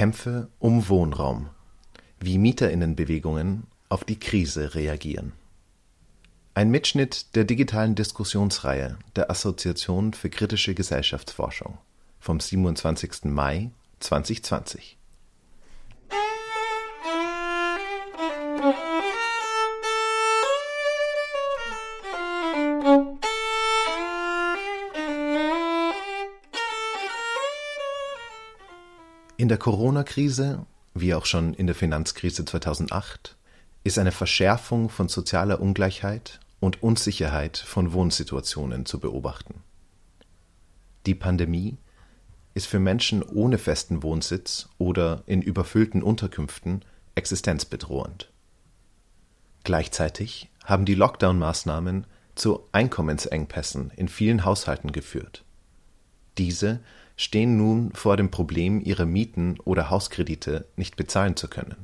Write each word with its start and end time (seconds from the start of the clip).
Kämpfe 0.00 0.48
um 0.58 0.88
Wohnraum. 0.88 1.50
Wie 2.20 2.38
Mieterinnenbewegungen 2.38 3.64
auf 3.90 4.02
die 4.02 4.18
Krise 4.18 4.74
reagieren. 4.74 5.34
Ein 6.54 6.70
Mitschnitt 6.70 7.36
der 7.36 7.44
digitalen 7.44 7.96
Diskussionsreihe 7.96 8.96
der 9.14 9.30
Assoziation 9.30 10.14
für 10.14 10.30
kritische 10.30 10.74
Gesellschaftsforschung 10.74 11.76
vom 12.18 12.40
27. 12.40 13.24
Mai 13.24 13.72
2020. 13.98 14.96
der 29.50 29.58
Corona-Krise, 29.58 30.64
wie 30.94 31.12
auch 31.12 31.26
schon 31.26 31.54
in 31.54 31.66
der 31.66 31.74
Finanzkrise 31.74 32.44
2008, 32.44 33.36
ist 33.82 33.98
eine 33.98 34.12
Verschärfung 34.12 34.88
von 34.88 35.08
sozialer 35.08 35.60
Ungleichheit 35.60 36.40
und 36.60 36.82
Unsicherheit 36.82 37.58
von 37.58 37.92
Wohnsituationen 37.92 38.86
zu 38.86 39.00
beobachten. 39.00 39.62
Die 41.06 41.14
Pandemie 41.14 41.78
ist 42.54 42.66
für 42.66 42.78
Menschen 42.78 43.22
ohne 43.22 43.58
festen 43.58 44.02
Wohnsitz 44.02 44.68
oder 44.78 45.22
in 45.26 45.42
überfüllten 45.42 46.02
Unterkünften 46.02 46.84
existenzbedrohend. 47.14 48.30
Gleichzeitig 49.64 50.50
haben 50.64 50.84
die 50.84 50.94
Lockdown-Maßnahmen 50.94 52.06
zu 52.34 52.68
Einkommensengpässen 52.72 53.90
in 53.96 54.08
vielen 54.08 54.44
Haushalten 54.44 54.92
geführt. 54.92 55.44
Diese 56.38 56.80
stehen 57.20 57.58
nun 57.58 57.92
vor 57.92 58.16
dem 58.16 58.30
Problem, 58.30 58.80
ihre 58.82 59.04
Mieten 59.04 59.58
oder 59.66 59.90
Hauskredite 59.90 60.64
nicht 60.76 60.96
bezahlen 60.96 61.36
zu 61.36 61.48
können. 61.48 61.76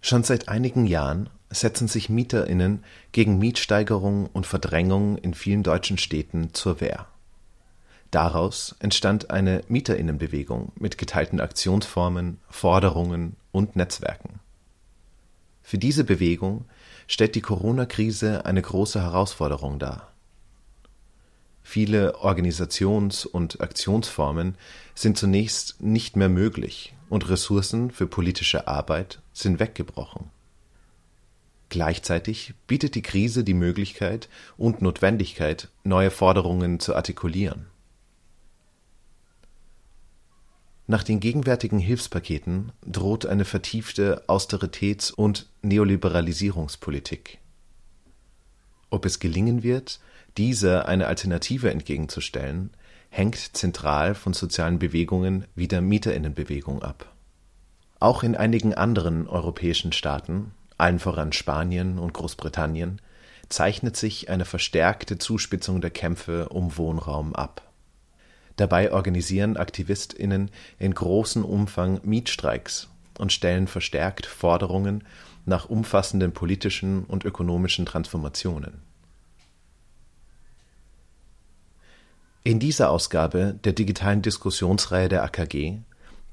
Schon 0.00 0.22
seit 0.22 0.48
einigen 0.48 0.86
Jahren 0.86 1.28
setzen 1.50 1.88
sich 1.88 2.08
Mieterinnen 2.08 2.84
gegen 3.10 3.38
Mietsteigerung 3.38 4.26
und 4.26 4.46
Verdrängung 4.46 5.18
in 5.18 5.34
vielen 5.34 5.64
deutschen 5.64 5.98
Städten 5.98 6.54
zur 6.54 6.80
Wehr. 6.80 7.06
Daraus 8.12 8.76
entstand 8.78 9.30
eine 9.30 9.64
Mieterinnenbewegung 9.66 10.70
mit 10.76 10.96
geteilten 10.96 11.40
Aktionsformen, 11.40 12.38
Forderungen 12.48 13.34
und 13.50 13.74
Netzwerken. 13.74 14.38
Für 15.64 15.78
diese 15.78 16.04
Bewegung 16.04 16.66
stellt 17.08 17.34
die 17.34 17.40
Corona-Krise 17.40 18.46
eine 18.46 18.62
große 18.62 19.02
Herausforderung 19.02 19.80
dar. 19.80 20.09
Viele 21.70 22.16
Organisations- 22.16 23.24
und 23.24 23.60
Aktionsformen 23.60 24.56
sind 24.96 25.16
zunächst 25.16 25.80
nicht 25.80 26.16
mehr 26.16 26.28
möglich 26.28 26.96
und 27.08 27.28
Ressourcen 27.28 27.92
für 27.92 28.08
politische 28.08 28.66
Arbeit 28.66 29.22
sind 29.32 29.60
weggebrochen. 29.60 30.30
Gleichzeitig 31.68 32.54
bietet 32.66 32.96
die 32.96 33.02
Krise 33.02 33.44
die 33.44 33.54
Möglichkeit 33.54 34.28
und 34.56 34.82
Notwendigkeit, 34.82 35.68
neue 35.84 36.10
Forderungen 36.10 36.80
zu 36.80 36.96
artikulieren. 36.96 37.66
Nach 40.88 41.04
den 41.04 41.20
gegenwärtigen 41.20 41.78
Hilfspaketen 41.78 42.72
droht 42.84 43.26
eine 43.26 43.44
vertiefte 43.44 44.24
Austeritäts- 44.26 45.12
und 45.12 45.48
Neoliberalisierungspolitik. 45.62 47.38
Ob 48.90 49.06
es 49.06 49.20
gelingen 49.20 49.62
wird, 49.62 50.00
dieser 50.36 50.86
eine 50.86 51.06
Alternative 51.06 51.70
entgegenzustellen, 51.70 52.70
hängt 53.10 53.36
zentral 53.36 54.14
von 54.14 54.32
sozialen 54.32 54.78
Bewegungen 54.78 55.44
wie 55.54 55.68
der 55.68 55.80
Mieterinnenbewegung 55.80 56.82
ab. 56.82 57.12
Auch 57.98 58.22
in 58.22 58.36
einigen 58.36 58.72
anderen 58.72 59.28
europäischen 59.28 59.92
Staaten, 59.92 60.52
allen 60.78 60.98
voran 60.98 61.32
Spanien 61.32 61.98
und 61.98 62.14
Großbritannien, 62.14 63.00
zeichnet 63.48 63.96
sich 63.96 64.30
eine 64.30 64.44
verstärkte 64.44 65.18
Zuspitzung 65.18 65.80
der 65.80 65.90
Kämpfe 65.90 66.48
um 66.48 66.76
Wohnraum 66.78 67.34
ab. 67.34 67.62
Dabei 68.56 68.92
organisieren 68.92 69.56
Aktivistinnen 69.56 70.50
in 70.78 70.94
großem 70.94 71.44
Umfang 71.44 72.00
Mietstreiks 72.04 72.88
und 73.18 73.32
stellen 73.32 73.66
verstärkt 73.66 74.26
Forderungen 74.26 75.04
nach 75.46 75.68
umfassenden 75.68 76.32
politischen 76.32 77.04
und 77.04 77.24
ökonomischen 77.24 77.86
Transformationen. 77.86 78.89
In 82.42 82.58
dieser 82.58 82.88
Ausgabe 82.88 83.58
der 83.64 83.74
digitalen 83.74 84.22
Diskussionsreihe 84.22 85.10
der 85.10 85.24
AKG 85.24 85.80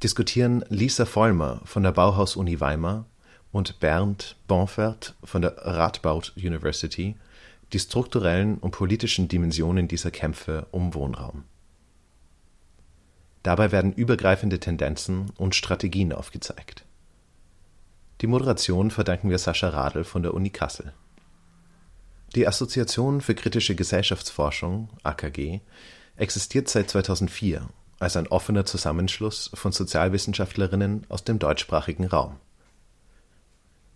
diskutieren 0.01 0.63
Lisa 0.69 1.05
Vollmer 1.05 1.59
von 1.65 1.83
der 1.83 1.91
Bauhaus-Uni 1.91 2.61
Weimar 2.61 3.05
und 3.51 3.81
Bernd 3.81 4.37
Bonfert 4.47 5.15
von 5.21 5.41
der 5.41 5.57
Radboud 5.57 6.31
University 6.37 7.15
die 7.73 7.79
strukturellen 7.79 8.57
und 8.59 8.71
politischen 8.71 9.27
Dimensionen 9.27 9.89
dieser 9.89 10.09
Kämpfe 10.09 10.67
um 10.71 10.93
Wohnraum. 10.93 11.43
Dabei 13.43 13.73
werden 13.73 13.91
übergreifende 13.91 14.61
Tendenzen 14.61 15.33
und 15.37 15.55
Strategien 15.55 16.13
aufgezeigt. 16.13 16.85
Die 18.21 18.27
Moderation 18.27 18.91
verdanken 18.91 19.29
wir 19.29 19.39
Sascha 19.39 19.67
Radl 19.67 20.05
von 20.05 20.23
der 20.23 20.33
Uni 20.33 20.51
Kassel. 20.51 20.93
Die 22.33 22.47
Assoziation 22.47 23.19
für 23.19 23.35
kritische 23.35 23.75
Gesellschaftsforschung 23.75 24.89
AKG 25.03 25.59
existiert 26.17 26.67
seit 26.67 26.89
2004 26.89 27.67
als 27.99 28.15
ein 28.15 28.27
offener 28.27 28.65
Zusammenschluss 28.65 29.49
von 29.53 29.71
Sozialwissenschaftlerinnen 29.71 31.05
aus 31.09 31.23
dem 31.23 31.39
deutschsprachigen 31.39 32.05
Raum. 32.05 32.37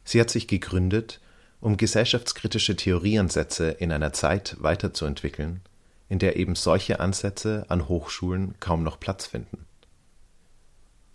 Sie 0.04 0.20
hat 0.20 0.30
sich 0.30 0.48
gegründet, 0.48 1.20
um 1.60 1.78
gesellschaftskritische 1.78 2.76
Theorieansätze 2.76 3.70
in 3.70 3.92
einer 3.92 4.14
Zeit 4.14 4.58
weiterzuentwickeln, 4.60 5.62
in 6.10 6.18
der 6.18 6.36
eben 6.36 6.56
solche 6.56 7.00
Ansätze 7.00 7.66
an 7.70 7.88
Hochschulen 7.88 8.56
kaum 8.60 8.84
noch 8.84 9.00
Platz 9.00 9.28
finden. 9.28 9.66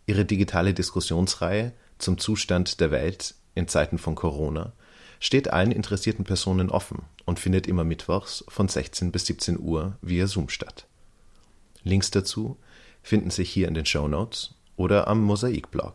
Ihre 0.07 0.25
digitale 0.25 0.73
Diskussionsreihe 0.73 1.73
zum 1.99 2.19
Zustand 2.19 2.81
der 2.81 2.93
Welt 2.93 3.35
in 3.57 3.67
Zeiten 3.67 3.99
von 3.99 4.15
Corona 4.15 4.73
steht 5.19 5.51
allen 5.53 5.73
interessierten 5.73 6.25
Personen 6.25 6.71
offen 6.71 7.03
und 7.25 7.41
findet 7.41 7.67
immer 7.67 7.85
mittwochs 7.85 8.45
von 8.49 8.69
16 8.69 9.11
bis 9.11 9.27
17 9.27 9.59
Uhr 9.59 9.97
via 10.01 10.27
Zoom 10.29 10.49
statt. 10.49 10.87
Links 11.87 12.11
dazu 12.11 12.57
finden 13.01 13.31
sich 13.31 13.49
hier 13.49 13.69
in 13.69 13.75
den 13.75 13.87
Show 13.87 14.09
Notes 14.09 14.57
oder 14.77 15.07
am 15.07 15.23
Mosaik-Blog. 15.23 15.95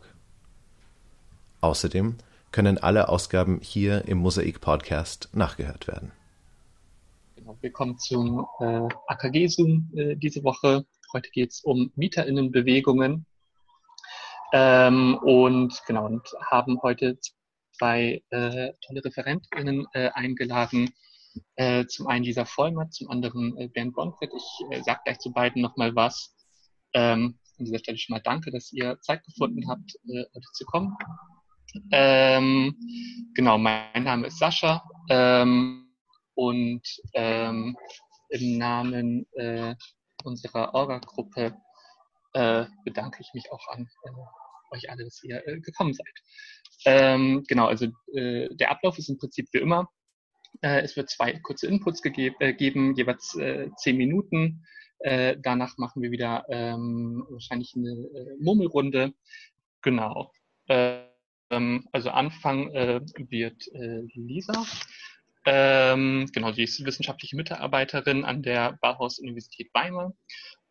Außerdem 1.60 2.16
können 2.50 2.78
alle 2.78 3.10
Ausgaben 3.10 3.60
hier 3.60 4.06
im 4.06 4.16
Mosaik-Podcast 4.18 5.28
nachgehört 5.34 5.88
werden. 5.88 6.12
Genau, 7.36 7.58
willkommen 7.60 7.98
zum 7.98 8.46
äh, 8.60 8.88
AKG-Zoom 9.08 9.90
äh, 9.94 10.16
diese 10.16 10.42
Woche. 10.44 10.86
Heute 11.12 11.28
geht 11.28 11.50
es 11.50 11.60
um 11.60 11.92
MieterInnenbewegungen. 11.94 13.26
Ähm, 14.54 15.18
und 15.22 15.78
genau, 15.86 16.06
und 16.06 16.26
haben 16.50 16.80
heute 16.80 17.18
zwei 17.72 18.22
äh, 18.30 18.72
tolle 18.80 19.04
ReferentInnen 19.04 19.86
äh, 19.92 20.08
eingeladen, 20.14 20.94
äh, 21.56 21.86
zum 21.86 22.06
einen 22.06 22.24
Lisa 22.24 22.44
Vollmer, 22.44 22.90
zum 22.90 23.10
anderen 23.10 23.56
äh, 23.58 23.68
Bernd 23.68 23.94
Bonfett. 23.94 24.30
Ich 24.34 24.66
äh, 24.70 24.82
sage 24.82 25.00
gleich 25.04 25.18
zu 25.18 25.32
beiden 25.32 25.62
nochmal 25.62 25.94
was. 25.94 26.34
Ähm, 26.94 27.38
an 27.58 27.64
dieser 27.64 27.78
Stelle 27.78 27.98
schon 27.98 28.14
mal 28.14 28.22
danke, 28.22 28.50
dass 28.50 28.72
ihr 28.72 28.98
Zeit 29.00 29.24
gefunden 29.24 29.68
habt, 29.68 29.94
äh, 30.08 30.24
heute 30.34 30.46
zu 30.52 30.64
kommen. 30.64 30.96
Ähm, 31.90 32.76
genau, 33.34 33.58
mein 33.58 34.02
Name 34.02 34.26
ist 34.26 34.38
Sascha 34.38 34.82
ähm, 35.08 35.88
und 36.34 36.82
ähm, 37.14 37.76
im 38.28 38.58
Namen 38.58 39.26
äh, 39.32 39.74
unserer 40.24 40.74
Orga-Gruppe 40.74 41.56
äh, 42.34 42.66
bedanke 42.84 43.18
ich 43.20 43.30
mich 43.34 43.50
auch 43.50 43.66
an 43.68 43.88
äh, 44.04 44.76
euch 44.76 44.90
alle, 44.90 45.04
dass 45.04 45.22
ihr 45.22 45.46
äh, 45.46 45.60
gekommen 45.60 45.94
seid. 45.94 46.12
Ähm, 46.84 47.44
genau, 47.46 47.66
also 47.66 47.86
äh, 48.14 48.48
der 48.54 48.70
Ablauf 48.70 48.98
ist 48.98 49.08
im 49.08 49.18
Prinzip 49.18 49.48
wie 49.52 49.58
immer. 49.58 49.88
Äh, 50.60 50.82
es 50.82 50.96
wird 50.96 51.10
zwei 51.10 51.32
kurze 51.40 51.66
Inputs 51.66 52.02
gegeb, 52.02 52.34
äh, 52.40 52.52
geben, 52.52 52.94
jeweils 52.94 53.34
äh, 53.36 53.70
zehn 53.76 53.96
Minuten. 53.96 54.64
Äh, 54.98 55.36
danach 55.42 55.78
machen 55.78 56.02
wir 56.02 56.10
wieder 56.10 56.44
ähm, 56.48 57.26
wahrscheinlich 57.28 57.74
eine 57.76 57.90
äh, 57.90 58.36
Murmelrunde. 58.38 59.12
Genau. 59.80 60.30
Ähm, 60.68 61.88
also 61.92 62.10
Anfang 62.10 62.70
äh, 62.70 63.00
wird 63.28 63.66
äh, 63.72 64.02
Lisa. 64.14 64.64
Ähm, 65.44 66.30
genau, 66.32 66.52
sie 66.52 66.62
ist 66.62 66.84
wissenschaftliche 66.84 67.34
Mitarbeiterin 67.34 68.24
an 68.24 68.42
der 68.42 68.78
Bauhaus-Universität 68.80 69.70
Weimar. 69.74 70.14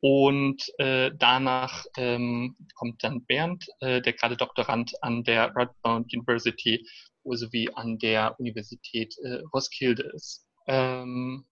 Und 0.03 0.63
danach 0.79 1.85
ähm, 1.95 2.55
kommt 2.73 3.03
dann 3.03 3.23
Bernd, 3.25 3.67
der 3.81 4.01
gerade 4.01 4.35
Doktorand 4.35 4.93
an 5.03 5.23
der 5.23 5.55
Radboud 5.55 6.11
University 6.11 6.83
sowie 7.23 7.69
an 7.73 7.97
der 7.97 8.39
Universität 8.39 9.15
äh, 9.23 9.41
Roskilde 9.53 10.11
ist. 10.13 10.45
Ähm, 10.67 11.45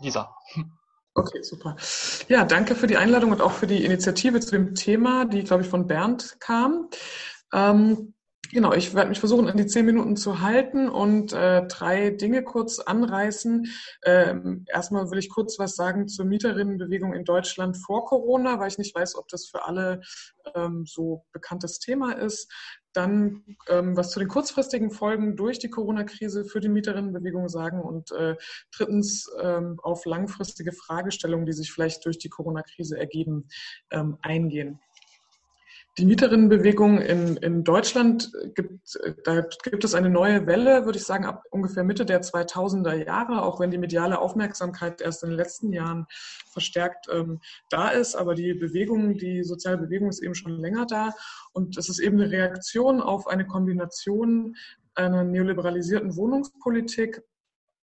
Lisa. 0.00 0.34
Okay, 1.14 1.42
super. 1.42 1.76
Ja, 2.28 2.44
danke 2.44 2.74
für 2.74 2.86
die 2.86 2.98
Einladung 2.98 3.32
und 3.32 3.40
auch 3.40 3.52
für 3.52 3.66
die 3.66 3.84
Initiative 3.84 4.40
zu 4.40 4.50
dem 4.50 4.74
Thema, 4.74 5.24
die, 5.24 5.44
glaube 5.44 5.62
ich, 5.62 5.68
von 5.68 5.86
Bernd 5.86 6.36
kam. 6.40 6.90
Ähm, 7.54 8.14
Genau, 8.52 8.72
ich 8.72 8.94
werde 8.94 9.08
mich 9.08 9.18
versuchen, 9.18 9.48
an 9.48 9.56
die 9.56 9.66
zehn 9.66 9.86
Minuten 9.86 10.16
zu 10.16 10.40
halten 10.40 10.88
und 10.88 11.32
äh, 11.32 11.66
drei 11.66 12.10
Dinge 12.10 12.44
kurz 12.44 12.78
anreißen. 12.78 13.66
Ähm, 14.04 14.64
erstmal 14.68 15.10
will 15.10 15.18
ich 15.18 15.30
kurz 15.30 15.58
was 15.58 15.74
sagen 15.74 16.06
zur 16.08 16.26
Mieterinnenbewegung 16.26 17.12
in 17.12 17.24
Deutschland 17.24 17.76
vor 17.76 18.04
Corona, 18.04 18.58
weil 18.58 18.68
ich 18.68 18.78
nicht 18.78 18.94
weiß, 18.94 19.16
ob 19.16 19.28
das 19.28 19.46
für 19.48 19.64
alle 19.66 20.00
ähm, 20.54 20.84
so 20.86 21.24
bekanntes 21.32 21.78
Thema 21.78 22.12
ist. 22.12 22.50
Dann 22.96 23.44
ähm, 23.68 23.94
was 23.94 24.10
zu 24.10 24.18
den 24.18 24.28
kurzfristigen 24.28 24.90
Folgen 24.90 25.36
durch 25.36 25.58
die 25.58 25.68
Corona-Krise 25.68 26.46
für 26.46 26.60
die 26.60 26.70
Mieterinnenbewegung 26.70 27.48
sagen 27.50 27.80
und 27.82 28.10
äh, 28.12 28.36
drittens 28.74 29.30
ähm, 29.38 29.78
auf 29.82 30.06
langfristige 30.06 30.72
Fragestellungen, 30.72 31.44
die 31.44 31.52
sich 31.52 31.70
vielleicht 31.70 32.06
durch 32.06 32.16
die 32.18 32.30
Corona-Krise 32.30 32.98
ergeben, 32.98 33.48
ähm, 33.90 34.16
eingehen. 34.22 34.80
Die 35.98 36.04
Mieterinnenbewegung 36.04 36.98
in, 37.00 37.38
in 37.38 37.64
Deutschland 37.64 38.30
gibt, 38.54 38.98
da 39.24 39.40
gibt 39.62 39.82
es 39.82 39.94
eine 39.94 40.10
neue 40.10 40.46
Welle, 40.46 40.84
würde 40.84 40.98
ich 40.98 41.04
sagen, 41.04 41.24
ab 41.24 41.44
ungefähr 41.50 41.84
Mitte 41.84 42.04
der 42.04 42.20
2000er 42.20 43.06
Jahre, 43.06 43.42
auch 43.42 43.60
wenn 43.60 43.70
die 43.70 43.78
mediale 43.78 44.18
Aufmerksamkeit 44.18 45.00
erst 45.00 45.22
in 45.22 45.30
den 45.30 45.38
letzten 45.38 45.72
Jahren 45.72 46.06
verstärkt 46.52 47.06
ähm, 47.10 47.40
da 47.70 47.88
ist. 47.88 48.14
Aber 48.14 48.34
die 48.34 48.52
Bewegung, 48.52 49.16
die 49.16 49.42
soziale 49.42 49.78
Bewegung 49.78 50.10
ist 50.10 50.22
eben 50.22 50.34
schon 50.34 50.60
länger 50.60 50.84
da. 50.84 51.14
Und 51.54 51.78
es 51.78 51.88
ist 51.88 51.98
eben 51.98 52.20
eine 52.20 52.30
Reaktion 52.30 53.00
auf 53.00 53.26
eine 53.26 53.46
Kombination 53.46 54.54
einer 54.94 55.24
neoliberalisierten 55.24 56.14
Wohnungspolitik 56.14 57.22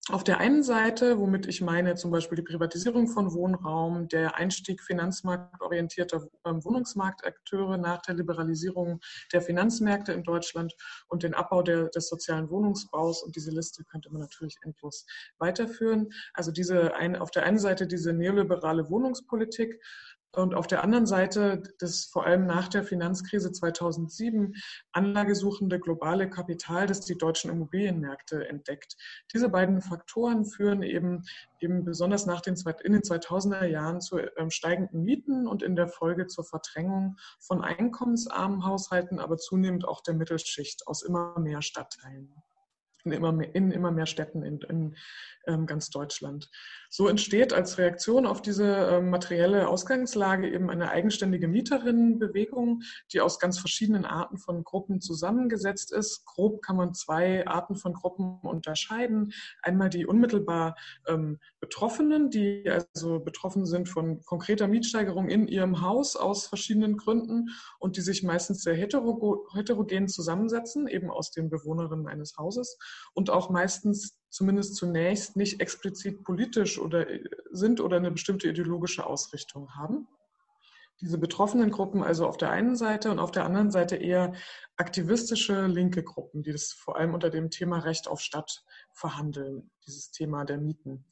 auf 0.09 0.25
der 0.25 0.39
einen 0.39 0.63
Seite, 0.63 1.17
womit 1.17 1.45
ich 1.47 1.61
meine 1.61 1.95
zum 1.95 2.11
Beispiel 2.11 2.35
die 2.35 2.41
Privatisierung 2.41 3.07
von 3.07 3.33
Wohnraum, 3.33 4.09
der 4.09 4.35
Einstieg 4.35 4.83
finanzmarktorientierter 4.83 6.27
ähm, 6.45 6.61
Wohnungsmarktakteure 6.65 7.77
nach 7.77 8.01
der 8.01 8.15
Liberalisierung 8.15 8.99
der 9.31 9.41
Finanzmärkte 9.41 10.11
in 10.11 10.23
Deutschland 10.23 10.73
und 11.07 11.23
den 11.23 11.33
Abbau 11.33 11.61
der, 11.61 11.87
des 11.87 12.09
sozialen 12.09 12.49
Wohnungsbaus. 12.49 13.23
Und 13.23 13.37
diese 13.37 13.51
Liste 13.51 13.85
könnte 13.85 14.11
man 14.11 14.19
natürlich 14.19 14.57
endlos 14.61 15.05
weiterführen. 15.37 16.09
Also 16.33 16.51
diese 16.51 16.95
ein, 16.95 17.15
auf 17.15 17.31
der 17.31 17.43
einen 17.43 17.59
Seite 17.59 17.87
diese 17.87 18.11
neoliberale 18.11 18.89
Wohnungspolitik, 18.89 19.81
und 20.35 20.55
auf 20.55 20.65
der 20.65 20.83
anderen 20.83 21.05
Seite 21.05 21.61
das 21.79 22.05
vor 22.05 22.25
allem 22.25 22.47
nach 22.47 22.67
der 22.67 22.83
Finanzkrise 22.83 23.51
2007 23.51 24.55
anlagesuchende 24.91 25.79
globale 25.79 26.27
Kapital, 26.29 26.87
das 26.87 27.01
die 27.01 27.17
deutschen 27.17 27.51
Immobilienmärkte 27.51 28.47
entdeckt. 28.47 28.95
Diese 29.33 29.49
beiden 29.49 29.81
Faktoren 29.81 30.45
führen 30.45 30.81
eben, 30.81 31.23
eben 31.59 31.85
besonders 31.85 32.25
nach 32.25 32.41
den, 32.41 32.55
in 32.83 32.93
den 32.93 33.03
2000er 33.03 33.65
Jahren 33.65 34.01
zu 34.01 34.19
ähm, 34.19 34.49
steigenden 34.49 35.03
Mieten 35.03 35.47
und 35.47 35.61
in 35.61 35.75
der 35.75 35.87
Folge 35.87 36.25
zur 36.25 36.45
Verdrängung 36.45 37.17
von 37.39 37.63
einkommensarmen 37.63 38.65
Haushalten, 38.65 39.19
aber 39.19 39.37
zunehmend 39.37 39.87
auch 39.87 40.01
der 40.01 40.15
Mittelschicht 40.15 40.87
aus 40.87 41.03
immer 41.03 41.39
mehr 41.39 41.61
Stadtteilen 41.61 42.33
in 43.05 43.11
immer 43.11 43.31
mehr, 43.31 43.53
in 43.53 43.71
immer 43.71 43.91
mehr 43.91 44.05
Städten 44.05 44.43
in, 44.43 44.59
in 44.61 44.95
ähm, 45.47 45.65
ganz 45.65 45.89
Deutschland. 45.89 46.49
So 46.95 47.07
entsteht 47.07 47.53
als 47.53 47.79
Reaktion 47.79 48.27
auf 48.27 48.43
diese 48.43 48.65
ähm, 48.65 49.09
materielle 49.09 49.67
Ausgangslage 49.67 50.47
eben 50.47 50.69
eine 50.69 50.91
eigenständige 50.91 51.47
Mieterinnenbewegung, 51.47 52.83
die 53.11 53.19
aus 53.19 53.39
ganz 53.39 53.57
verschiedenen 53.57 54.05
Arten 54.05 54.37
von 54.37 54.63
Gruppen 54.63 55.01
zusammengesetzt 55.01 55.91
ist. 55.91 56.23
Grob 56.27 56.61
kann 56.61 56.75
man 56.75 56.93
zwei 56.93 57.47
Arten 57.47 57.77
von 57.77 57.93
Gruppen 57.93 58.37
unterscheiden. 58.43 59.33
Einmal 59.63 59.89
die 59.89 60.05
unmittelbar 60.05 60.75
ähm, 61.07 61.39
Betroffenen, 61.59 62.29
die 62.29 62.69
also 62.69 63.19
betroffen 63.21 63.65
sind 63.65 63.89
von 63.89 64.21
konkreter 64.23 64.67
Mietsteigerung 64.67 65.29
in 65.29 65.47
ihrem 65.47 65.81
Haus 65.81 66.15
aus 66.15 66.45
verschiedenen 66.45 66.97
Gründen 66.97 67.49
und 67.79 67.97
die 67.97 68.01
sich 68.01 68.21
meistens 68.21 68.61
sehr 68.61 68.75
heterogen 68.75 70.07
zusammensetzen, 70.09 70.85
eben 70.87 71.09
aus 71.09 71.31
den 71.31 71.49
Bewohnerinnen 71.49 72.07
eines 72.07 72.37
Hauses 72.37 72.77
und 73.15 73.31
auch 73.31 73.49
meistens 73.49 74.15
zumindest 74.33 74.75
zunächst 74.75 75.35
nicht 75.35 75.61
explizit 75.61 76.23
politisch 76.23 76.79
oder 76.79 77.07
äh, 77.07 77.23
sind 77.51 77.79
oder 77.79 77.97
eine 77.97 78.11
bestimmte 78.11 78.49
ideologische 78.49 79.05
Ausrichtung 79.05 79.75
haben. 79.75 80.07
Diese 81.01 81.17
betroffenen 81.17 81.69
Gruppen 81.69 82.01
also 82.01 82.27
auf 82.27 82.37
der 82.37 82.49
einen 82.49 82.75
Seite 82.75 83.11
und 83.11 83.19
auf 83.19 83.31
der 83.31 83.45
anderen 83.45 83.71
Seite 83.71 83.95
eher 83.95 84.33
aktivistische 84.77 85.67
linke 85.67 86.01
Gruppen, 86.03 86.43
die 86.43 86.51
das 86.51 86.71
vor 86.71 86.97
allem 86.97 87.13
unter 87.13 87.29
dem 87.29 87.49
Thema 87.49 87.79
Recht 87.79 88.07
auf 88.07 88.21
Stadt 88.21 88.63
verhandeln, 88.91 89.69
dieses 89.85 90.11
Thema 90.11 90.45
der 90.45 90.57
Mieten. 90.57 91.05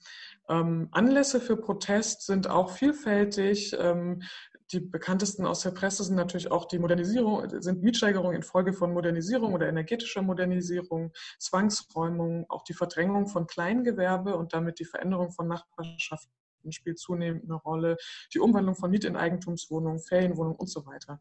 Ähm, 0.49 0.87
Anlässe 0.91 1.41
für 1.41 1.57
Protest 1.57 2.25
sind 2.25 2.47
auch 2.47 2.71
vielfältig. 2.71 3.75
Ähm, 3.77 4.23
die 4.71 4.79
bekanntesten 4.79 5.45
aus 5.45 5.61
der 5.61 5.71
Presse 5.71 6.03
sind 6.03 6.15
natürlich 6.15 6.51
auch 6.51 6.65
die 6.65 6.79
Modernisierung, 6.79 7.61
sind 7.61 7.83
Mietsteigerungen 7.83 8.35
infolge 8.35 8.73
von 8.73 8.93
Modernisierung 8.93 9.53
oder 9.53 9.67
energetischer 9.67 10.21
Modernisierung, 10.21 11.11
Zwangsräumung, 11.39 12.45
auch 12.49 12.63
die 12.63 12.73
Verdrängung 12.73 13.27
von 13.27 13.47
Kleingewerbe 13.47 14.35
und 14.35 14.53
damit 14.53 14.79
die 14.79 14.85
Veränderung 14.85 15.31
von 15.31 15.47
Nachbarschaften 15.47 16.31
spielt 16.69 16.99
zunehmend 16.99 17.45
eine 17.45 17.55
Rolle, 17.55 17.97
die 18.33 18.39
Umwandlung 18.39 18.75
von 18.75 18.91
Miet 18.91 19.03
in 19.03 19.15
Eigentumswohnungen, 19.15 19.99
Ferienwohnungen 19.99 20.57
und 20.57 20.69
so 20.69 20.85
weiter. 20.85 21.19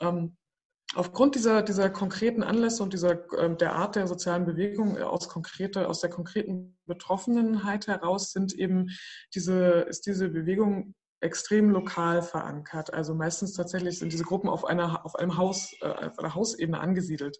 Ähm, 0.00 0.36
aufgrund 0.94 1.34
dieser, 1.34 1.62
dieser 1.62 1.90
konkreten 1.90 2.42
Anlässe 2.42 2.82
und 2.82 2.92
dieser, 2.92 3.30
ähm, 3.38 3.58
der 3.58 3.74
Art 3.74 3.96
der 3.96 4.06
sozialen 4.06 4.46
Bewegung 4.46 4.96
aus, 4.98 5.28
konkrete, 5.28 5.86
aus 5.86 6.00
der 6.00 6.10
konkreten 6.10 6.78
Betroffenheit 6.86 7.86
heraus 7.86 8.32
sind 8.32 8.54
eben 8.54 8.88
diese, 9.34 9.86
ist 9.88 10.06
diese 10.06 10.30
Bewegung 10.30 10.94
extrem 11.20 11.70
lokal 11.70 12.22
verankert. 12.22 12.92
Also 12.92 13.14
meistens 13.14 13.52
tatsächlich 13.54 13.98
sind 13.98 14.12
diese 14.12 14.24
Gruppen 14.24 14.48
auf 14.48 14.64
einer 14.64 15.04
auf 15.04 15.16
einem 15.16 15.36
Haus, 15.36 15.72
äh, 15.80 15.88
auf 15.88 16.18
einer 16.18 16.34
Hausebene 16.34 16.80
angesiedelt. 16.80 17.38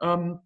Ähm, 0.00 0.40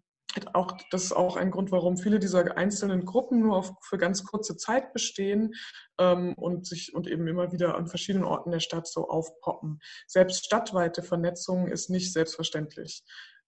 auch, 0.53 0.77
das 0.91 1.05
ist 1.05 1.13
auch 1.13 1.37
ein 1.37 1.51
Grund, 1.51 1.71
warum 1.71 1.97
viele 1.97 2.19
dieser 2.19 2.57
einzelnen 2.57 3.05
Gruppen 3.05 3.39
nur 3.39 3.55
auf, 3.55 3.71
für 3.81 3.97
ganz 3.97 4.23
kurze 4.23 4.57
Zeit 4.57 4.91
bestehen 4.93 5.53
ähm, 5.97 6.33
und 6.33 6.67
sich 6.67 6.93
und 6.93 7.07
eben 7.07 7.27
immer 7.27 7.51
wieder 7.51 7.75
an 7.75 7.87
verschiedenen 7.87 8.25
Orten 8.25 8.51
der 8.51 8.59
Stadt 8.59 8.87
so 8.87 9.07
aufpoppen. 9.07 9.79
Selbst 10.07 10.45
stadtweite 10.45 11.03
Vernetzung 11.03 11.67
ist 11.67 11.89
nicht 11.89 12.11
selbstverständlich. 12.11 13.03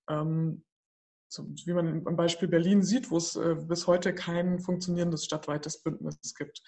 Ähm, 0.10 0.64
so, 1.30 1.46
wie 1.66 1.74
man 1.74 2.08
am 2.08 2.16
Beispiel 2.16 2.48
Berlin 2.48 2.84
sieht, 2.84 3.12
wo 3.12 3.18
es 3.18 3.36
äh, 3.36 3.56
bis 3.56 3.88
heute 3.88 4.16
kein 4.16 4.60
funktionierendes 4.60 5.26
stadtweites 5.26 5.84
Bündnis 5.84 6.36
gibt. 6.36 6.62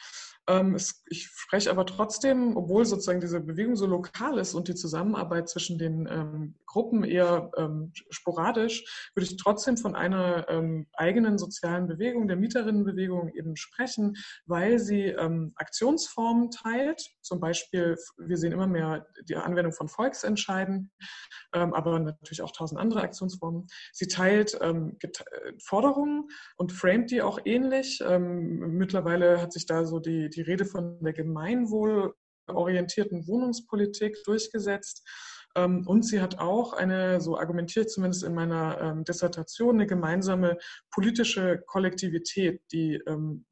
Ähm, 0.50 0.76
ich 1.06 1.28
spreche 1.28 1.70
aber 1.70 1.86
trotzdem, 1.86 2.58
obwohl 2.58 2.84
sozusagen 2.84 3.22
diese 3.22 3.40
Bewegung 3.40 3.76
so 3.76 3.86
lokal 3.86 4.40
ist 4.40 4.56
und 4.56 4.68
die 4.68 4.74
Zusammenarbeit 4.74 5.48
zwischen 5.48 5.78
den 5.78 6.08
ähm, 6.10 6.56
Gruppen 6.66 7.04
eher 7.04 7.52
ähm, 7.56 7.94
sporadisch, 8.10 9.12
würde 9.14 9.26
ich 9.30 9.38
trotzdem 9.38 9.78
von 9.78 9.96
einer 9.96 10.50
ähm, 10.50 10.88
eigenen 10.94 11.38
sozialen 11.38 11.88
Bewegung, 11.88 12.28
der 12.28 12.38
Mieterinnenbewegung 12.38 13.30
eben 13.36 13.56
sprechen, 13.56 14.16
weil 14.46 14.80
sie 14.80 15.04
ähm, 15.06 15.54
Aktionsformen 15.56 16.50
teilt. 16.50 17.02
Zum 17.22 17.40
Beispiel, 17.40 17.96
wir 18.18 18.38
sehen 18.38 18.52
immer 18.52 18.68
mehr 18.68 19.06
die 19.26 19.36
Anwendung 19.36 19.74
von 19.74 19.88
Volksentscheiden, 19.88 20.92
ähm, 21.54 21.74
aber 21.76 22.00
natürlich 22.00 22.42
auch 22.42 22.52
tausend 22.52 22.80
andere 22.80 23.02
Aktionsformen. 23.02 23.68
Sie 23.94 24.08
teilt 24.08 24.58
Forderungen 25.64 26.28
und 26.58 26.72
framet 26.72 27.12
die 27.12 27.22
auch 27.22 27.40
ähnlich. 27.46 28.02
mittlerweile 28.02 29.42
hat 29.42 29.54
sich 29.54 29.66
da 29.66 29.86
so 29.86 30.00
die, 30.00 30.30
die 30.30 30.39
Rede 30.42 30.66
von 30.66 31.00
der 31.02 31.14
gemeinwohlorientierten 31.14 33.28
Wohnungspolitik 33.28 34.18
durchgesetzt. 34.26 35.08
Ähm, 35.56 35.88
und 35.88 36.06
sie 36.06 36.22
hat 36.22 36.40
auch 36.40 36.74
eine, 36.74 37.22
so 37.22 37.38
argumentiert 37.38 37.90
zumindest 37.90 38.24
in 38.24 38.34
meiner 38.34 38.80
ähm, 38.82 39.04
Dissertation, 39.04 39.76
eine 39.76 39.88
gemeinsame 39.88 40.58
politische 40.92 41.64
Kollektivität, 41.66 42.62
die 42.72 43.02
ähm, 43.08 43.46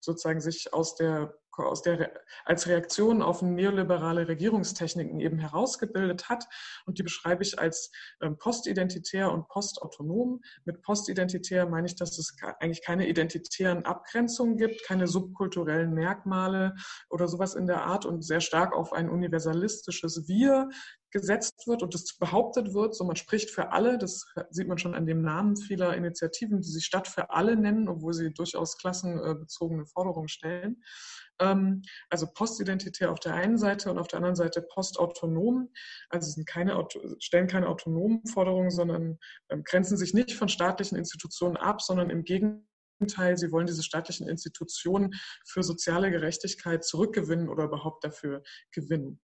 sozusagen 0.00 0.40
sich 0.40 0.72
aus 0.72 0.96
der 0.96 1.34
aus 1.64 1.82
der, 1.82 2.12
als 2.44 2.66
Reaktion 2.66 3.22
auf 3.22 3.42
neoliberale 3.42 4.28
Regierungstechniken 4.28 5.20
eben 5.20 5.38
herausgebildet 5.38 6.28
hat. 6.28 6.46
Und 6.84 6.98
die 6.98 7.02
beschreibe 7.02 7.42
ich 7.42 7.58
als 7.58 7.90
ähm, 8.20 8.36
postidentitär 8.38 9.32
und 9.32 9.48
postautonom. 9.48 10.42
Mit 10.64 10.82
postidentitär 10.82 11.66
meine 11.66 11.86
ich, 11.86 11.96
dass 11.96 12.18
es 12.18 12.36
eigentlich 12.60 12.84
keine 12.84 13.08
identitären 13.08 13.84
Abgrenzungen 13.84 14.56
gibt, 14.56 14.84
keine 14.84 15.06
subkulturellen 15.06 15.94
Merkmale 15.94 16.74
oder 17.10 17.28
sowas 17.28 17.54
in 17.54 17.66
der 17.66 17.84
Art 17.84 18.04
und 18.04 18.22
sehr 18.22 18.40
stark 18.40 18.74
auf 18.74 18.92
ein 18.92 19.08
universalistisches 19.08 20.28
Wir 20.28 20.68
gesetzt 21.10 21.66
wird 21.66 21.82
und 21.82 21.94
das 21.94 22.18
behauptet 22.18 22.74
wird, 22.74 22.94
so 22.94 23.04
man 23.04 23.16
spricht 23.16 23.50
für 23.50 23.72
alle, 23.72 23.96
das 23.96 24.26
sieht 24.50 24.68
man 24.68 24.76
schon 24.76 24.94
an 24.94 25.06
dem 25.06 25.22
Namen 25.22 25.56
vieler 25.56 25.96
Initiativen, 25.96 26.60
die 26.60 26.68
sich 26.68 26.84
Stadt 26.84 27.08
für 27.08 27.30
alle 27.30 27.56
nennen, 27.56 27.88
obwohl 27.88 28.12
sie 28.12 28.32
durchaus 28.32 28.76
klassenbezogene 28.76 29.86
Forderungen 29.86 30.28
stellen. 30.28 30.82
Ähm, 31.40 31.82
also 32.10 32.26
postidentitär 32.32 33.10
auf 33.10 33.20
der 33.20 33.34
einen 33.34 33.58
Seite 33.58 33.90
und 33.90 33.98
auf 33.98 34.08
der 34.08 34.18
anderen 34.18 34.36
Seite 34.36 34.62
postautonom. 34.62 35.70
Also 36.08 36.30
sind 36.30 36.46
keine, 36.46 36.86
stellen 37.18 37.46
keine 37.46 37.68
autonomen 37.68 38.26
Forderungen, 38.26 38.70
sondern 38.70 39.18
ähm, 39.50 39.64
grenzen 39.64 39.96
sich 39.96 40.14
nicht 40.14 40.34
von 40.34 40.48
staatlichen 40.48 40.96
Institutionen 40.96 41.56
ab, 41.56 41.82
sondern 41.82 42.10
im 42.10 42.24
Gegenteil 42.24 43.36
sie 43.36 43.52
wollen 43.52 43.66
diese 43.66 43.82
staatlichen 43.82 44.28
Institutionen 44.28 45.14
für 45.46 45.62
soziale 45.62 46.10
Gerechtigkeit 46.10 46.84
zurückgewinnen 46.84 47.48
oder 47.48 47.64
überhaupt 47.64 48.04
dafür 48.04 48.42
gewinnen. 48.72 49.20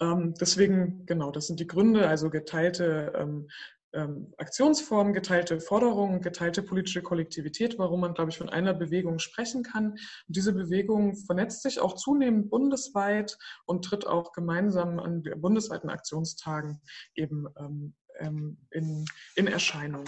Ähm, 0.00 0.34
deswegen, 0.40 1.04
genau, 1.06 1.30
das 1.30 1.46
sind 1.46 1.60
die 1.60 1.66
Gründe, 1.66 2.08
also 2.08 2.30
geteilte 2.30 3.12
ähm, 3.14 3.48
ähm, 3.92 4.32
Aktionsformen, 4.38 5.12
geteilte 5.12 5.60
Forderungen, 5.60 6.20
geteilte 6.20 6.62
politische 6.62 7.02
Kollektivität, 7.02 7.78
warum 7.78 8.00
man, 8.00 8.14
glaube 8.14 8.30
ich, 8.30 8.38
von 8.38 8.48
einer 8.48 8.74
Bewegung 8.74 9.18
sprechen 9.18 9.62
kann. 9.62 9.92
Und 9.92 10.00
diese 10.28 10.52
Bewegung 10.52 11.16
vernetzt 11.16 11.62
sich 11.62 11.80
auch 11.80 11.94
zunehmend 11.94 12.50
bundesweit 12.50 13.36
und 13.66 13.84
tritt 13.84 14.06
auch 14.06 14.32
gemeinsam 14.32 14.98
an 14.98 15.22
bundesweiten 15.36 15.90
Aktionstagen 15.90 16.80
eben 17.14 17.46
ähm, 17.58 17.94
ähm, 18.18 18.58
in, 18.70 19.04
in 19.34 19.46
Erscheinung. 19.46 20.04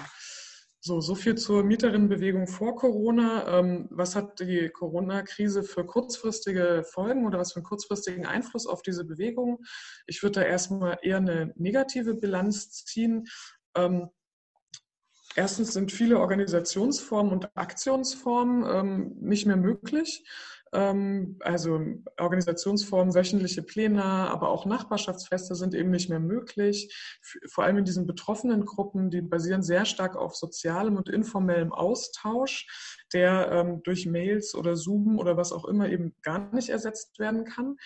So, 0.85 1.01
so 1.01 1.15
viel 1.15 1.37
zur 1.37 1.63
Mieterinnenbewegung 1.63 2.49
vor 2.49 2.75
Corona. 2.75 3.61
Ähm, 3.61 3.87
was 3.93 4.17
hat 4.17 4.41
die 4.41 4.69
Corona-Krise 4.69 5.63
für 5.63 5.87
kurzfristige 5.87 6.83
Folgen 6.85 7.25
oder 7.25 7.39
was 7.39 7.53
für 7.53 7.59
einen 7.59 7.67
kurzfristigen 7.67 8.27
Einfluss 8.27 8.67
auf 8.67 8.83
diese 8.83 9.05
Bewegung? 9.05 9.61
Ich 10.09 10.25
würde 10.25 10.41
da 10.41 10.43
erstmal 10.43 10.99
eher 11.03 11.19
eine 11.19 11.53
negative 11.57 12.15
Bilanz 12.15 12.85
ziehen. 12.85 13.29
Ähm, 13.77 14.11
erstens 15.37 15.73
sind 15.73 15.93
viele 15.93 16.19
Organisationsformen 16.19 17.33
und 17.33 17.57
Aktionsformen 17.57 18.65
ähm, 18.65 19.17
nicht 19.21 19.47
mehr 19.47 19.57
möglich. 19.57 20.25
Ähm, 20.75 21.37
also 21.41 21.81
Organisationsformen, 22.19 23.15
wöchentliche 23.15 23.63
Pläne, 23.63 24.03
aber 24.03 24.49
auch 24.49 24.65
Nachbarschaftsfeste 24.65 25.55
sind 25.55 25.75
eben 25.75 25.91
nicht 25.91 26.09
mehr 26.09 26.21
möglich. 26.21 26.95
Vor 27.51 27.65
allem 27.65 27.79
in 27.79 27.85
diesen 27.85 28.07
betroffenen 28.07 28.65
Gruppen, 28.65 29.11
die 29.11 29.21
basieren 29.21 29.63
sehr 29.63 29.85
stark 29.85 30.17
auf 30.17 30.35
sozialem 30.35 30.97
und 30.97 31.11
informellem 31.11 31.73
Austausch, 31.73 32.67
der 33.13 33.51
ähm, 33.53 33.83
durch 33.83 34.07
Mails 34.07 34.55
oder 34.55 34.75
Zoom 34.75 35.19
oder 35.19 35.37
was 35.37 35.53
auch 35.53 35.67
immer 35.67 35.91
eben 35.91 36.15
gar 36.23 36.53
nicht 36.55 36.71
ersetzt 36.71 37.19
werden 37.19 37.45
kann. 37.45 37.77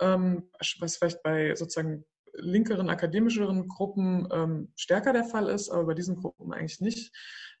Ähm, 0.00 0.50
was 0.80 0.96
vielleicht 0.96 1.22
bei 1.22 1.54
sozusagen 1.54 2.04
linkeren, 2.34 2.88
akademischeren 2.88 3.68
Gruppen 3.68 4.28
ähm, 4.32 4.72
stärker 4.76 5.12
der 5.12 5.24
Fall 5.24 5.48
ist, 5.48 5.70
aber 5.70 5.86
bei 5.86 5.94
diesen 5.94 6.16
Gruppen 6.16 6.52
eigentlich 6.52 6.80
nicht. 6.80 7.12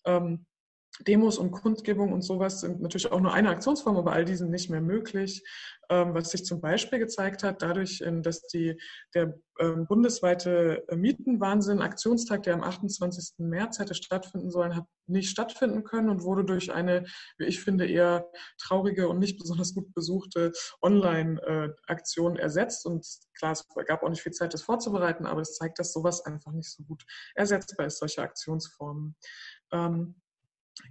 Ähm, 0.04 0.46
Demos 1.00 1.38
und 1.38 1.52
Kundgebung 1.52 2.12
und 2.12 2.22
sowas 2.22 2.60
sind 2.60 2.82
natürlich 2.82 3.10
auch 3.10 3.20
nur 3.20 3.32
eine 3.32 3.48
Aktionsform, 3.48 3.96
aber 3.96 4.12
all 4.12 4.24
die 4.24 4.36
sind 4.36 4.50
nicht 4.50 4.70
mehr 4.70 4.82
möglich. 4.82 5.42
Ähm, 5.88 6.14
was 6.14 6.30
sich 6.30 6.44
zum 6.44 6.60
Beispiel 6.60 6.98
gezeigt 6.98 7.42
hat, 7.42 7.60
dadurch, 7.62 8.02
ähm, 8.02 8.22
dass 8.22 8.46
die, 8.46 8.80
der 9.14 9.38
ähm, 9.58 9.86
bundesweite 9.86 10.84
Mietenwahnsinn, 10.94 11.80
Aktionstag, 11.80 12.44
der 12.44 12.54
am 12.54 12.62
28. 12.62 13.34
März 13.38 13.78
hätte 13.78 13.94
stattfinden 13.94 14.50
sollen, 14.50 14.76
hat 14.76 14.86
nicht 15.06 15.30
stattfinden 15.30 15.82
können 15.82 16.08
und 16.08 16.22
wurde 16.22 16.44
durch 16.44 16.72
eine, 16.72 17.04
wie 17.36 17.46
ich 17.46 17.60
finde, 17.60 17.86
eher 17.86 18.30
traurige 18.58 19.08
und 19.08 19.18
nicht 19.18 19.38
besonders 19.38 19.74
gut 19.74 19.92
besuchte 19.94 20.52
Online-Aktion 20.80 22.36
ersetzt. 22.36 22.86
Und 22.86 23.06
klar, 23.36 23.52
es 23.52 23.66
gab 23.86 24.02
auch 24.02 24.08
nicht 24.08 24.22
viel 24.22 24.32
Zeit, 24.32 24.54
das 24.54 24.62
vorzubereiten, 24.62 25.26
aber 25.26 25.40
es 25.40 25.56
zeigt, 25.56 25.78
dass 25.78 25.92
sowas 25.92 26.24
einfach 26.24 26.52
nicht 26.52 26.70
so 26.70 26.84
gut 26.84 27.04
ersetzbar 27.34 27.86
ist, 27.86 27.98
solche 27.98 28.22
Aktionsformen. 28.22 29.16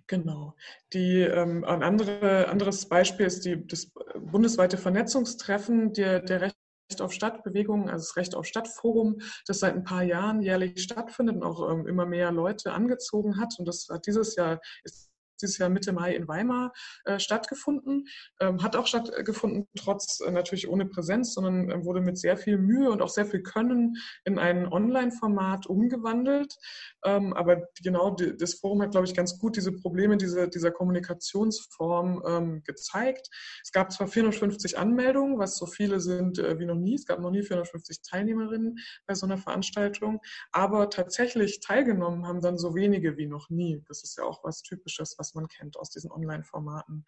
Genau. 0.08 0.56
Die, 0.94 1.22
ähm, 1.22 1.64
ein 1.64 1.84
andere, 1.84 2.48
anderes 2.50 2.88
Beispiel 2.88 3.26
ist 3.26 3.46
die, 3.46 3.66
das 3.66 3.92
bundesweite 4.20 4.78
Vernetzungstreffen 4.78 5.94
der, 5.94 6.20
der 6.20 6.42
Recht 6.42 6.56
auf 7.00 7.14
Stadtbewegung, 7.14 7.90
also 7.90 8.04
das 8.04 8.18
Recht 8.18 8.36
auf 8.36 8.46
Stadtforum, 8.46 9.22
das 9.48 9.60
seit 9.60 9.74
ein 9.76 9.84
paar 9.84 10.04
Jahren 10.04 10.42
jährlich 10.42 10.84
stattfindet 10.84 11.38
und 11.38 11.44
auch 11.44 11.72
ähm, 11.72 11.88
immer 11.88 12.06
mehr 12.06 12.32
Leute 12.32 12.74
angezogen 12.74 13.40
hat. 13.40 13.56
Und 13.58 13.68
das 13.68 13.88
hat 13.90 14.06
dieses 14.08 14.36
Jahr 14.36 14.60
ist 14.84 15.11
dieses 15.42 15.58
Jahr 15.58 15.70
Mitte 15.70 15.94
Mai 15.94 16.16
in 16.16 16.28
Weimar 16.28 16.74
äh, 17.06 17.20
stattgefunden. 17.20 18.06
Ähm, 18.40 18.62
hat 18.64 18.76
auch 18.76 18.88
stattgefunden, 18.88 19.68
trotz 19.78 20.20
äh, 20.22 20.32
natürlich 20.32 20.68
ohne 20.70 20.86
Präsenz, 20.86 21.34
sondern 21.34 21.70
äh, 21.70 21.86
wurde 21.86 22.02
mit 22.02 22.18
sehr 22.18 22.38
viel 22.38 22.58
Mühe 22.58 22.92
und 22.92 23.02
auch 23.02 23.10
sehr 23.10 23.26
viel 23.26 23.42
Können 23.42 23.96
in 24.26 24.40
ein 24.40 24.68
Online-Format 24.68 25.68
umgewandelt. 25.68 26.56
Ähm, 27.04 27.34
aber 27.34 27.68
genau 27.82 28.12
die, 28.12 28.36
das 28.38 28.56
Forum 28.56 28.82
hat, 28.82 28.92
glaube 28.92 29.08
ich, 29.08 29.16
ganz 29.16 29.40
gut 29.40 29.56
diese 29.56 29.72
Probleme 29.72 30.18
dieser, 30.18 30.48
dieser 30.48 30.72
Kommunikationsform 30.72 32.24
ähm, 32.26 32.64
gezeigt. 32.64 33.30
Es 33.64 33.72
gab 33.72 33.92
zwar 33.92 34.08
450 34.08 34.78
Anmeldungen, 34.78 35.40
was 35.40 35.58
so 35.58 35.66
viele 35.66 36.00
sind 36.00 36.40
äh, 36.40 36.60
wie 36.60 36.66
noch 36.66 36.76
nie. 36.76 36.96
Es 36.96 37.06
gab 37.06 37.20
noch 37.20 37.32
nie 37.32 37.44
450 37.44 38.02
Teilnehmerinnen 38.02 38.78
bei 39.06 39.16
so 39.16 39.26
einer 39.26 39.38
Veranstaltung, 39.38 40.22
aber 40.52 40.90
tatsächlich 40.90 41.60
teilgenommen 41.60 42.28
haben 42.28 42.42
dann 42.42 42.58
so 42.58 42.76
wenige 42.76 43.18
wie 43.18 43.28
noch 43.28 43.50
nie. 43.50 43.84
Das 43.88 44.04
ist 44.04 44.18
ja 44.18 44.24
auch 44.24 44.44
was 44.44 44.62
Typisches, 44.62 45.16
was 45.18 45.31
man 45.36 45.48
kennt 45.48 45.78
aus 45.78 45.90
diesen 45.90 46.12
Online-Formaten. 46.12 47.06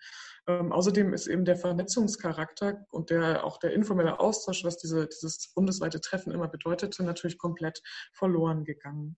Ähm, 0.48 0.72
außerdem 0.72 1.14
ist 1.14 1.28
eben 1.28 1.46
der 1.46 1.58
Vernetzungscharakter 1.58 2.86
und 2.92 3.10
der, 3.10 3.44
auch 3.44 3.58
der 3.58 3.74
informelle 3.74 4.20
Austausch, 4.20 4.64
was 4.64 4.78
diese, 4.78 5.08
dieses 5.08 5.54
bundesweite 5.54 6.02
Treffen 6.02 6.32
immer 6.32 6.48
bedeutete, 6.48 7.04
natürlich 7.04 7.38
komplett 7.38 7.82
verloren 8.14 8.64
gegangen. 8.64 9.18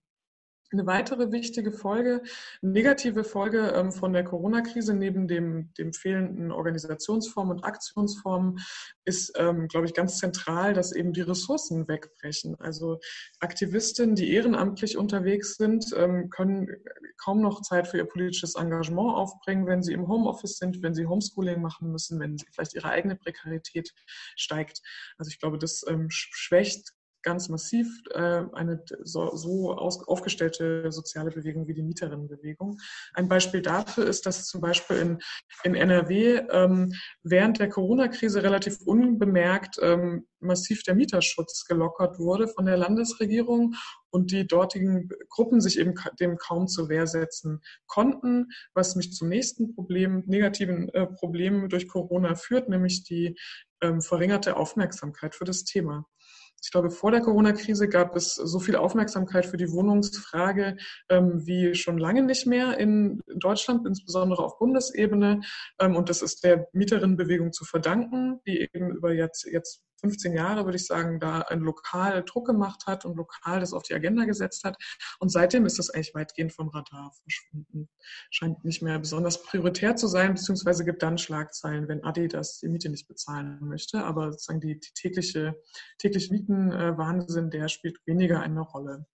Eine 0.72 0.88
weitere 0.88 1.32
wichtige 1.32 1.72
Folge, 1.72 2.24
negative 2.62 3.24
Folge 3.24 3.72
ähm, 3.76 3.92
von 3.92 4.14
der 4.14 4.24
Corona-Krise 4.24 4.96
neben 4.96 5.28
dem, 5.28 5.72
dem 5.76 5.94
fehlenden 5.94 6.52
Organisationsformen 6.52 7.58
und 7.58 7.64
Aktionsformen 7.64 8.60
ist, 9.04 9.34
ähm, 9.38 9.68
glaube 9.68 9.86
ich, 9.86 9.94
ganz 9.94 10.18
zentral, 10.18 10.74
dass 10.74 10.92
eben 10.92 11.14
die 11.14 11.22
Ressourcen 11.22 11.88
wegbrechen. 11.88 12.56
Also 12.60 13.00
Aktivistinnen, 13.40 14.16
die 14.16 14.34
ehrenamtlich 14.34 14.98
unterwegs 14.98 15.56
sind, 15.56 15.86
ähm, 15.96 16.32
können 16.32 16.68
kaum 17.18 17.42
noch 17.42 17.62
Zeit 17.62 17.88
für 17.88 17.98
ihr 17.98 18.06
politisches 18.06 18.56
Engagement 18.56 19.14
aufbringen, 19.16 19.68
wenn 19.68 19.84
sie 19.84 19.94
im 19.94 20.08
Homeoffice 20.08 20.58
sind, 20.58 20.82
wenn 20.82 20.96
sie 20.96 21.06
Homeschooling 21.06 21.62
machen 21.62 21.92
müssen, 21.92 22.20
wenn 22.20 22.38
vielleicht 22.52 22.74
ihre 22.74 22.90
eigene 22.90 23.16
Prekarität 23.16 23.94
steigt. 24.36 24.82
Also 25.20 25.30
ich 25.30 25.40
glaube, 25.40 25.60
das 25.60 25.86
schwächt 26.10 26.95
ganz 27.26 27.50
massiv 27.50 27.88
äh, 28.12 28.44
eine 28.54 28.82
so, 29.04 29.36
so 29.36 29.74
aus, 29.74 30.08
aufgestellte 30.08 30.92
soziale 30.92 31.32
Bewegung 31.32 31.68
wie 31.68 31.74
die 31.74 31.84
Mieterinnenbewegung. 31.84 32.78
Ein 33.14 33.28
Beispiel 33.28 33.62
dafür 33.62 34.06
ist, 34.08 34.26
dass 34.26 34.46
zum 34.46 34.62
Beispiel 34.62 34.98
in, 34.98 35.20
in 35.64 35.76
NRW 35.76 36.44
ähm, 36.52 36.94
während 37.24 37.60
der 37.60 37.70
Corona-Krise 37.70 38.44
relativ 38.44 38.80
unbemerkt 38.86 39.78
ähm, 39.82 40.28
massiv 40.40 40.84
der 40.84 40.96
Mieterschutz 40.96 41.66
gelockert 41.66 42.20
wurde 42.20 42.48
von 42.48 42.66
der 42.66 42.78
Landesregierung 42.78 43.74
und 44.12 44.32
die 44.32 44.48
dortigen 44.48 45.10
Gruppen 45.30 45.60
sich 45.60 45.80
eben 45.80 45.96
dem 46.20 46.38
kaum 46.38 46.68
zur 46.68 46.88
Wehr 46.88 47.08
setzen 47.08 47.62
konnten, 47.88 48.50
was 48.74 48.96
mich 48.96 49.12
zum 49.12 49.28
nächsten 49.30 49.74
Problem, 49.74 50.24
negativen 50.28 50.90
äh, 50.90 51.08
Problem 51.08 51.68
durch 51.70 51.88
Corona 51.88 52.36
führt, 52.36 52.70
nämlich 52.70 53.04
die 53.04 53.36
ähm, 53.82 54.02
verringerte 54.02 54.56
Aufmerksamkeit 54.56 55.36
für 55.36 55.46
das 55.46 55.64
Thema. 55.64 56.06
Ich 56.66 56.72
glaube, 56.72 56.90
vor 56.90 57.12
der 57.12 57.22
Corona-Krise 57.22 57.88
gab 57.88 58.16
es 58.16 58.34
so 58.34 58.60
viel 58.60 58.76
Aufmerksamkeit 58.76 59.46
für 59.46 59.56
die 59.56 59.72
Wohnungsfrage 59.72 60.78
ähm, 61.10 61.46
wie 61.46 61.76
schon 61.76 62.00
lange 62.00 62.24
nicht 62.24 62.48
mehr 62.48 62.80
in 62.80 63.22
Deutschland, 63.36 63.86
insbesondere 63.86 64.44
auf 64.44 64.58
Bundesebene. 64.58 65.42
Ähm, 65.80 65.96
und 65.96 66.10
das 66.10 66.24
ist 66.24 66.44
der 66.44 66.68
Mieterinnenbewegung 66.74 67.54
zu 67.54 67.66
verdanken, 67.66 68.40
die 68.48 68.68
eben 68.74 68.90
über 68.96 69.14
jetzt, 69.14 69.46
jetzt 69.46 69.84
15 70.06 70.34
Jahre, 70.34 70.66
würde 70.66 70.76
ich 70.76 70.86
sagen, 70.86 71.20
da 71.20 71.40
ein 71.42 71.62
lokal 71.62 72.24
Druck 72.24 72.46
gemacht 72.46 72.86
hat 72.86 73.06
und 73.06 73.18
lokal 73.18 73.60
das 73.60 73.74
auf 73.74 73.82
die 73.82 73.96
Agenda 73.96 74.26
gesetzt 74.26 74.64
hat. 74.64 74.78
Und 75.20 75.30
seitdem 75.30 75.66
ist 75.66 75.80
das 75.80 75.90
eigentlich 75.90 76.14
weitgehend 76.14 76.54
vom 76.54 76.70
Radar 76.70 77.12
verschwunden. 77.24 77.90
Scheint 78.30 78.64
nicht 78.64 78.84
mehr 78.84 79.00
besonders 79.00 79.42
prioritär 79.42 79.96
zu 79.96 80.08
sein, 80.08 80.36
beziehungsweise 80.36 80.86
gibt 80.86 81.02
dann 81.02 81.18
Schlagzeilen, 81.18 81.88
wenn 81.88 82.04
Adidas 82.04 82.60
die 82.60 82.68
Miete 82.68 82.90
nicht 82.90 83.08
bezahlen 83.08 83.58
möchte. 83.62 84.04
Aber 84.04 84.32
sozusagen 84.32 84.62
die, 84.62 84.80
die 84.80 84.94
tägliche, 84.94 85.60
tägliche 85.98 86.32
Mietenwahnsinn, 86.32 87.50
der 87.50 87.68
spielt 87.68 87.98
weniger 88.06 88.42
eine 88.42 88.62
Rolle. 88.62 89.08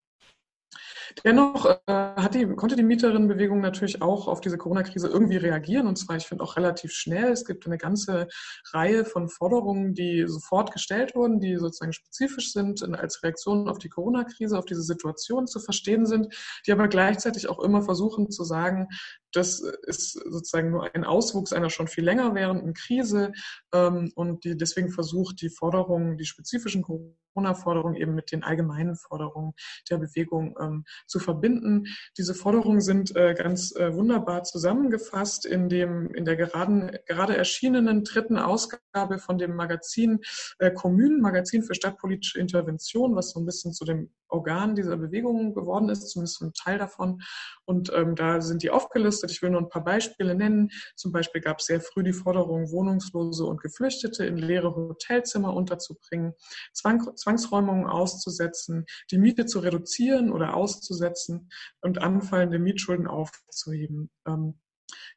Dennoch 1.24 1.66
äh, 1.66 1.78
hat 1.88 2.36
die, 2.36 2.48
konnte 2.48 2.76
die 2.76 2.84
Mieterinnenbewegung 2.84 3.60
natürlich 3.62 4.02
auch 4.02 4.28
auf 4.28 4.42
diese 4.42 4.58
Corona-Krise 4.58 5.08
irgendwie 5.08 5.38
reagieren 5.38 5.88
und 5.88 5.98
zwar, 5.98 6.18
ich 6.18 6.26
finde, 6.26 6.44
auch 6.44 6.58
relativ 6.58 6.92
schnell. 6.92 7.32
Es 7.32 7.46
gibt 7.46 7.66
eine 7.66 7.78
ganze 7.78 8.28
Reihe 8.72 9.06
von 9.06 9.30
Forderungen, 9.30 9.94
die 9.94 10.26
sofort 10.28 10.72
gestellt 10.72 11.16
wurden, 11.16 11.40
die 11.40 11.58
sozusagen 11.58 11.94
spezifisch 11.94 12.54
sind 12.54 12.84
als 12.96 13.24
Reaktion 13.24 13.70
auf 13.70 13.78
die 13.78 13.90
Corona-Krise, 13.90 14.58
auf 14.58 14.66
diese 14.66 14.84
Situation 14.84 15.48
zu 15.48 15.60
verstehen 15.60 16.06
sind, 16.06 16.34
die 16.66 16.72
aber 16.72 16.88
gleichzeitig 16.88 17.50
auch 17.50 17.60
immer 17.60 17.82
versuchen 17.82 18.30
zu 18.32 18.44
sagen, 18.44 18.88
das 19.34 19.62
ist 19.84 20.14
sozusagen 20.14 20.72
nur 20.72 20.94
ein 20.94 21.06
Auswuchs 21.06 21.54
einer 21.54 21.70
schon 21.70 21.88
viel 21.88 22.04
länger 22.04 22.36
währenden 22.36 22.74
Krise 22.74 23.32
ähm, 23.74 24.12
und 24.16 24.44
die 24.44 24.58
deswegen 24.58 24.92
versucht, 24.92 25.42
die 25.42 25.50
Forderungen, 25.50 26.18
die 26.18 26.26
spezifischen 26.26 26.84
Corona-Forderungen 26.84 27.96
eben 27.96 28.14
mit 28.14 28.32
den 28.32 28.44
allgemeinen 28.44 28.96
Forderungen 28.96 29.54
der 29.90 29.98
Bewegung 29.98 30.56
ähm, 30.60 30.84
zu 31.08 31.20
verbinden. 31.20 31.86
Diese 32.18 32.34
Forderungen 32.34 32.82
sind 32.82 33.16
äh, 33.16 33.34
ganz 33.34 33.76
äh, 33.76 33.94
wunderbar 33.94 34.44
zusammengefasst 34.44 35.46
in 35.46 35.70
dem 35.70 36.14
in 36.14 36.26
der 36.26 36.36
geraden, 36.36 36.92
gerade 37.06 37.36
erschienenen 37.36 38.04
dritten 38.04 38.38
Ausgabe 38.38 39.20
von 39.20 39.38
dem 39.38 39.56
Magazin 39.56 40.20
äh, 40.60 40.72
Kommunen, 40.72 41.22
Magazin 41.22 41.64
für 41.64 41.76
stadtpolitische 41.76 42.40
Intervention, 42.40 43.16
was 43.16 43.32
so 43.32 43.40
ein 43.40 43.46
bisschen 43.46 43.74
zu 43.74 43.86
dem 43.86 44.10
Organ 44.32 44.76
dieser 44.76 44.98
Bewegung 44.98 45.54
geworden 45.54 45.90
ist, 45.90 46.10
zumindest 46.10 46.42
ein 46.42 46.54
Teil 46.54 46.78
davon. 46.78 47.22
Und 47.66 47.92
ähm, 47.94 48.16
da 48.16 48.42
sind 48.42 48.64
die 48.64 48.72
aufgelistet. 48.72 49.32
Ich 49.32 49.42
will 49.42 49.50
nur 49.50 49.62
ein 49.62 49.70
paar 49.70 49.84
Beispiele 49.84 50.36
nennen. 50.36 50.70
Zum 50.96 51.12
Beispiel 51.12 51.42
gab 51.42 51.60
es 51.60 51.66
sehr 51.66 51.82
früh 51.82 52.04
die 52.04 52.14
Forderung, 52.14 52.72
Wohnungslose 52.72 53.46
und 53.46 53.62
Geflüchtete 53.62 54.26
in 54.26 54.38
leere 54.38 54.74
Hotelzimmer 54.76 55.54
unterzubringen, 55.54 56.34
Zwang, 56.74 57.16
Zwangsräumungen 57.16 57.88
auszusetzen, 57.88 58.86
die 59.12 59.18
Miete 59.18 59.46
zu 59.46 59.60
reduzieren 59.60 60.32
oder 60.32 60.56
auszusetzen 60.82 61.50
und 61.82 62.02
anfallende 62.02 62.60
Mietschulden 62.60 63.08
aufzuheben. 63.08 64.10
Ähm, 64.28 64.60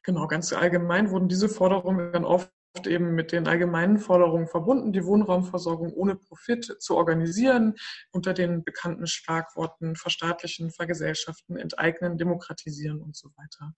Genau, 0.03 0.27
ganz 0.27 0.53
allgemein 0.53 1.11
wurden 1.11 1.27
diese 1.27 1.49
Forderungen 1.49 2.13
dann 2.13 2.23
oft 2.23 2.49
eben 2.85 3.13
mit 3.13 3.33
den 3.33 3.45
allgemeinen 3.45 3.97
Forderungen 3.97 4.47
verbunden, 4.47 4.93
die 4.93 5.03
Wohnraumversorgung 5.03 5.91
ohne 5.91 6.15
Profit 6.15 6.77
zu 6.79 6.95
organisieren, 6.95 7.75
unter 8.11 8.33
den 8.33 8.63
bekannten 8.63 9.05
Schlagworten 9.05 9.97
verstaatlichen, 9.97 10.71
vergesellschaften, 10.71 11.57
enteignen, 11.57 12.17
demokratisieren 12.17 13.01
und 13.01 13.17
so 13.17 13.31
weiter. 13.35 13.73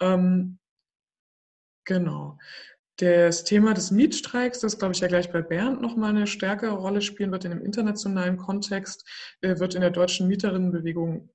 Ähm, 0.00 0.58
genau. 1.84 2.38
Das 2.98 3.44
Thema 3.44 3.74
des 3.74 3.90
Mietstreiks, 3.90 4.60
das 4.60 4.78
glaube 4.78 4.94
ich 4.94 5.00
ja 5.00 5.08
gleich 5.08 5.30
bei 5.30 5.42
Bernd 5.42 5.82
nochmal 5.82 6.10
eine 6.10 6.26
stärkere 6.26 6.72
Rolle 6.72 7.02
spielen 7.02 7.30
wird 7.30 7.44
in 7.44 7.50
dem 7.50 7.60
internationalen 7.60 8.38
Kontext, 8.38 9.06
äh, 9.42 9.58
wird 9.58 9.74
in 9.74 9.82
der 9.82 9.90
deutschen 9.90 10.28
Mieterinnenbewegung, 10.28 11.28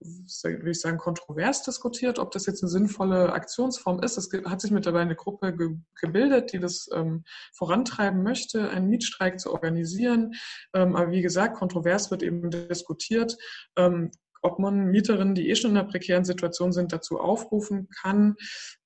würde 0.44 0.72
ich 0.72 0.82
sagen, 0.82 0.98
kontrovers 0.98 1.62
diskutiert, 1.62 2.18
ob 2.18 2.32
das 2.32 2.48
jetzt 2.48 2.64
eine 2.64 2.70
sinnvolle 2.72 3.34
Aktionsform 3.34 4.02
ist. 4.02 4.18
Es 4.18 4.32
hat 4.46 4.60
sich 4.60 4.72
mittlerweile 4.72 5.04
eine 5.04 5.16
Gruppe 5.16 5.56
ge 5.56 5.78
gebildet, 6.00 6.52
die 6.52 6.60
das 6.60 6.90
ähm, 6.96 7.24
vorantreiben 7.54 8.24
möchte, 8.24 8.72
einen 8.72 8.90
Mietstreik 8.90 9.40
zu 9.40 9.54
organisieren. 9.54 10.34
Ähm, 10.74 10.96
aber 10.96 11.12
wie 11.12 11.22
gesagt, 11.22 11.58
kontrovers 11.58 12.10
wird 12.10 12.24
eben 12.24 12.50
diskutiert. 12.50 13.38
Ähm, 13.78 14.10
ob 14.42 14.60
man 14.60 14.86
Mieterinnen, 14.88 15.36
die 15.36 15.50
eh 15.50 15.56
schon 15.56 15.72
in 15.72 15.78
einer 15.78 15.88
prekären 15.88 16.26
Situation 16.26 16.72
sind, 16.72 16.92
dazu 16.92 17.20
aufrufen 17.20 17.88
kann, 17.90 18.36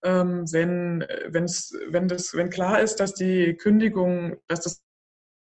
ähm, 0.04 0.46
wenn, 0.52 1.06
wenn's, 1.28 1.74
wenn, 1.90 2.08
das, 2.08 2.34
wenn 2.34 2.50
klar 2.50 2.82
ist, 2.82 2.98
dass 2.98 3.14
die 3.14 3.56
Kündigung, 3.56 4.38
dass 4.48 4.62
das 4.62 4.86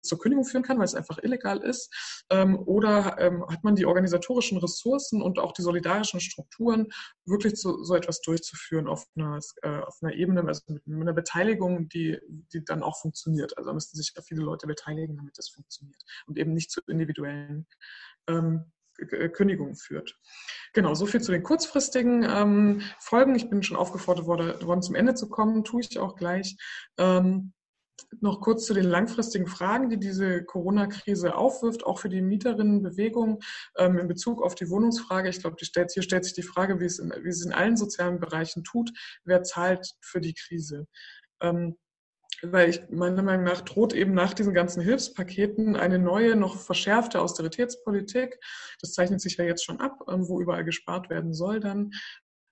zur 0.02 0.18
Kündigung 0.18 0.44
führen 0.44 0.62
kann, 0.62 0.78
weil 0.78 0.84
es 0.84 0.94
einfach 0.94 1.18
illegal 1.22 1.58
ist? 1.58 2.24
Ähm, 2.30 2.58
oder 2.58 3.16
ähm, 3.18 3.44
hat 3.48 3.64
man 3.64 3.76
die 3.76 3.86
organisatorischen 3.86 4.58
Ressourcen 4.58 5.22
und 5.22 5.38
auch 5.38 5.52
die 5.52 5.62
solidarischen 5.62 6.20
Strukturen, 6.20 6.88
wirklich 7.26 7.54
zu, 7.54 7.84
so 7.84 7.94
etwas 7.94 8.20
durchzuführen 8.20 8.88
auf 8.88 9.06
einer, 9.16 9.38
äh, 9.62 9.80
auf 9.80 9.98
einer 10.00 10.14
Ebene, 10.14 10.42
also 10.46 10.62
mit, 10.68 10.86
mit, 10.86 11.00
einer 11.02 11.12
Beteiligung, 11.12 11.88
die, 11.88 12.18
die 12.52 12.64
dann 12.64 12.82
auch 12.82 13.00
funktioniert? 13.00 13.56
Also 13.58 13.68
da 13.68 13.74
müssten 13.74 13.96
sich 13.96 14.12
ja 14.16 14.22
viele 14.22 14.42
Leute 14.42 14.66
beteiligen, 14.66 15.16
damit 15.16 15.36
das 15.36 15.48
funktioniert 15.48 16.02
und 16.26 16.38
eben 16.38 16.54
nicht 16.54 16.70
zu 16.70 16.80
individuellen 16.86 17.66
ähm, 18.28 18.72
Kündigung 19.32 19.74
führt. 19.76 20.16
Genau, 20.72 20.94
so 20.94 21.06
viel 21.06 21.20
zu 21.20 21.32
den 21.32 21.42
kurzfristigen 21.42 22.24
ähm, 22.28 22.82
Folgen. 22.98 23.34
Ich 23.34 23.48
bin 23.48 23.62
schon 23.62 23.76
aufgefordert 23.76 24.26
worden, 24.26 24.82
zum 24.82 24.94
Ende 24.94 25.14
zu 25.14 25.28
kommen, 25.28 25.64
tue 25.64 25.80
ich 25.80 25.98
auch 25.98 26.16
gleich. 26.16 26.56
Ähm, 26.98 27.52
noch 28.20 28.40
kurz 28.40 28.64
zu 28.64 28.74
den 28.74 28.84
langfristigen 28.84 29.46
Fragen, 29.46 29.90
die 29.90 29.98
diese 29.98 30.44
Corona-Krise 30.44 31.34
aufwirft, 31.34 31.84
auch 31.84 31.98
für 31.98 32.08
die 32.08 32.22
Mieterinnenbewegung 32.22 33.40
ähm, 33.76 33.98
in 33.98 34.08
Bezug 34.08 34.42
auf 34.42 34.54
die 34.54 34.70
Wohnungsfrage. 34.70 35.28
Ich 35.28 35.40
glaube, 35.40 35.56
hier 35.58 36.02
stellt 36.02 36.24
sich 36.24 36.34
die 36.34 36.42
Frage, 36.42 36.80
wie 36.80 36.86
es, 36.86 36.98
in, 36.98 37.12
wie 37.22 37.28
es 37.28 37.44
in 37.44 37.52
allen 37.52 37.76
sozialen 37.76 38.20
Bereichen 38.20 38.64
tut, 38.64 38.90
wer 39.24 39.42
zahlt 39.42 39.94
für 40.00 40.20
die 40.20 40.34
Krise. 40.34 40.86
Ähm, 41.40 41.76
weil 42.42 42.70
ich 42.70 42.88
meiner 42.90 43.22
Meinung 43.22 43.44
nach 43.44 43.62
droht 43.62 43.92
eben 43.92 44.14
nach 44.14 44.34
diesen 44.34 44.54
ganzen 44.54 44.82
Hilfspaketen 44.82 45.76
eine 45.76 45.98
neue, 45.98 46.36
noch 46.36 46.56
verschärfte 46.56 47.20
Austeritätspolitik. 47.20 48.38
Das 48.80 48.92
zeichnet 48.92 49.20
sich 49.20 49.36
ja 49.36 49.44
jetzt 49.44 49.64
schon 49.64 49.80
ab, 49.80 50.00
ähm, 50.08 50.28
wo 50.28 50.40
überall 50.40 50.64
gespart 50.64 51.10
werden 51.10 51.34
soll 51.34 51.60
dann. 51.60 51.92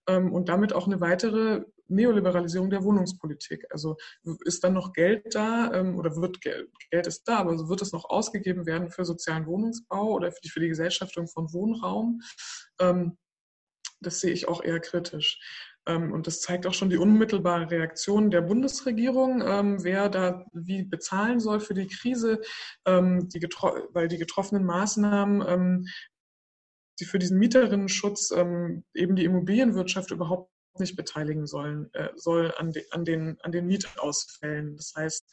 Ähm, 0.08 0.32
und 0.32 0.48
damit 0.48 0.72
auch 0.72 0.86
eine 0.86 1.00
weitere 1.00 1.64
Neoliberalisierung 1.88 2.68
der 2.68 2.82
Wohnungspolitik. 2.82 3.64
Also 3.70 3.96
ist 4.44 4.64
dann 4.64 4.72
noch 4.72 4.92
Geld 4.92 5.34
da 5.34 5.72
ähm, 5.72 5.96
oder 5.96 6.16
wird 6.16 6.40
Geld, 6.40 6.68
Geld 6.90 7.06
ist 7.06 7.24
da, 7.24 7.38
aber 7.38 7.68
wird 7.68 7.82
es 7.82 7.92
noch 7.92 8.06
ausgegeben 8.06 8.66
werden 8.66 8.90
für 8.90 9.04
sozialen 9.04 9.46
Wohnungsbau 9.46 10.14
oder 10.14 10.32
für 10.32 10.40
die, 10.42 10.48
für 10.48 10.60
die 10.60 10.68
Gesellschaftung 10.68 11.28
von 11.28 11.52
Wohnraum? 11.52 12.20
Das 14.00 14.20
sehe 14.20 14.32
ich 14.32 14.46
auch 14.46 14.62
eher 14.62 14.80
kritisch. 14.80 15.40
Ähm, 15.86 16.12
und 16.12 16.26
das 16.26 16.40
zeigt 16.40 16.66
auch 16.66 16.74
schon 16.74 16.90
die 16.90 16.96
unmittelbare 16.96 17.70
Reaktion 17.70 18.30
der 18.30 18.42
Bundesregierung, 18.42 19.42
ähm, 19.46 19.84
wer 19.84 20.08
da 20.08 20.44
wie 20.52 20.82
bezahlen 20.82 21.40
soll 21.40 21.60
für 21.60 21.74
die 21.74 21.86
Krise, 21.86 22.40
ähm, 22.84 23.28
die 23.28 23.40
weil 23.92 24.08
die 24.08 24.18
getroffenen 24.18 24.64
Maßnahmen, 24.64 25.86
die 26.98 27.04
für 27.04 27.18
diesen 27.18 27.38
Mieterinnenschutz 27.38 28.30
eben 28.30 29.16
die 29.16 29.24
Immobilienwirtschaft 29.24 30.10
überhaupt 30.10 30.50
nicht 30.78 30.96
beteiligen 30.96 31.46
sollen, 31.46 31.92
äh, 31.92 32.08
soll 32.16 32.52
an, 32.56 32.72
de, 32.72 32.84
an, 32.90 33.04
den, 33.04 33.38
an 33.42 33.52
den 33.52 33.66
Mietausfällen. 33.66 34.76
Das 34.76 34.94
heißt, 34.96 35.24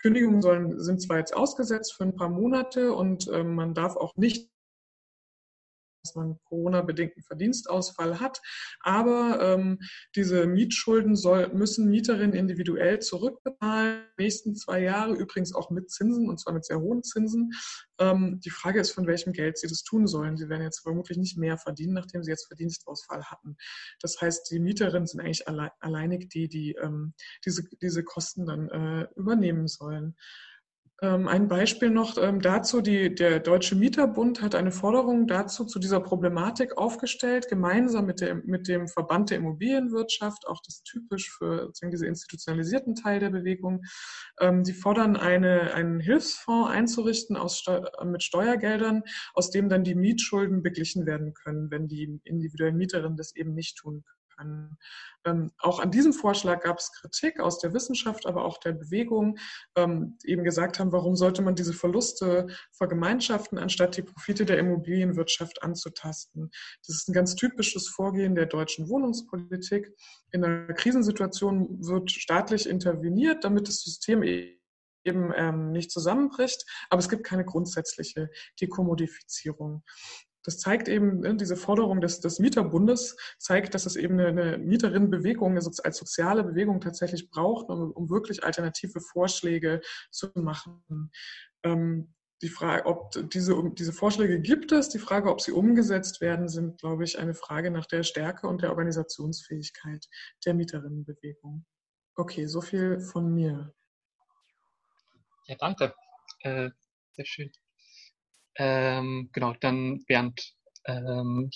Kündigungen 0.00 0.42
sollen, 0.42 0.80
sind 0.80 1.02
zwar 1.02 1.18
jetzt 1.18 1.34
ausgesetzt 1.34 1.94
für 1.94 2.04
ein 2.04 2.14
paar 2.14 2.28
Monate 2.28 2.92
und 2.92 3.26
man 3.26 3.74
darf 3.74 3.96
auch 3.96 4.14
nicht 4.16 4.48
man 6.14 6.38
Corona-bedingten 6.44 7.22
Verdienstausfall 7.22 8.20
hat. 8.20 8.40
Aber 8.80 9.38
ähm, 9.40 9.78
diese 10.14 10.46
Mietschulden 10.46 11.16
soll, 11.16 11.48
müssen 11.52 11.88
Mieterinnen 11.88 12.34
individuell 12.34 12.98
zurückbezahlen, 13.00 14.02
die 14.18 14.24
nächsten 14.24 14.54
zwei 14.56 14.82
Jahre, 14.82 15.14
übrigens 15.14 15.54
auch 15.54 15.70
mit 15.70 15.90
Zinsen, 15.90 16.28
und 16.28 16.38
zwar 16.38 16.52
mit 16.52 16.64
sehr 16.64 16.80
hohen 16.80 17.02
Zinsen. 17.02 17.52
Ähm, 17.98 18.40
die 18.44 18.50
Frage 18.50 18.80
ist, 18.80 18.92
von 18.92 19.06
welchem 19.06 19.32
Geld 19.32 19.58
sie 19.58 19.68
das 19.68 19.82
tun 19.82 20.06
sollen. 20.06 20.36
Sie 20.36 20.48
werden 20.48 20.62
jetzt 20.62 20.80
vermutlich 20.80 21.18
nicht 21.18 21.36
mehr 21.36 21.58
verdienen, 21.58 21.94
nachdem 21.94 22.22
sie 22.22 22.30
jetzt 22.30 22.46
Verdienstausfall 22.46 23.24
hatten. 23.24 23.56
Das 24.00 24.20
heißt, 24.20 24.50
die 24.50 24.60
Mieterinnen 24.60 25.06
sind 25.06 25.20
eigentlich 25.20 25.48
alle, 25.48 25.72
alleinig 25.80 26.28
die, 26.28 26.48
die 26.48 26.72
ähm, 26.82 27.14
diese, 27.44 27.64
diese 27.82 28.04
Kosten 28.04 28.46
dann 28.46 28.68
äh, 28.68 29.08
übernehmen 29.16 29.66
sollen. 29.68 30.16
Ähm, 31.00 31.28
ein 31.28 31.46
Beispiel 31.46 31.90
noch 31.90 32.18
ähm, 32.18 32.40
dazu, 32.40 32.80
die, 32.80 33.14
der 33.14 33.38
Deutsche 33.38 33.76
Mieterbund 33.76 34.42
hat 34.42 34.56
eine 34.56 34.72
Forderung 34.72 35.28
dazu 35.28 35.64
zu 35.64 35.78
dieser 35.78 36.00
Problematik 36.00 36.76
aufgestellt, 36.76 37.48
gemeinsam 37.48 38.06
mit, 38.06 38.20
der, 38.20 38.34
mit 38.34 38.66
dem 38.66 38.88
Verband 38.88 39.30
der 39.30 39.38
Immobilienwirtschaft, 39.38 40.48
auch 40.48 40.60
das 40.66 40.82
typisch 40.82 41.30
für 41.30 41.70
diese 41.84 42.06
institutionalisierten 42.06 42.96
Teil 42.96 43.20
der 43.20 43.30
Bewegung. 43.30 43.84
Ähm, 44.40 44.64
die 44.64 44.72
fordern 44.72 45.16
eine, 45.16 45.72
einen 45.72 46.00
Hilfsfonds 46.00 46.70
einzurichten 46.70 47.36
aus, 47.36 47.64
mit 48.04 48.24
Steuergeldern, 48.24 49.04
aus 49.34 49.50
dem 49.50 49.68
dann 49.68 49.84
die 49.84 49.94
Mietschulden 49.94 50.64
beglichen 50.64 51.06
werden 51.06 51.32
können, 51.32 51.70
wenn 51.70 51.86
die 51.86 52.20
individuellen 52.24 52.76
Mieterinnen 52.76 53.16
das 53.16 53.36
eben 53.36 53.54
nicht 53.54 53.76
tun 53.78 54.04
können. 54.38 54.78
Ähm, 55.24 55.50
auch 55.58 55.80
an 55.80 55.90
diesem 55.90 56.12
Vorschlag 56.12 56.62
gab 56.62 56.78
es 56.78 56.92
Kritik 56.92 57.40
aus 57.40 57.58
der 57.58 57.74
Wissenschaft, 57.74 58.26
aber 58.26 58.44
auch 58.44 58.58
der 58.58 58.72
Bewegung, 58.72 59.38
ähm, 59.76 60.16
die 60.22 60.30
eben 60.30 60.44
gesagt 60.44 60.78
haben, 60.78 60.92
warum 60.92 61.16
sollte 61.16 61.42
man 61.42 61.54
diese 61.54 61.72
Verluste 61.72 62.46
vergemeinschaften, 62.72 63.58
anstatt 63.58 63.96
die 63.96 64.02
Profite 64.02 64.44
der 64.44 64.58
Immobilienwirtschaft 64.58 65.62
anzutasten. 65.62 66.50
Das 66.86 66.96
ist 66.96 67.08
ein 67.08 67.14
ganz 67.14 67.34
typisches 67.34 67.88
Vorgehen 67.88 68.34
der 68.34 68.46
deutschen 68.46 68.88
Wohnungspolitik. 68.88 69.92
In 70.30 70.44
einer 70.44 70.74
Krisensituation 70.74 71.86
wird 71.86 72.10
staatlich 72.10 72.68
interveniert, 72.68 73.44
damit 73.44 73.68
das 73.68 73.82
System 73.82 74.22
eben 74.22 75.32
ähm, 75.34 75.72
nicht 75.72 75.90
zusammenbricht, 75.90 76.64
aber 76.90 77.00
es 77.00 77.08
gibt 77.08 77.24
keine 77.24 77.44
grundsätzliche 77.44 78.30
Dekommodifizierung 78.60 79.82
das 80.48 80.58
zeigt 80.58 80.88
eben, 80.88 81.20
ne, 81.20 81.36
diese 81.36 81.56
Forderung 81.56 82.00
des, 82.00 82.20
des 82.20 82.38
Mieterbundes 82.38 83.18
zeigt, 83.36 83.74
dass 83.74 83.84
es 83.84 83.96
eben 83.96 84.18
eine, 84.18 84.56
Mieterinnenbewegung 84.56 85.54
als 85.58 85.98
soziale 85.98 86.42
Bewegung 86.42 86.80
tatsächlich 86.80 87.28
braucht, 87.28 87.68
um, 87.68 87.92
um 87.92 88.08
wirklich 88.08 88.44
alternative 88.44 89.02
Vorschläge 89.02 89.82
zu 90.10 90.30
machen. 90.36 91.10
Ähm, 91.64 92.14
die 92.40 92.48
Frage, 92.48 92.86
ob 92.86 93.10
diese, 93.28 93.62
diese 93.74 93.92
Vorschläge 93.92 94.40
gibt 94.40 94.72
es, 94.72 94.88
die 94.88 94.98
Frage, 94.98 95.30
ob 95.30 95.42
sie 95.42 95.52
umgesetzt 95.52 96.22
werden, 96.22 96.48
sind, 96.48 96.80
glaube 96.80 97.04
ich, 97.04 97.18
eine 97.18 97.34
Frage 97.34 97.70
nach 97.70 97.84
der 97.84 98.02
Stärke 98.02 98.48
und 98.48 98.62
der 98.62 98.70
Organisationsfähigkeit 98.70 100.08
der 100.46 100.54
Mieterinnenbewegung. 100.54 101.66
Okay, 102.14 102.46
so 102.46 102.62
viel 102.62 103.00
von 103.00 103.34
mir. 103.34 103.74
Ja, 105.44 105.56
danke. 105.56 105.92
Äh, 106.40 106.70
sehr 107.12 107.26
schön. 107.26 107.52
Ähm, 108.58 109.30
genau, 109.32 109.54
dann 109.60 110.04
Bernd, 110.06 110.52
ähm, 110.84 111.48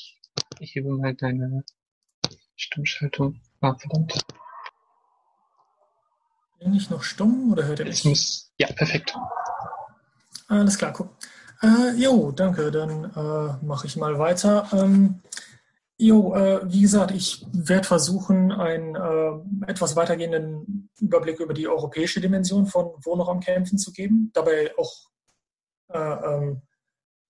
ich, 0.61 0.75
hebe 0.75 0.89
mal 0.91 1.15
deine 1.15 1.65
Stimmschaltung. 2.55 3.41
Ah, 3.61 3.75
verdammt. 3.75 4.25
Bin 6.61 6.75
ich 6.75 6.91
noch 6.91 7.03
stumm 7.03 7.51
oder 7.51 7.65
hört 7.65 7.81
ihr 7.81 7.87
mich? 7.87 8.05
Muss, 8.05 8.53
ja, 8.57 8.69
perfekt. 8.69 9.15
Alles 10.47 10.79
klar, 10.79 10.93
guck. 10.93 11.17
Äh, 11.61 11.97
jo, 11.97 12.31
danke. 12.31 12.71
Dann 12.71 13.05
äh, 13.05 13.65
mache 13.65 13.89
ich 13.89 13.97
mal 13.97 14.17
weiter. 14.21 14.69
Ähm, 14.73 15.23
jo, 15.97 16.37
äh, 16.37 16.61
wie 16.73 16.83
gesagt, 16.83 17.11
ich 17.11 17.45
werde 17.53 17.89
versuchen, 17.89 18.53
einen 18.53 18.95
äh, 18.95 19.71
etwas 19.71 19.97
weitergehenden 19.97 20.89
Überblick 21.01 21.41
über 21.41 21.55
die 21.55 21.67
europäische 21.67 22.21
Dimension 22.21 22.67
von 22.67 22.93
Wohnraumkämpfen 23.05 23.77
zu 23.77 23.93
geben. 23.93 24.31
Dabei 24.35 24.73
auch, 24.79 25.11
äh, 25.89 25.99
ähm, 25.99 26.63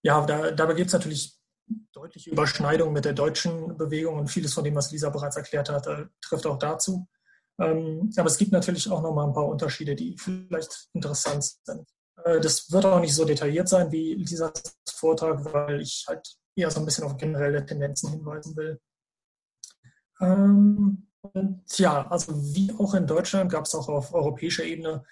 ja, 0.02 0.24
da, 0.26 0.50
dabei 0.50 0.74
gibt 0.74 0.88
es 0.88 0.92
natürlich 0.92 1.38
deutliche 1.92 2.30
Überschneidungen 2.30 2.92
mit 2.92 3.04
der 3.04 3.12
deutschen 3.12 3.76
Bewegung 3.76 4.18
und 4.18 4.28
vieles 4.28 4.52
von 4.54 4.64
dem, 4.64 4.74
was 4.74 4.90
Lisa 4.90 5.10
bereits 5.10 5.36
erklärt 5.36 5.70
hat, 5.70 5.86
äh, 5.86 6.06
trifft 6.20 6.46
auch 6.46 6.58
dazu. 6.58 7.08
Ähm, 7.58 8.10
aber 8.16 8.28
es 8.28 8.38
gibt 8.38 8.52
natürlich 8.52 8.90
auch 8.90 9.02
noch 9.02 9.14
mal 9.14 9.26
ein 9.26 9.32
paar 9.32 9.46
Unterschiede, 9.46 9.94
die 9.94 10.16
vielleicht 10.18 10.88
interessant 10.92 11.44
sind. 11.64 11.86
Äh, 12.24 12.40
das 12.40 12.70
wird 12.70 12.84
auch 12.84 13.00
nicht 13.00 13.14
so 13.14 13.24
detailliert 13.24 13.68
sein 13.68 13.92
wie 13.92 14.16
dieser 14.24 14.52
Vortrag, 14.88 15.44
weil 15.52 15.80
ich 15.80 16.04
halt 16.08 16.36
eher 16.56 16.70
so 16.70 16.80
ein 16.80 16.84
bisschen 16.84 17.04
auf 17.04 17.16
generelle 17.16 17.64
Tendenzen 17.64 18.10
hinweisen 18.10 18.56
will. 18.56 18.80
Ähm, 20.20 21.08
ja, 21.76 22.08
also 22.08 22.32
wie 22.54 22.72
auch 22.78 22.94
in 22.94 23.06
Deutschland 23.06 23.50
gab 23.50 23.66
es 23.66 23.74
auch 23.74 23.88
auf 23.88 24.12
europäischer 24.12 24.64
Ebene 24.64 25.04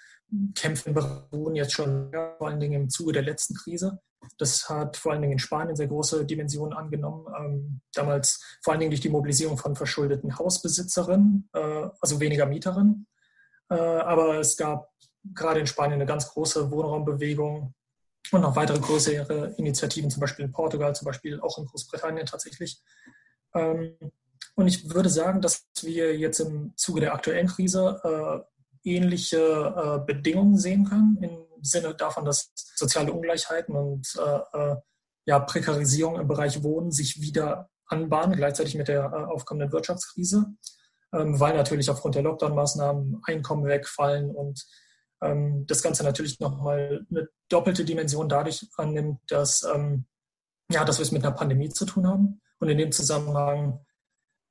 Kämpfe 0.55 0.89
in 0.89 0.95
Beruhen 0.95 1.55
jetzt 1.55 1.73
schon, 1.73 2.11
vor 2.37 2.47
allen 2.47 2.59
Dingen 2.59 2.83
im 2.83 2.89
Zuge 2.89 3.13
der 3.13 3.23
letzten 3.23 3.55
Krise. 3.55 3.99
Das 4.37 4.69
hat 4.69 4.97
vor 4.97 5.11
allen 5.11 5.21
Dingen 5.21 5.33
in 5.33 5.39
Spanien 5.39 5.75
sehr 5.75 5.87
große 5.87 6.25
Dimensionen 6.25 6.77
angenommen. 6.77 7.25
Ähm, 7.37 7.81
damals 7.93 8.43
vor 8.61 8.73
allen 8.73 8.79
Dingen 8.79 8.91
durch 8.91 9.01
die 9.01 9.09
Mobilisierung 9.09 9.57
von 9.57 9.75
verschuldeten 9.75 10.37
Hausbesitzerinnen, 10.37 11.49
äh, 11.53 11.89
also 11.99 12.19
weniger 12.19 12.45
Mieterinnen. 12.45 13.07
Äh, 13.69 13.75
aber 13.75 14.39
es 14.39 14.57
gab 14.57 14.89
gerade 15.33 15.59
in 15.59 15.67
Spanien 15.67 15.95
eine 15.95 16.05
ganz 16.05 16.27
große 16.29 16.71
Wohnraumbewegung 16.71 17.73
und 18.31 18.41
noch 18.41 18.55
weitere 18.55 18.79
größere 18.79 19.55
Initiativen, 19.57 20.09
zum 20.09 20.21
Beispiel 20.21 20.45
in 20.45 20.51
Portugal, 20.51 20.95
zum 20.95 21.05
Beispiel 21.05 21.39
auch 21.41 21.57
in 21.57 21.65
Großbritannien 21.65 22.25
tatsächlich. 22.25 22.81
Ähm, 23.55 23.97
und 24.55 24.67
ich 24.67 24.93
würde 24.93 25.09
sagen, 25.09 25.41
dass 25.41 25.67
wir 25.81 26.17
jetzt 26.17 26.39
im 26.39 26.73
Zuge 26.75 27.01
der 27.01 27.13
aktuellen 27.13 27.47
Krise 27.47 28.45
äh, 28.83 28.89
ähnliche 28.89 29.37
äh, 29.37 30.05
Bedingungen 30.05 30.57
sehen 30.57 30.85
können, 30.85 31.17
im 31.21 31.50
Sinne 31.63 31.95
davon, 31.95 32.25
dass 32.25 32.51
soziale 32.75 33.11
Ungleichheiten 33.11 33.75
und 33.75 34.07
äh, 34.17 34.57
äh 34.57 34.75
ja, 35.25 35.39
Prekarisierung 35.39 36.19
im 36.19 36.27
Bereich 36.27 36.63
Wohnen 36.63 36.91
sich 36.91 37.21
wieder 37.21 37.69
anbahnen, 37.85 38.35
gleichzeitig 38.35 38.75
mit 38.75 38.87
der 38.87 39.03
äh, 39.05 39.31
aufkommenden 39.31 39.71
Wirtschaftskrise, 39.71 40.47
ähm, 41.13 41.39
weil 41.39 41.55
natürlich 41.55 41.89
aufgrund 41.89 42.15
der 42.15 42.23
Lockdown-Maßnahmen 42.23 43.21
Einkommen 43.25 43.65
wegfallen 43.65 44.31
und 44.31 44.65
ähm, 45.21 45.65
das 45.67 45.83
Ganze 45.83 46.03
natürlich 46.03 46.39
nochmal 46.39 47.05
eine 47.09 47.29
doppelte 47.49 47.85
Dimension 47.85 48.29
dadurch 48.29 48.67
annimmt, 48.77 49.19
dass, 49.27 49.63
ähm, 49.63 50.05
ja, 50.71 50.83
dass 50.85 50.97
wir 50.97 51.03
es 51.03 51.11
mit 51.11 51.23
einer 51.23 51.35
Pandemie 51.35 51.69
zu 51.69 51.85
tun 51.85 52.07
haben. 52.07 52.41
Und 52.59 52.69
in 52.69 52.77
dem 52.77 52.91
Zusammenhang 52.91 53.85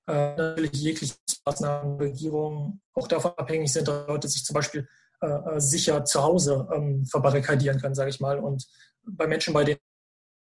äh, 0.06 0.36
natürlich 0.36 0.72
jegliche 0.72 1.14
Maßnahmen 1.44 1.98
der 1.98 2.08
Regierung 2.08 2.80
auch 2.94 3.08
davon 3.08 3.32
abhängig 3.36 3.72
sind, 3.72 3.88
dass 3.88 4.06
Leute 4.06 4.28
sich 4.28 4.44
zum 4.44 4.54
Beispiel 4.54 4.88
äh, 5.20 5.26
äh, 5.26 5.60
sicher 5.60 6.04
zu 6.04 6.22
Hause 6.22 6.68
ähm, 6.72 7.04
verbarrikadieren 7.06 7.80
können, 7.80 7.94
sage 7.94 8.10
ich 8.10 8.20
mal. 8.20 8.38
Und 8.38 8.66
bei 9.02 9.26
Menschen, 9.26 9.54
bei 9.54 9.64
denen 9.64 9.78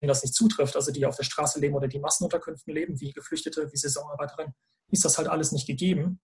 das 0.03 0.23
nicht 0.23 0.35
zutrifft, 0.35 0.77
also 0.77 0.93
die 0.93 1.07
auf 1.07 1.17
der 1.17 1.25
Straße 1.25 1.59
leben 1.59 1.75
oder 1.75 1.89
die 1.89 1.99
Massenunterkünften 1.99 2.73
leben, 2.73 3.01
wie 3.01 3.13
Geflüchtete, 3.13 3.73
wie 3.73 3.77
Saisonarbeiterinnen, 3.77 4.55
ist 4.91 5.05
das 5.05 5.19
halt 5.19 5.29
alles 5.29 5.53
nicht 5.53 5.67
gegeben. 5.67 6.21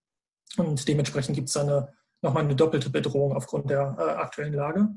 Und 0.57 0.87
dementsprechend 0.87 1.35
gibt 1.35 1.49
es 1.49 1.57
eine 1.57 1.93
nochmal 2.23 2.45
eine 2.45 2.57
doppelte 2.57 2.91
Bedrohung 2.91 3.35
aufgrund 3.37 3.71
der 3.71 3.97
äh, 3.99 4.03
aktuellen 4.03 4.55
Lage. 4.55 4.89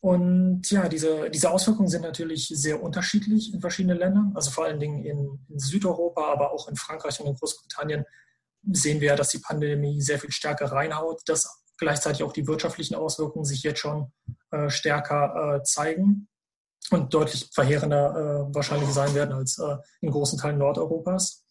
Und 0.00 0.70
ja, 0.70 0.88
diese, 0.88 1.30
diese 1.30 1.50
Auswirkungen 1.50 1.88
sind 1.88 2.02
natürlich 2.02 2.48
sehr 2.48 2.82
unterschiedlich 2.82 3.52
in 3.54 3.60
verschiedenen 3.60 3.98
Ländern. 3.98 4.32
Also 4.34 4.50
vor 4.50 4.64
allen 4.64 4.80
Dingen 4.80 5.04
in, 5.04 5.44
in 5.48 5.58
Südeuropa, 5.58 6.32
aber 6.32 6.52
auch 6.52 6.68
in 6.68 6.76
Frankreich 6.76 7.18
und 7.20 7.26
in 7.26 7.34
Großbritannien 7.34 8.04
sehen 8.72 9.00
wir, 9.00 9.14
dass 9.16 9.28
die 9.28 9.38
Pandemie 9.38 10.00
sehr 10.00 10.18
viel 10.18 10.32
stärker 10.32 10.66
reinhaut, 10.66 11.22
dass 11.26 11.64
gleichzeitig 11.78 12.22
auch 12.22 12.32
die 12.32 12.46
wirtschaftlichen 12.46 12.94
Auswirkungen 12.94 13.44
sich 13.44 13.62
jetzt 13.62 13.80
schon 13.80 14.12
äh, 14.50 14.70
stärker 14.70 15.56
äh, 15.56 15.62
zeigen 15.62 16.28
und 16.90 17.12
deutlich 17.12 17.50
verheerender 17.52 18.48
äh, 18.50 18.54
wahrscheinlich 18.54 18.90
sein 18.90 19.14
werden 19.14 19.32
als 19.32 19.58
äh, 19.58 19.76
in 20.00 20.10
großen 20.10 20.38
Teilen 20.38 20.58
Nordeuropas. 20.58 21.44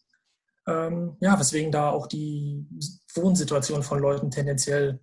Ähm, 0.66 1.16
ja, 1.20 1.38
weswegen 1.38 1.70
da 1.70 1.90
auch 1.90 2.06
die 2.06 2.66
Wohnsituation 3.14 3.82
von 3.82 4.00
Leuten 4.00 4.30
tendenziell 4.30 5.00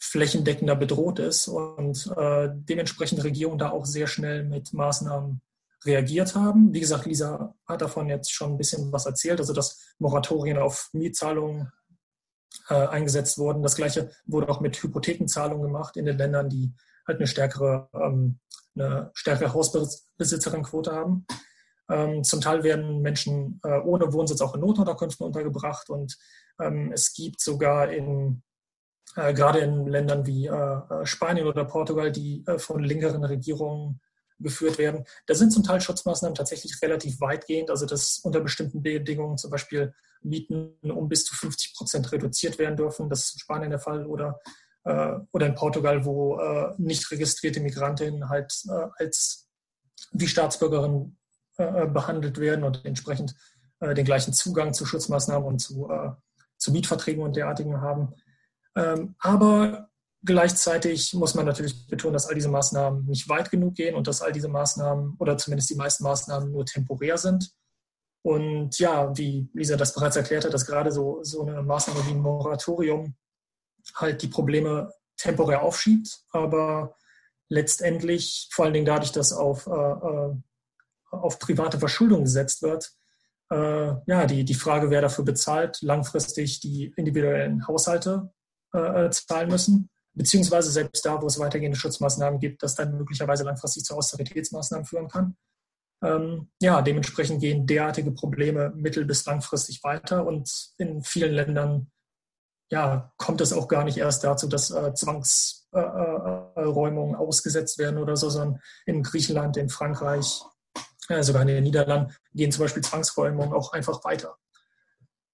flächendeckender 0.00 0.76
bedroht 0.76 1.18
ist 1.18 1.48
und 1.48 2.06
äh, 2.16 2.48
dementsprechend 2.52 3.22
Regierungen 3.24 3.58
da 3.58 3.70
auch 3.70 3.84
sehr 3.84 4.06
schnell 4.06 4.44
mit 4.44 4.72
Maßnahmen 4.72 5.42
reagiert 5.84 6.34
haben. 6.34 6.72
Wie 6.72 6.80
gesagt, 6.80 7.06
Lisa 7.06 7.54
hat 7.66 7.82
davon 7.82 8.08
jetzt 8.08 8.32
schon 8.32 8.52
ein 8.52 8.58
bisschen 8.58 8.92
was 8.92 9.06
erzählt, 9.06 9.40
also 9.40 9.52
dass 9.52 9.94
Moratorien 9.98 10.58
auf 10.58 10.88
Mietzahlungen 10.92 11.70
äh, 12.68 12.74
eingesetzt 12.74 13.38
wurden. 13.38 13.62
Das 13.62 13.76
gleiche 13.76 14.10
wurde 14.26 14.48
auch 14.48 14.60
mit 14.60 14.82
Hypothekenzahlungen 14.82 15.62
gemacht 15.62 15.96
in 15.96 16.06
den 16.06 16.18
Ländern, 16.18 16.48
die 16.48 16.72
halt 17.06 17.18
eine 17.18 17.26
stärkere, 17.26 17.88
ähm, 17.94 18.38
eine 18.74 19.10
stärkere 19.14 19.52
Hausbesitzerinnenquote 19.52 20.92
haben. 20.92 21.26
Ähm, 21.90 22.22
zum 22.22 22.40
Teil 22.40 22.62
werden 22.62 23.00
Menschen 23.00 23.60
äh, 23.64 23.78
ohne 23.80 24.12
Wohnsitz 24.12 24.40
auch 24.40 24.54
in 24.54 24.60
Notunterkünften 24.60 25.26
untergebracht 25.26 25.88
und 25.88 26.18
ähm, 26.60 26.92
es 26.92 27.14
gibt 27.14 27.40
sogar 27.40 27.90
in 27.90 28.42
äh, 29.16 29.32
gerade 29.32 29.60
in 29.60 29.86
Ländern 29.86 30.26
wie 30.26 30.46
äh, 30.46 30.52
äh 30.52 31.06
Spanien 31.06 31.46
oder 31.46 31.64
Portugal, 31.64 32.12
die 32.12 32.44
äh, 32.46 32.58
von 32.58 32.82
linkeren 32.82 33.24
Regierungen 33.24 34.00
geführt 34.38 34.78
werden. 34.78 35.04
Da 35.26 35.34
sind 35.34 35.52
zum 35.52 35.64
Teil 35.64 35.80
Schutzmaßnahmen 35.80 36.34
tatsächlich 36.34 36.80
relativ 36.82 37.20
weitgehend, 37.20 37.70
also 37.70 37.86
dass 37.86 38.18
unter 38.18 38.40
bestimmten 38.40 38.82
Bedingungen 38.82 39.38
zum 39.38 39.50
Beispiel 39.50 39.94
Mieten 40.22 40.74
um 40.82 41.08
bis 41.08 41.24
zu 41.24 41.34
50 41.34 41.74
Prozent 41.74 42.10
reduziert 42.12 42.58
werden 42.58 42.76
dürfen. 42.76 43.08
Das 43.08 43.24
ist 43.24 43.34
in 43.34 43.38
Spanien 43.40 43.70
der 43.70 43.78
Fall 43.78 44.06
oder, 44.06 44.40
äh, 44.84 45.14
oder 45.32 45.46
in 45.46 45.54
Portugal, 45.54 46.04
wo 46.04 46.40
nicht 46.78 47.10
registrierte 47.10 47.60
Migrantinnen 47.60 48.28
halt 48.28 48.52
als 48.96 49.48
wie 50.12 50.28
Staatsbürgerin 50.28 51.16
äh, 51.56 51.86
behandelt 51.86 52.38
werden 52.38 52.64
und 52.64 52.84
entsprechend 52.84 53.34
äh, 53.80 53.94
den 53.94 54.04
gleichen 54.04 54.32
Zugang 54.32 54.74
zu 54.74 54.86
Schutzmaßnahmen 54.86 55.46
und 55.46 55.58
zu, 55.58 55.90
äh, 55.90 56.10
zu 56.56 56.70
Mietverträgen 56.72 57.22
und 57.22 57.36
derartigen 57.36 57.80
haben. 57.80 58.14
Ähm, 58.76 59.16
aber 59.18 59.87
gleichzeitig 60.24 61.14
muss 61.14 61.34
man 61.34 61.46
natürlich 61.46 61.86
betonen, 61.86 62.14
dass 62.14 62.26
all 62.26 62.34
diese 62.34 62.48
Maßnahmen 62.48 63.06
nicht 63.06 63.28
weit 63.28 63.50
genug 63.50 63.74
gehen 63.74 63.94
und 63.94 64.06
dass 64.06 64.22
all 64.22 64.32
diese 64.32 64.48
Maßnahmen 64.48 65.16
oder 65.18 65.36
zumindest 65.38 65.70
die 65.70 65.76
meisten 65.76 66.04
Maßnahmen 66.04 66.50
nur 66.50 66.64
temporär 66.64 67.18
sind. 67.18 67.52
Und 68.22 68.78
ja, 68.78 69.16
wie 69.16 69.48
Lisa 69.54 69.76
das 69.76 69.94
bereits 69.94 70.16
erklärt 70.16 70.44
hat, 70.44 70.52
dass 70.52 70.66
gerade 70.66 70.90
so, 70.90 71.20
so 71.22 71.46
eine 71.46 71.62
Maßnahme 71.62 72.06
wie 72.06 72.10
ein 72.10 72.20
Moratorium 72.20 73.14
halt 73.94 74.22
die 74.22 74.28
Probleme 74.28 74.92
temporär 75.16 75.62
aufschiebt, 75.62 76.24
aber 76.30 76.94
letztendlich 77.48 78.48
vor 78.52 78.64
allen 78.64 78.74
Dingen 78.74 78.86
dadurch, 78.86 79.12
dass 79.12 79.32
auf 79.32 79.66
äh, 79.66 80.34
auf 81.10 81.38
private 81.38 81.78
Verschuldung 81.78 82.24
gesetzt 82.24 82.62
wird, 82.62 82.92
äh, 83.50 83.94
ja, 84.06 84.26
die, 84.26 84.44
die 84.44 84.54
Frage, 84.54 84.90
wer 84.90 85.00
dafür 85.00 85.24
bezahlt, 85.24 85.80
langfristig 85.80 86.60
die 86.60 86.92
individuellen 86.96 87.66
Haushalte 87.66 88.30
äh, 88.74 89.06
äh, 89.06 89.10
zahlen 89.10 89.48
müssen, 89.48 89.90
beziehungsweise 90.18 90.70
selbst 90.70 91.06
da, 91.06 91.22
wo 91.22 91.26
es 91.26 91.38
weitergehende 91.38 91.78
Schutzmaßnahmen 91.78 92.40
gibt, 92.40 92.62
das 92.62 92.74
dann 92.74 92.98
möglicherweise 92.98 93.44
langfristig 93.44 93.84
zu 93.84 93.96
Austeritätsmaßnahmen 93.96 94.84
führen 94.84 95.08
kann. 95.08 95.38
Ähm, 96.02 96.50
ja, 96.60 96.82
dementsprechend 96.82 97.40
gehen 97.40 97.66
derartige 97.66 98.12
Probleme 98.12 98.72
mittel- 98.76 99.04
bis 99.04 99.24
langfristig 99.24 99.82
weiter 99.82 100.26
und 100.26 100.74
in 100.76 101.02
vielen 101.02 101.32
Ländern 101.32 101.90
ja, 102.70 103.14
kommt 103.16 103.40
es 103.40 103.54
auch 103.54 103.66
gar 103.66 103.84
nicht 103.84 103.96
erst 103.96 104.24
dazu, 104.24 104.46
dass 104.46 104.70
äh, 104.70 104.92
Zwangsräumungen 104.92 107.14
äh, 107.14 107.16
äh 107.16 107.16
ausgesetzt 107.16 107.78
werden 107.78 107.98
oder 107.98 108.14
so, 108.16 108.28
sondern 108.28 108.60
in 108.84 109.02
Griechenland, 109.02 109.56
in 109.56 109.70
Frankreich, 109.70 110.42
ja, 111.08 111.22
sogar 111.22 111.40
in 111.42 111.48
den 111.48 111.64
Niederlanden 111.64 112.14
gehen 112.34 112.52
zum 112.52 112.64
Beispiel 112.64 112.82
Zwangsräumungen 112.82 113.54
auch 113.54 113.72
einfach 113.72 114.04
weiter. 114.04 114.36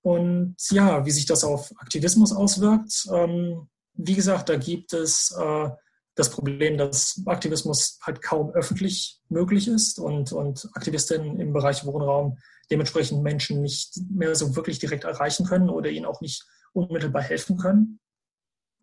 Und 0.02 0.54
ja, 0.70 1.04
wie 1.04 1.10
sich 1.10 1.26
das 1.26 1.42
auf 1.44 1.72
Aktivismus 1.78 2.32
auswirkt, 2.32 3.08
ähm, 3.12 3.68
wie 3.94 4.14
gesagt, 4.14 4.48
da 4.48 4.56
gibt 4.56 4.92
es 4.92 5.34
äh, 5.38 5.70
das 6.14 6.30
Problem, 6.30 6.78
dass 6.78 7.22
Aktivismus 7.26 7.98
halt 8.02 8.22
kaum 8.22 8.50
öffentlich 8.50 9.20
möglich 9.28 9.68
ist 9.68 9.98
und, 9.98 10.32
und 10.32 10.68
Aktivistinnen 10.74 11.40
im 11.40 11.52
Bereich 11.52 11.84
Wohnraum 11.84 12.38
dementsprechend 12.70 13.22
Menschen 13.22 13.62
nicht 13.62 13.98
mehr 14.10 14.34
so 14.34 14.56
wirklich 14.56 14.78
direkt 14.78 15.04
erreichen 15.04 15.46
können 15.46 15.68
oder 15.68 15.90
ihnen 15.90 16.06
auch 16.06 16.20
nicht 16.20 16.44
unmittelbar 16.72 17.22
helfen 17.22 17.56
können. 17.56 18.00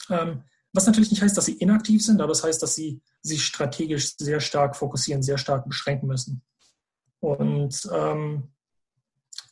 Ähm, 0.09 0.43
was 0.73 0.85
natürlich 0.85 1.11
nicht 1.11 1.21
heißt, 1.21 1.35
dass 1.35 1.45
sie 1.45 1.57
inaktiv 1.57 2.03
sind, 2.03 2.21
aber 2.21 2.31
es 2.31 2.39
das 2.39 2.47
heißt, 2.47 2.63
dass 2.63 2.75
sie 2.75 3.01
sich 3.21 3.43
strategisch 3.43 4.15
sehr 4.17 4.39
stark 4.39 4.75
fokussieren, 4.75 5.21
sehr 5.21 5.37
stark 5.37 5.67
beschränken 5.67 6.07
müssen. 6.07 6.41
Und 7.19 7.89
ähm, 7.93 8.51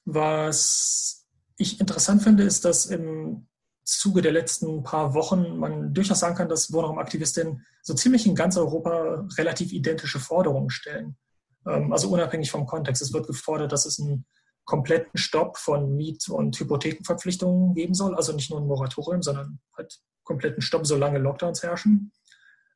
was 0.06 1.28
ich 1.58 1.80
interessant 1.80 2.24
finde, 2.24 2.44
ist, 2.44 2.64
dass 2.66 2.86
im 2.86 3.49
Zuge 3.98 4.22
der 4.22 4.32
letzten 4.32 4.84
paar 4.84 5.14
Wochen 5.14 5.58
man 5.58 5.94
durchaus 5.94 6.20
sagen 6.20 6.36
kann, 6.36 6.50
dass 6.50 6.72
Wohnraumaktivistinnen 6.72 7.66
so 7.82 7.94
ziemlich 7.94 8.26
in 8.26 8.36
ganz 8.36 8.58
Europa 8.58 9.26
relativ 9.38 9.72
identische 9.72 10.20
Forderungen 10.20 10.70
stellen. 10.70 11.18
Ähm, 11.66 11.92
also 11.92 12.10
unabhängig 12.10 12.52
vom 12.52 12.66
Kontext. 12.66 13.02
Es 13.02 13.14
wird 13.14 13.28
gefordert, 13.28 13.72
dass 13.72 13.86
es 13.86 14.00
einen 14.00 14.26
kompletten 14.66 15.18
Stopp 15.18 15.58
von 15.58 15.96
Miet- 15.96 16.30
und 16.30 16.60
Hypothekenverpflichtungen 16.60 17.74
geben 17.74 17.94
soll. 17.94 18.16
Also 18.16 18.34
nicht 18.34 18.52
nur 18.52 18.60
ein 18.60 18.68
Moratorium, 18.68 19.24
sondern 19.24 19.60
halt 19.76 20.00
kompletten 20.24 20.62
Stopp, 20.62 20.86
solange 20.86 21.18
Lockdowns 21.18 21.64
herrschen. 21.64 22.12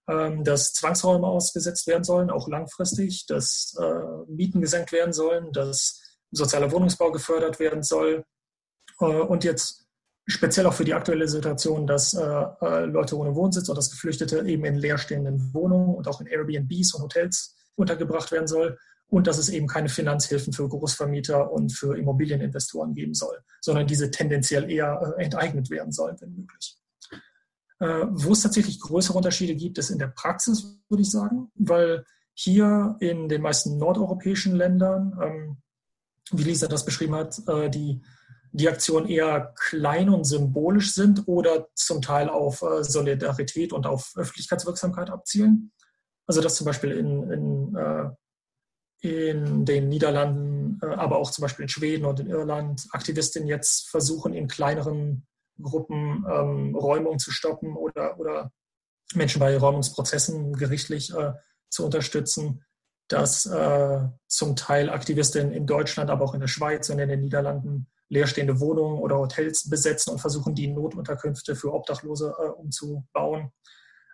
Ähm, 0.09 0.43
dass 0.43 0.73
Zwangsräume 0.73 1.25
ausgesetzt 1.25 1.87
werden 1.87 2.03
sollen, 2.03 2.29
auch 2.29 2.49
langfristig, 2.49 3.25
dass 3.27 3.73
äh, 3.79 4.31
Mieten 4.31 4.59
gesenkt 4.59 4.91
werden 4.91 5.13
sollen, 5.13 5.53
dass 5.53 6.01
sozialer 6.29 6.73
Wohnungsbau 6.73 7.11
gefördert 7.11 7.59
werden 7.59 7.83
soll. 7.83 8.25
Äh, 8.99 9.05
und 9.05 9.45
jetzt 9.45 9.82
speziell 10.25 10.65
auch 10.65 10.73
für 10.73 10.85
die 10.85 10.93
aktuelle 10.93 11.27
Situation, 11.27 11.85
dass 11.85 12.13
äh, 12.13 12.85
Leute 12.85 13.17
ohne 13.17 13.35
Wohnsitz 13.35 13.69
oder 13.69 13.77
dass 13.77 13.91
Geflüchtete 13.91 14.45
eben 14.47 14.65
in 14.65 14.75
leerstehenden 14.75 15.53
Wohnungen 15.53 15.95
und 15.95 16.07
auch 16.07 16.21
in 16.21 16.27
Airbnbs 16.27 16.93
und 16.93 17.03
Hotels 17.03 17.55
untergebracht 17.75 18.31
werden 18.31 18.47
soll 18.47 18.77
und 19.07 19.27
dass 19.27 19.37
es 19.37 19.49
eben 19.49 19.67
keine 19.67 19.89
Finanzhilfen 19.89 20.53
für 20.53 20.67
Großvermieter 20.67 21.51
und 21.51 21.71
für 21.71 21.97
Immobilieninvestoren 21.97 22.93
geben 22.93 23.13
soll, 23.13 23.37
sondern 23.61 23.85
diese 23.85 24.09
tendenziell 24.09 24.69
eher 24.71 25.15
äh, 25.17 25.23
enteignet 25.23 25.69
werden 25.69 25.91
sollen, 25.91 26.15
wenn 26.19 26.33
möglich. 26.33 26.77
Äh, 27.79 28.05
wo 28.09 28.31
es 28.31 28.41
tatsächlich 28.41 28.79
größere 28.79 29.17
Unterschiede 29.17 29.55
gibt, 29.55 29.77
ist 29.77 29.89
in 29.89 29.99
der 29.99 30.07
Praxis, 30.07 30.79
würde 30.89 31.03
ich 31.03 31.11
sagen, 31.11 31.51
weil 31.55 32.05
hier 32.33 32.95
in 32.99 33.29
den 33.29 33.41
meisten 33.41 33.77
nordeuropäischen 33.77 34.55
Ländern, 34.55 35.19
ähm, 35.21 35.57
wie 36.31 36.43
Lisa 36.43 36.67
das 36.67 36.85
beschrieben 36.85 37.15
hat, 37.15 37.39
äh, 37.47 37.69
die, 37.69 38.01
die 38.53 38.69
Aktionen 38.69 39.07
eher 39.07 39.53
klein 39.57 40.09
und 40.09 40.25
symbolisch 40.25 40.93
sind 40.93 41.27
oder 41.27 41.67
zum 41.73 42.01
Teil 42.01 42.29
auf 42.29 42.63
Solidarität 42.81 43.73
und 43.73 43.85
auf 43.85 44.13
Öffentlichkeitswirksamkeit 44.15 45.09
abzielen. 45.09 45.71
Also 46.27 46.41
dass 46.41 46.55
zum 46.55 46.65
Beispiel 46.65 46.91
in, 46.91 47.31
in, 47.31 47.75
äh, 47.75 48.09
in 49.01 49.65
den 49.65 49.89
Niederlanden, 49.89 50.79
äh, 50.81 50.85
aber 50.85 51.17
auch 51.17 51.31
zum 51.31 51.41
Beispiel 51.41 51.63
in 51.63 51.69
Schweden 51.69 52.05
und 52.05 52.19
in 52.19 52.29
Irland 52.29 52.87
Aktivistinnen 52.91 53.47
jetzt 53.47 53.89
versuchen, 53.89 54.33
in 54.33 54.47
kleineren 54.47 55.27
Gruppen 55.61 56.25
ähm, 56.29 56.75
Räumung 56.75 57.19
zu 57.19 57.31
stoppen 57.31 57.75
oder, 57.75 58.19
oder 58.19 58.51
Menschen 59.13 59.39
bei 59.39 59.57
Räumungsprozessen 59.57 60.53
gerichtlich 60.53 61.13
äh, 61.13 61.33
zu 61.69 61.85
unterstützen, 61.85 62.63
dass 63.09 63.45
äh, 63.45 64.07
zum 64.27 64.55
Teil 64.55 64.89
Aktivistinnen 64.89 65.51
in 65.51 65.67
Deutschland, 65.67 66.09
aber 66.09 66.23
auch 66.23 66.33
in 66.33 66.39
der 66.39 66.47
Schweiz 66.47 66.89
und 66.89 66.99
in 66.99 67.09
den 67.09 67.19
Niederlanden 67.19 67.87
leerstehende 68.09 68.59
Wohnungen 68.59 68.99
oder 68.99 69.17
Hotels 69.17 69.69
besetzen 69.69 70.11
und 70.11 70.19
versuchen, 70.19 70.55
die 70.55 70.67
Notunterkünfte 70.67 71.55
für 71.55 71.73
Obdachlose 71.73 72.35
äh, 72.37 72.49
umzubauen. 72.49 73.51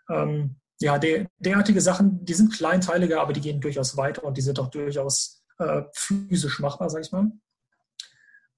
Ähm, 0.10 0.58
ja, 0.80 0.98
der, 0.98 1.28
derartige 1.38 1.82
Sachen, 1.82 2.24
die 2.26 2.34
sind 2.34 2.54
kleinteiliger, 2.54 3.22
aber 3.22 3.34
die 3.34 3.42
gehen 3.42 3.60
durchaus 3.60 3.98
weiter 3.98 4.24
und 4.24 4.38
die 4.38 4.42
sind 4.42 4.60
auch 4.60 4.70
durchaus 4.70 5.44
äh, 5.58 5.84
physisch 5.94 6.60
machbar, 6.60 6.90
sag 6.90 7.02
ich 7.02 7.12
mal. 7.12 7.32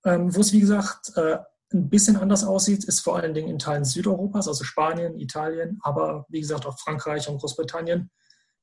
Ähm, 0.05 0.35
Wo 0.35 0.41
es, 0.41 0.53
wie 0.53 0.59
gesagt, 0.59 1.17
äh, 1.17 1.39
ein 1.73 1.89
bisschen 1.89 2.17
anders 2.17 2.43
aussieht, 2.43 2.83
ist 2.83 2.99
vor 2.99 3.17
allen 3.17 3.33
Dingen 3.33 3.49
in 3.49 3.59
Teilen 3.59 3.85
Südeuropas, 3.85 4.47
also 4.47 4.63
Spanien, 4.63 5.17
Italien, 5.17 5.79
aber 5.81 6.25
wie 6.29 6.41
gesagt 6.41 6.65
auch 6.65 6.77
Frankreich 6.77 7.27
und 7.29 7.39
Großbritannien, 7.39 8.11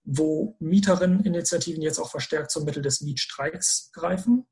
wo 0.04 0.57
Mieterinneninitiativen 0.61 1.83
jetzt 1.83 1.98
auch 1.98 2.11
verstärkt 2.11 2.50
zum 2.50 2.64
Mittel 2.64 2.83
des 2.83 3.00
Mietstreiks 3.00 3.90
greifen, 3.92 4.46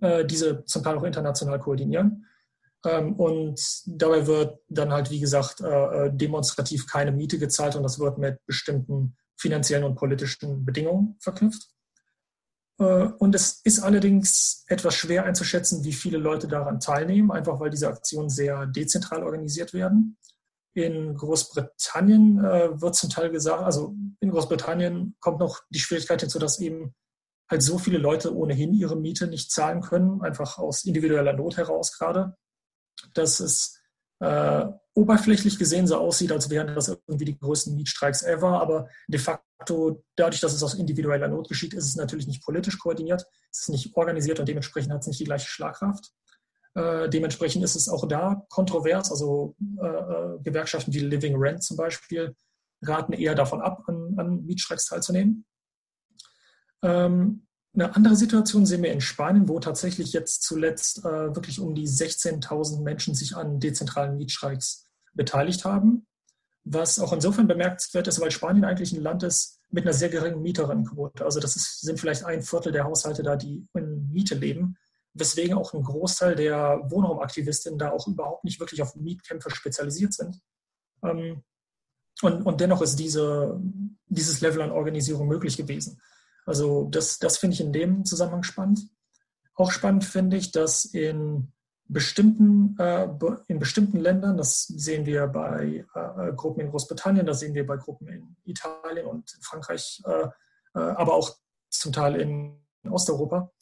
äh, 0.00 0.24
diese 0.24 0.64
zum 0.64 0.82
Teil 0.82 0.96
auch 0.96 1.04
international 1.04 1.58
koordinieren. 1.58 2.26
Ähm, 2.84 3.14
und 3.14 3.60
dabei 3.86 4.26
wird 4.26 4.58
dann 4.68 4.92
halt, 4.92 5.10
wie 5.10 5.20
gesagt, 5.20 5.60
äh, 5.60 5.66
äh, 6.06 6.10
demonstrativ 6.12 6.86
keine 6.86 7.12
Miete 7.12 7.38
gezahlt 7.38 7.76
und 7.76 7.82
das 7.82 7.98
wird 7.98 8.18
mit 8.18 8.44
bestimmten 8.46 9.16
finanziellen 9.36 9.84
und 9.84 9.96
politischen 9.96 10.64
Bedingungen 10.64 11.16
verknüpft. 11.20 11.68
Äh, 12.78 12.84
und 13.18 13.34
es 13.34 13.60
ist 13.64 13.80
allerdings 13.80 14.64
etwas 14.68 14.94
schwer 14.94 15.24
einzuschätzen, 15.24 15.84
wie 15.84 15.92
viele 15.92 16.18
Leute 16.18 16.46
daran 16.46 16.78
teilnehmen, 16.78 17.30
einfach 17.30 17.58
weil 17.58 17.70
diese 17.70 17.88
Aktionen 17.88 18.28
sehr 18.28 18.66
dezentral 18.66 19.22
organisiert 19.22 19.72
werden. 19.72 20.18
In 20.76 21.14
Großbritannien 21.14 22.42
wird 22.42 22.96
zum 22.96 23.08
Teil 23.08 23.30
gesagt, 23.30 23.62
also 23.62 23.94
in 24.18 24.32
Großbritannien 24.32 25.14
kommt 25.20 25.38
noch 25.38 25.60
die 25.70 25.78
Schwierigkeit 25.78 26.20
hinzu, 26.20 26.40
dass 26.40 26.58
eben 26.58 26.96
halt 27.50 27.62
so 27.62 27.78
viele 27.78 27.98
Leute 27.98 28.34
ohnehin 28.34 28.74
ihre 28.74 28.96
Miete 28.96 29.26
nicht 29.26 29.50
zahlen 29.50 29.80
können, 29.80 30.22
einfach 30.22 30.58
aus 30.58 30.84
individueller 30.84 31.32
Not 31.34 31.56
heraus 31.56 31.96
gerade 31.98 32.34
dass 33.12 33.40
es 33.40 33.80
äh, 34.20 34.66
oberflächlich 34.94 35.58
gesehen 35.58 35.86
so 35.86 35.96
aussieht, 35.96 36.32
als 36.32 36.50
wären 36.50 36.74
das 36.74 36.88
irgendwie 36.88 37.24
die 37.24 37.38
größten 37.38 37.74
Mietstreiks 37.74 38.22
ever, 38.22 38.60
aber 38.60 38.88
de 39.08 39.18
facto, 39.18 40.04
dadurch, 40.16 40.40
dass 40.40 40.54
es 40.54 40.62
aus 40.62 40.74
individueller 40.74 41.28
Not 41.28 41.48
geschieht, 41.48 41.74
ist 41.74 41.86
es 41.86 41.96
natürlich 41.96 42.26
nicht 42.26 42.44
politisch 42.44 42.78
koordiniert, 42.78 43.26
es 43.50 43.62
ist 43.62 43.68
nicht 43.70 43.96
organisiert 43.96 44.38
und 44.38 44.48
dementsprechend 44.48 44.92
hat 44.92 45.00
es 45.00 45.08
nicht 45.08 45.20
die 45.20 45.24
gleiche 45.24 45.48
Schlagkraft. 45.48 46.12
Äh, 46.74 47.08
dementsprechend 47.08 47.64
ist 47.64 47.76
es 47.76 47.88
auch 47.88 48.06
da 48.06 48.44
kontrovers, 48.48 49.10
also 49.10 49.54
äh, 49.80 49.86
äh 49.86 50.38
Gewerkschaften 50.42 50.92
wie 50.92 51.00
Living 51.00 51.36
Rent 51.36 51.62
zum 51.62 51.76
Beispiel 51.76 52.34
raten 52.82 53.12
eher 53.12 53.34
davon 53.34 53.62
ab, 53.62 53.82
an, 53.86 54.14
an 54.16 54.44
Mietstreiks 54.44 54.86
teilzunehmen. 54.86 55.44
Ähm, 56.84 57.46
eine 57.74 57.96
andere 57.96 58.14
Situation 58.14 58.66
sehen 58.66 58.84
wir 58.84 58.92
in 58.92 59.00
Spanien, 59.00 59.48
wo 59.48 59.58
tatsächlich 59.58 60.12
jetzt 60.12 60.44
zuletzt 60.44 61.04
äh, 61.04 61.34
wirklich 61.34 61.58
um 61.58 61.74
die 61.74 61.88
16.000 61.88 62.82
Menschen 62.82 63.14
sich 63.14 63.36
an 63.36 63.58
dezentralen 63.58 64.16
Mietstreiks 64.16 64.86
beteiligt 65.14 65.64
haben. 65.64 66.06
Was 66.62 67.00
auch 67.00 67.12
insofern 67.12 67.48
bemerkenswert 67.48 68.06
ist, 68.06 68.20
weil 68.20 68.30
Spanien 68.30 68.64
eigentlich 68.64 68.92
ein 68.92 69.02
Land 69.02 69.22
ist 69.22 69.60
mit 69.70 69.84
einer 69.84 69.92
sehr 69.92 70.08
geringen 70.08 70.40
Mieterinnenquote. 70.40 71.24
Also 71.24 71.40
das 71.40 71.56
ist, 71.56 71.80
sind 71.80 71.98
vielleicht 71.98 72.24
ein 72.24 72.42
Viertel 72.42 72.70
der 72.70 72.84
Haushalte 72.84 73.22
da, 73.22 73.36
die 73.36 73.66
in 73.74 74.08
Miete 74.12 74.36
leben, 74.36 74.76
weswegen 75.14 75.56
auch 75.56 75.74
ein 75.74 75.82
Großteil 75.82 76.36
der 76.36 76.80
Wohnraumaktivistinnen 76.90 77.78
da 77.78 77.90
auch 77.90 78.06
überhaupt 78.06 78.44
nicht 78.44 78.60
wirklich 78.60 78.82
auf 78.82 78.94
Mietkämpfe 78.94 79.50
spezialisiert 79.50 80.14
sind. 80.14 80.40
Ähm, 81.02 81.42
und, 82.22 82.42
und 82.42 82.60
dennoch 82.60 82.82
ist 82.82 82.96
diese, 82.96 83.60
dieses 84.06 84.40
Level 84.40 84.62
an 84.62 84.70
Organisierung 84.70 85.26
möglich 85.26 85.56
gewesen. 85.56 86.00
Also 86.44 86.88
das, 86.90 87.18
das 87.18 87.38
finde 87.38 87.54
ich 87.54 87.60
in 87.60 87.72
dem 87.72 88.04
Zusammenhang 88.04 88.42
spannend. 88.42 88.80
Auch 89.54 89.70
spannend 89.70 90.04
finde 90.04 90.36
ich, 90.36 90.50
dass 90.52 90.84
in 90.84 91.52
bestimmten, 91.86 92.76
äh, 92.78 93.08
in 93.46 93.58
bestimmten 93.58 93.98
Ländern, 93.98 94.36
das 94.36 94.64
sehen 94.66 95.06
wir 95.06 95.26
bei 95.26 95.84
äh, 95.94 96.32
Gruppen 96.32 96.60
in 96.60 96.70
Großbritannien, 96.70 97.26
das 97.26 97.40
sehen 97.40 97.54
wir 97.54 97.66
bei 97.66 97.76
Gruppen 97.76 98.08
in 98.08 98.36
Italien 98.44 99.06
und 99.06 99.30
Frankreich, 99.42 100.02
äh, 100.06 100.28
äh 100.74 100.80
aber 100.80 101.14
auch 101.14 101.36
zum 101.70 101.92
Teil 101.92 102.16
in 102.16 102.58
Osteuropa, 102.88 103.52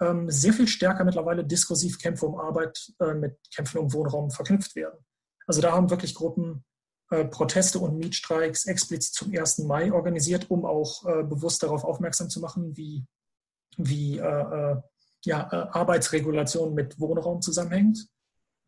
ähm, 0.00 0.30
sehr 0.30 0.52
viel 0.52 0.68
stärker 0.68 1.04
mittlerweile 1.04 1.44
diskursiv 1.44 1.98
Kämpfe 1.98 2.26
um 2.26 2.38
Arbeit 2.38 2.92
äh, 3.00 3.14
mit 3.14 3.36
Kämpfen 3.54 3.78
um 3.78 3.92
Wohnraum 3.92 4.30
verknüpft 4.30 4.76
werden. 4.76 4.98
Also 5.46 5.60
da 5.60 5.72
haben 5.72 5.90
wirklich 5.90 6.14
Gruppen 6.14 6.64
Proteste 7.08 7.78
und 7.78 7.96
Mietstreiks 7.96 8.66
explizit 8.66 9.14
zum 9.14 9.32
1. 9.34 9.58
Mai 9.60 9.92
organisiert, 9.92 10.50
um 10.50 10.66
auch 10.66 11.06
äh, 11.06 11.22
bewusst 11.22 11.62
darauf 11.62 11.84
aufmerksam 11.84 12.28
zu 12.28 12.40
machen, 12.40 12.76
wie, 12.76 13.04
wie 13.76 14.18
äh, 14.18 14.22
äh 14.72 14.76
ja, 15.24 15.48
äh, 15.50 15.76
Arbeitsregulation 15.76 16.74
mit 16.74 17.00
Wohnraum 17.00 17.42
zusammenhängt. 17.42 18.06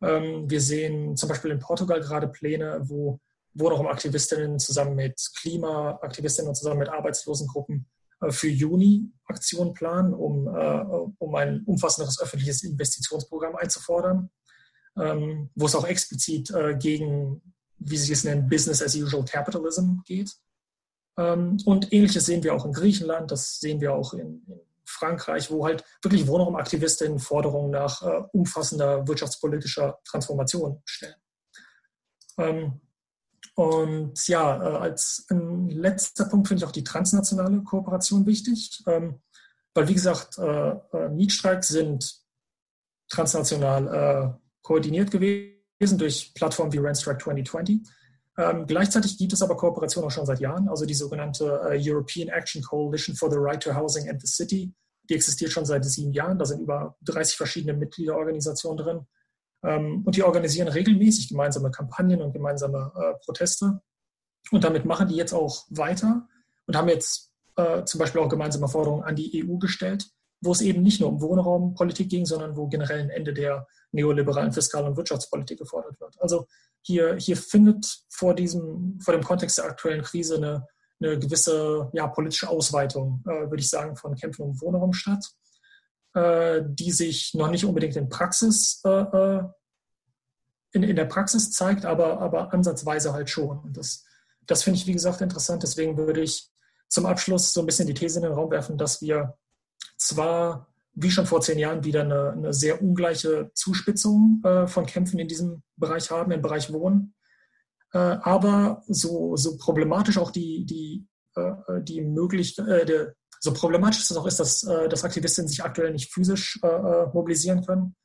Ähm, 0.01 0.49
wir 0.49 0.59
sehen 0.59 1.15
zum 1.15 1.29
Beispiel 1.29 1.51
in 1.51 1.59
Portugal 1.59 2.01
gerade 2.01 2.27
Pläne, 2.27 2.81
wo 2.83 3.21
Wohnraumaktivistinnen 3.53 4.59
zusammen 4.59 4.95
mit 4.95 5.15
Klimaaktivistinnen 5.39 6.49
und 6.49 6.55
zusammen 6.55 6.79
mit 6.79 6.89
Arbeitslosengruppen 6.89 7.85
für 8.29 8.49
Juni 8.49 9.09
Aktionen 9.25 9.73
planen, 9.73 10.13
um, 10.13 10.47
um 11.17 11.35
ein 11.35 11.63
umfassenderes 11.65 12.21
öffentliches 12.21 12.63
Investitionsprogramm 12.63 13.55
einzufordern, 13.55 14.29
ähm, 14.97 15.49
wo 15.55 15.65
es 15.65 15.75
auch 15.75 15.85
explizit 15.85 16.53
gegen 16.79 17.41
wie 17.83 17.97
sie 17.97 18.13
es 18.13 18.23
nennen, 18.23 18.47
Business 18.47 18.81
as 18.81 18.95
usual 18.95 19.25
Capitalism 19.25 20.01
geht. 20.05 20.35
Ähm, 21.17 21.57
und 21.65 21.91
ähnliches 21.91 22.25
sehen 22.25 22.43
wir 22.43 22.53
auch 22.53 22.65
in 22.65 22.73
Griechenland, 22.73 23.31
das 23.31 23.59
sehen 23.59 23.81
wir 23.81 23.93
auch 23.93 24.13
in, 24.13 24.43
in 24.47 24.61
Frankreich, 24.85 25.51
wo 25.51 25.65
halt 25.65 25.83
wirklich 26.01 26.27
Wohnraumaktivistinnen 26.27 27.19
Forderungen 27.19 27.71
nach 27.71 28.01
äh, 28.01 28.23
umfassender 28.33 29.07
wirtschaftspolitischer 29.07 29.99
Transformation 30.05 30.81
stellen. 30.85 31.15
Ähm, 32.37 32.81
und 33.55 34.27
ja, 34.27 34.63
äh, 34.63 34.77
als 34.77 35.25
letzter 35.29 36.25
Punkt 36.25 36.47
finde 36.47 36.63
ich 36.63 36.67
auch 36.67 36.71
die 36.71 36.83
transnationale 36.83 37.63
Kooperation 37.63 38.25
wichtig, 38.25 38.83
ähm, 38.87 39.21
weil 39.73 39.87
wie 39.87 39.93
gesagt, 39.93 40.37
äh, 40.37 40.71
äh 40.71 41.09
Mietstreiks 41.09 41.69
sind 41.69 42.21
transnational 43.09 43.87
äh, 43.87 44.39
koordiniert 44.61 45.11
gewesen 45.11 45.60
durch 45.89 46.33
Plattformen 46.35 46.71
wie 46.73 46.77
Rentstrike 46.77 47.23
2020. 47.23 47.81
Ähm, 48.37 48.65
gleichzeitig 48.65 49.17
gibt 49.17 49.33
es 49.33 49.41
aber 49.41 49.57
Kooperation 49.57 50.03
auch 50.05 50.11
schon 50.11 50.25
seit 50.25 50.39
Jahren, 50.39 50.69
also 50.69 50.85
die 50.85 50.93
sogenannte 50.93 51.61
äh, 51.69 51.79
European 51.81 52.29
Action 52.29 52.61
Coalition 52.61 53.15
for 53.15 53.29
the 53.29 53.37
Right 53.37 53.61
to 53.61 53.75
Housing 53.75 54.09
and 54.09 54.21
the 54.21 54.27
City. 54.27 54.73
Die 55.09 55.15
existiert 55.15 55.51
schon 55.51 55.65
seit 55.65 55.83
sieben 55.83 56.13
Jahren. 56.13 56.39
Da 56.39 56.45
sind 56.45 56.61
über 56.61 56.95
30 57.01 57.35
verschiedene 57.35 57.73
Mitgliederorganisationen 57.73 58.77
drin. 58.77 59.07
Ähm, 59.63 60.03
und 60.05 60.15
die 60.15 60.23
organisieren 60.23 60.69
regelmäßig 60.69 61.29
gemeinsame 61.29 61.71
Kampagnen 61.71 62.21
und 62.21 62.31
gemeinsame 62.31 62.91
äh, 62.95 63.25
Proteste. 63.25 63.81
Und 64.49 64.63
damit 64.63 64.85
machen 64.85 65.07
die 65.07 65.15
jetzt 65.15 65.33
auch 65.33 65.65
weiter 65.69 66.27
und 66.67 66.75
haben 66.75 66.89
jetzt 66.89 67.31
äh, 67.57 67.83
zum 67.83 67.99
Beispiel 67.99 68.21
auch 68.21 68.29
gemeinsame 68.29 68.67
Forderungen 68.67 69.03
an 69.03 69.15
die 69.15 69.45
EU 69.45 69.57
gestellt, 69.57 70.09
wo 70.41 70.51
es 70.51 70.61
eben 70.61 70.81
nicht 70.81 70.99
nur 70.99 71.09
um 71.09 71.21
Wohnraumpolitik 71.21 72.09
ging, 72.09 72.25
sondern 72.25 72.57
wo 72.57 72.67
generell 72.67 72.99
ein 72.99 73.09
Ende 73.09 73.33
der 73.33 73.67
neoliberalen 73.91 74.51
Fiskal- 74.51 74.85
und 74.85 74.97
Wirtschaftspolitik 74.97 75.59
gefordert 75.59 75.99
wird. 75.99 76.19
Also 76.19 76.47
hier, 76.81 77.15
hier 77.15 77.37
findet 77.37 78.03
vor, 78.09 78.33
diesem, 78.33 78.99
vor 78.99 79.13
dem 79.13 79.23
Kontext 79.23 79.59
der 79.59 79.65
aktuellen 79.65 80.01
Krise 80.01 80.37
eine, 80.37 80.67
eine 80.99 81.19
gewisse 81.19 81.89
ja, 81.93 82.07
politische 82.07 82.49
Ausweitung, 82.49 83.23
äh, 83.27 83.49
würde 83.49 83.59
ich 83.59 83.69
sagen, 83.69 83.95
von 83.95 84.15
Kämpfen 84.15 84.43
um 84.43 84.61
Wohnraum 84.61 84.93
statt, 84.93 85.23
äh, 86.15 86.61
die 86.65 86.91
sich 86.91 87.33
noch 87.35 87.51
nicht 87.51 87.65
unbedingt 87.65 87.95
in 87.95 88.09
Praxis 88.09 88.81
äh, 88.83 88.89
äh, 88.89 89.43
in, 90.73 90.83
in 90.83 90.95
der 90.95 91.05
Praxis 91.05 91.51
zeigt, 91.51 91.85
aber, 91.85 92.19
aber 92.19 92.53
ansatzweise 92.53 93.13
halt 93.13 93.29
schon. 93.29 93.59
Und 93.59 93.77
das, 93.77 94.05
das 94.47 94.63
finde 94.63 94.79
ich, 94.79 94.87
wie 94.87 94.93
gesagt, 94.93 95.21
interessant. 95.21 95.63
Deswegen 95.63 95.97
würde 95.97 96.21
ich 96.21 96.49
zum 96.87 97.05
Abschluss 97.05 97.53
so 97.53 97.61
ein 97.61 97.65
bisschen 97.65 97.87
die 97.87 97.93
These 97.93 98.19
in 98.19 98.23
den 98.23 98.33
Raum 98.33 98.51
werfen, 98.51 98.77
dass 98.77 99.01
wir 99.01 99.37
zwar 100.01 100.67
wie 100.93 101.11
schon 101.11 101.25
vor 101.25 101.41
zehn 101.41 101.57
Jahren 101.57 101.83
wieder 101.83 102.01
eine, 102.01 102.31
eine 102.31 102.53
sehr 102.53 102.81
ungleiche 102.81 103.51
Zuspitzung 103.53 104.41
äh, 104.43 104.67
von 104.67 104.85
Kämpfen 104.85 105.19
in 105.19 105.27
diesem 105.27 105.63
Bereich 105.77 106.11
haben, 106.11 106.31
im 106.31 106.41
Bereich 106.41 106.71
Wohnen. 106.73 107.13
Äh, 107.93 107.97
aber 107.97 108.83
so, 108.87 109.35
so 109.37 109.57
problematisch 109.57 110.17
auch 110.17 110.31
die, 110.31 110.65
die, 110.65 111.07
äh, 111.35 111.81
die 111.81 112.01
Möglichkeit, 112.01 112.89
äh, 112.89 113.13
so 113.39 113.53
problematisch 113.53 114.01
es 114.01 114.17
auch 114.17 114.27
ist, 114.27 114.39
dass, 114.39 114.63
äh, 114.63 114.89
dass 114.89 115.03
Aktivistinnen 115.03 115.47
sich 115.47 115.63
aktuell 115.63 115.91
nicht 115.91 116.11
physisch 116.11 116.59
äh, 116.61 117.05
mobilisieren 117.13 117.65
können, 117.65 117.95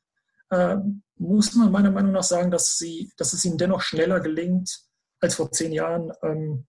muss 1.17 1.55
man 1.55 1.73
meiner 1.73 1.91
Meinung 1.91 2.13
nach 2.13 2.23
sagen, 2.23 2.51
dass, 2.51 2.77
sie, 2.77 3.11
dass 3.17 3.33
es 3.33 3.43
ihnen 3.43 3.57
dennoch 3.57 3.81
schneller 3.81 4.21
gelingt, 4.21 4.79
als 5.19 5.35
vor 5.35 5.51
zehn 5.51 5.73
Jahren 5.73 6.13
ähm, 6.23 6.67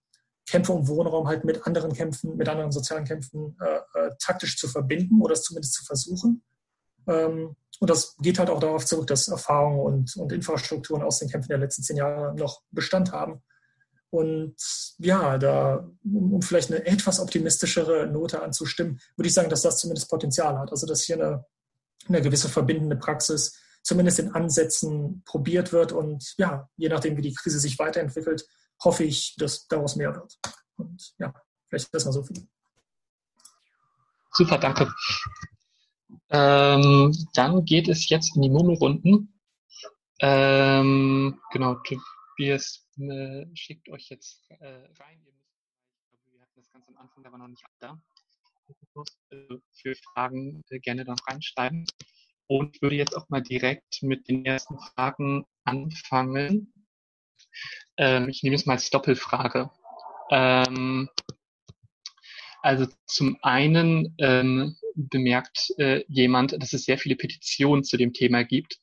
Kämpfe 0.51 0.73
um 0.73 0.89
Wohnraum 0.89 1.29
halt 1.29 1.45
mit 1.45 1.67
anderen 1.67 1.93
Kämpfen, 1.93 2.37
mit 2.37 2.49
anderen 2.49 2.73
sozialen 2.73 3.05
Kämpfen 3.05 3.57
äh, 3.61 3.99
äh, 3.99 4.11
taktisch 4.19 4.57
zu 4.57 4.69
verbinden 4.69 5.21
oder 5.21 5.35
es 5.35 5.43
zumindest 5.43 5.75
zu 5.75 5.85
versuchen. 5.85 6.43
Ähm, 7.07 7.57
und 7.81 7.91
das 7.91 8.17
geht 8.19 8.39
halt 8.39 8.51
auch 8.51 8.61
darauf 8.61 8.85
zurück, 8.85 9.07
dass 9.07 9.29
Erfahrungen 9.29 9.81
und, 9.81 10.17
und 10.17 10.33
Infrastrukturen 10.33 11.03
aus 11.03 11.19
den 11.19 11.29
Kämpfen 11.29 11.49
der 11.49 11.59
letzten 11.59 11.83
zehn 11.83 11.97
Jahre 11.97 12.35
noch 12.35 12.63
Bestand 12.71 13.13
haben. 13.13 13.43
Und 14.11 14.57
ja, 14.99 15.39
da, 15.39 15.89
um, 16.05 16.35
um 16.35 16.43
vielleicht 16.43 16.73
eine 16.73 16.85
etwas 16.87 17.21
optimistischere 17.21 18.07
Note 18.07 18.43
anzustimmen, 18.43 19.01
würde 19.17 19.29
ich 19.29 19.35
sagen, 19.35 19.51
dass 19.51 19.63
das 19.63 19.79
zumindest 19.79 20.11
Potenzial 20.11 20.59
hat. 20.59 20.71
Also, 20.71 20.87
dass 20.87 21.03
hier 21.03 21.17
eine, 21.17 21.45
eine 22.09 22.23
gewisse 22.23 22.49
verbindende 22.49 22.97
Praxis 22.97 23.59
zumindest 23.83 24.19
in 24.19 24.35
Ansätzen 24.35 25.23
probiert 25.25 25.73
wird 25.73 25.93
und 25.93 26.35
ja, 26.37 26.69
je 26.77 26.89
nachdem, 26.89 27.17
wie 27.17 27.23
die 27.23 27.35
Krise 27.35 27.59
sich 27.59 27.79
weiterentwickelt, 27.79 28.47
hoffe 28.83 29.05
ich, 29.05 29.35
dass 29.37 29.67
daraus 29.67 29.97
mehr 29.97 30.15
wird. 30.15 30.39
Und 30.77 31.15
ja, 31.19 31.35
vielleicht 31.67 31.93
das 31.95 32.05
mal 32.05 32.13
so 32.13 32.23
viel. 32.23 32.47
Super, 34.33 34.59
danke. 34.59 34.93
Ähm, 36.31 37.13
dann 37.35 37.65
geht 37.65 37.89
es 37.89 38.09
jetzt 38.09 38.37
in 38.37 38.43
die 38.43 38.51
Murmelrunden. 38.51 39.41
Ähm, 40.21 41.41
genau, 41.51 41.77
Tobias 41.77 42.87
äh, 42.99 43.47
schickt 43.55 43.89
euch 43.89 44.09
jetzt 44.11 44.51
äh, 44.51 44.67
rein. 45.01 45.23
Ihr 45.25 45.33
müsst, 45.33 46.33
wir 46.33 46.41
hatten 46.41 46.53
das 46.57 46.71
ganz 46.71 46.89
am 46.89 46.97
Anfang, 46.97 47.23
da 47.23 47.33
war 47.33 47.39
noch 47.39 47.49
nicht 47.49 47.65
da. 47.81 48.01
Äh, 49.31 49.57
für 49.73 49.95
Fragen 50.13 50.63
äh, 50.71 50.81
gerne 50.81 51.05
dann 51.05 51.19
reinschreiben. 51.27 51.87
Und 52.47 52.81
würde 52.81 52.97
jetzt 52.97 53.15
auch 53.15 53.29
mal 53.29 53.43
direkt 53.43 54.03
mit 54.03 54.29
den 54.29 54.45
ersten 54.45 54.79
Fragen 54.79 55.45
anfangen. 55.65 56.73
Ähm, 57.99 58.29
ich 58.29 58.43
nehme 58.43 58.57
es 58.57 58.67
mal 58.67 58.75
als 58.75 58.91
Doppelfrage. 58.91 59.71
Ähm, 60.31 61.09
also 62.63 62.87
zum 63.07 63.39
einen 63.43 64.15
ähm, 64.19 64.77
bemerkt 64.95 65.73
äh, 65.79 66.05
jemand, 66.09 66.61
dass 66.61 66.73
es 66.73 66.85
sehr 66.85 66.99
viele 66.99 67.17
Petitionen 67.17 67.85
zu 67.85 67.97
dem 67.97 68.13
Thema 68.13 68.45
gibt. 68.45 68.79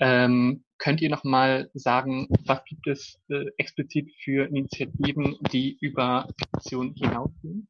Ähm, 0.00 0.64
könnt 0.78 1.00
ihr 1.00 1.10
noch 1.10 1.22
mal 1.22 1.70
sagen, 1.74 2.26
was 2.44 2.64
gibt 2.64 2.86
es 2.88 3.20
äh, 3.28 3.44
explizit 3.58 4.10
für 4.24 4.48
Initiativen, 4.48 5.36
die 5.52 5.78
über 5.80 6.28
Petitionen 6.36 6.94
hinausgehen? 6.94 7.68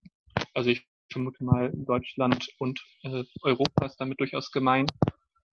Also 0.55 0.71
ich 0.71 0.87
vermute 1.13 1.45
mal 1.45 1.71
Deutschland 1.75 2.49
und 2.59 2.81
äh, 3.03 3.25
Europa 3.43 3.87
ist 3.87 3.97
damit 3.97 4.19
durchaus 4.19 4.51
gemeint. 4.51 4.91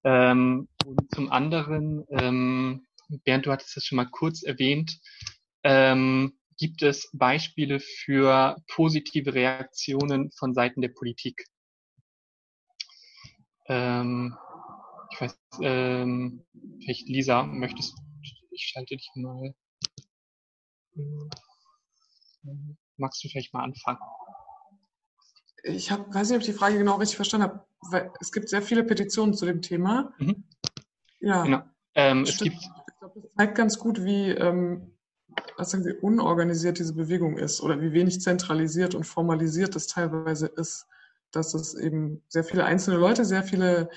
Ähm, 0.06 0.70
und 0.86 1.12
zum 1.14 1.32
anderen 1.32 2.06
ähm, 2.12 2.88
Bernd, 3.26 3.46
du 3.46 3.52
hattest 3.52 3.76
es 3.76 3.86
schon 3.86 3.98
mal 3.98 4.10
kurz 4.10 4.44
erwähnt, 4.44 5.00
ähm, 5.64 6.38
gibt 6.58 6.82
es 6.82 7.10
Beispiele 7.14 7.80
für 7.80 8.58
positive 8.74 9.34
Reaktionen 9.34 10.32
von 10.32 10.54
Seiten 10.54 10.82
der 10.82 10.90
Politik? 10.90 11.46
Ähm, 13.68 14.36
ich 15.12 15.22
weiß, 15.22 15.40
ähm, 15.62 16.46
vielleicht 16.84 17.08
Lisa, 17.08 17.44
möchtest 17.44 17.96
ich 18.52 18.68
schalte 18.74 18.98
dich 18.98 19.10
mal. 19.16 19.54
Magst 22.98 23.24
du 23.24 23.30
vielleicht 23.30 23.54
mal 23.54 23.64
anfangen? 23.64 24.00
Ich 25.64 25.92
hab, 25.92 26.14
weiß 26.14 26.30
nicht, 26.30 26.36
ob 26.36 26.42
ich 26.42 26.48
die 26.48 26.58
Frage 26.58 26.78
genau 26.78 26.96
richtig 26.96 27.16
verstanden 27.16 27.48
habe. 27.48 27.66
Weil 27.82 28.12
es 28.20 28.32
gibt 28.32 28.50
sehr 28.50 28.62
viele 28.62 28.84
Petitionen 28.84 29.34
zu 29.34 29.46
dem 29.46 29.62
Thema. 29.62 30.14
Mhm. 30.18 30.44
Ja. 31.22 31.44
Genau. 31.44 31.62
Ähm, 31.96 32.24
es 32.24 32.38
gibt 32.38 32.58
glaube, 33.00 33.22
das 33.22 33.32
zeigt 33.34 33.56
ganz 33.56 33.80
gut, 33.80 34.04
wie, 34.04 34.30
ähm, 34.30 34.94
was 35.58 35.72
sagen 35.72 35.84
Sie, 35.84 35.94
unorganisiert 35.94 36.80
diese 36.80 36.94
Bewegung 36.94 37.38
ist 37.38 37.62
oder 37.62 37.82
wie 37.82 37.92
wenig 37.92 38.22
zentralisiert 38.22 38.96
und 38.96 39.06
formalisiert 39.06 39.76
es 39.76 39.88
teilweise 39.88 40.48
ist, 40.48 40.88
dass 41.32 41.54
es 41.54 41.76
eben 41.76 42.24
sehr 42.28 42.44
viele 42.44 42.66
einzelne 42.66 42.98
Leute, 42.98 43.26
sehr 43.26 43.44
viele 43.44 43.90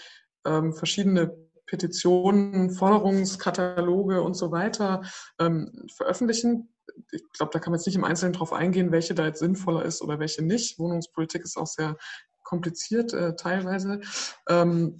ähm, 0.45 0.73
verschiedene 0.73 1.37
Petitionen, 1.67 2.71
Forderungskataloge 2.71 4.21
und 4.23 4.35
so 4.35 4.53
weiter 4.53 5.03
ähm, 5.39 5.87
veröffentlichen. 5.95 6.69
Ich 7.13 7.23
glaube, 7.33 7.53
da 7.53 7.59
kann 7.59 7.71
man 7.71 7.79
jetzt 7.79 7.87
nicht 7.87 7.97
im 7.97 8.05
Einzelnen 8.05 8.35
drauf 8.35 8.53
eingehen, 8.53 8.93
welche 8.93 9.15
da 9.15 9.25
jetzt 9.25 9.39
sinnvoller 9.39 9.85
ist 9.85 10.03
oder 10.03 10.19
welche 10.19 10.43
nicht. 10.43 10.79
Wohnungspolitik 10.79 11.43
ist 11.43 11.57
auch 11.57 11.67
sehr 11.67 11.97
kompliziert 12.43 13.15
äh, 13.15 13.35
teilweise. 13.37 14.01
Ähm, 14.49 14.99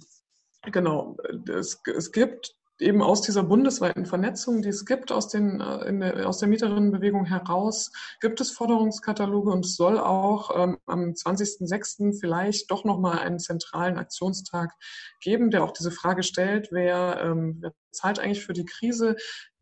genau, 0.63 1.17
es, 1.47 1.79
es 1.95 2.11
gibt 2.11 2.55
eben 2.79 3.01
aus 3.01 3.21
dieser 3.21 3.43
bundesweiten 3.43 4.05
Vernetzung, 4.05 4.61
die 4.61 4.69
es 4.69 4.85
gibt 4.85 5.11
aus, 5.11 5.27
den, 5.27 5.61
äh, 5.61 5.97
der, 5.99 6.27
aus 6.27 6.39
der 6.39 6.47
Mieterinnenbewegung 6.47 7.25
heraus, 7.25 7.91
gibt 8.19 8.41
es 8.41 8.51
Forderungskataloge 8.51 9.51
und 9.51 9.65
es 9.65 9.75
soll 9.75 9.99
auch 9.99 10.51
ähm, 10.55 10.77
am 10.85 11.11
20.06. 11.11 12.19
vielleicht 12.19 12.71
doch 12.71 12.83
nochmal 12.83 13.19
einen 13.19 13.39
zentralen 13.39 13.97
Aktionstag 13.97 14.73
geben, 15.21 15.51
der 15.51 15.63
auch 15.63 15.71
diese 15.71 15.91
Frage 15.91 16.23
stellt, 16.23 16.69
wer, 16.71 17.21
ähm, 17.23 17.57
wer 17.59 17.73
zahlt 17.91 18.19
eigentlich 18.19 18.45
für 18.45 18.53
die 18.53 18.65
Krise? 18.65 19.15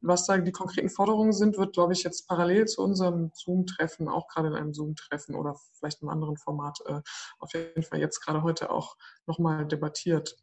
Was 0.03 0.25
da 0.25 0.37
die 0.37 0.51
konkreten 0.51 0.89
Forderungen 0.89 1.33
sind, 1.33 1.57
wird, 1.57 1.73
glaube 1.73 1.93
ich, 1.93 2.03
jetzt 2.03 2.27
parallel 2.27 2.65
zu 2.65 2.81
unserem 2.81 3.29
Zoom-Treffen, 3.35 4.07
auch 4.09 4.27
gerade 4.29 4.47
in 4.47 4.55
einem 4.55 4.73
Zoom-Treffen 4.73 5.35
oder 5.35 5.55
vielleicht 5.77 6.01
einem 6.01 6.09
anderen 6.09 6.37
Format, 6.37 6.79
äh, 6.87 7.01
auf 7.39 7.53
jeden 7.53 7.83
Fall 7.83 7.99
jetzt 7.99 8.19
gerade 8.21 8.41
heute 8.41 8.71
auch 8.71 8.95
nochmal 9.27 9.67
debattiert 9.67 10.37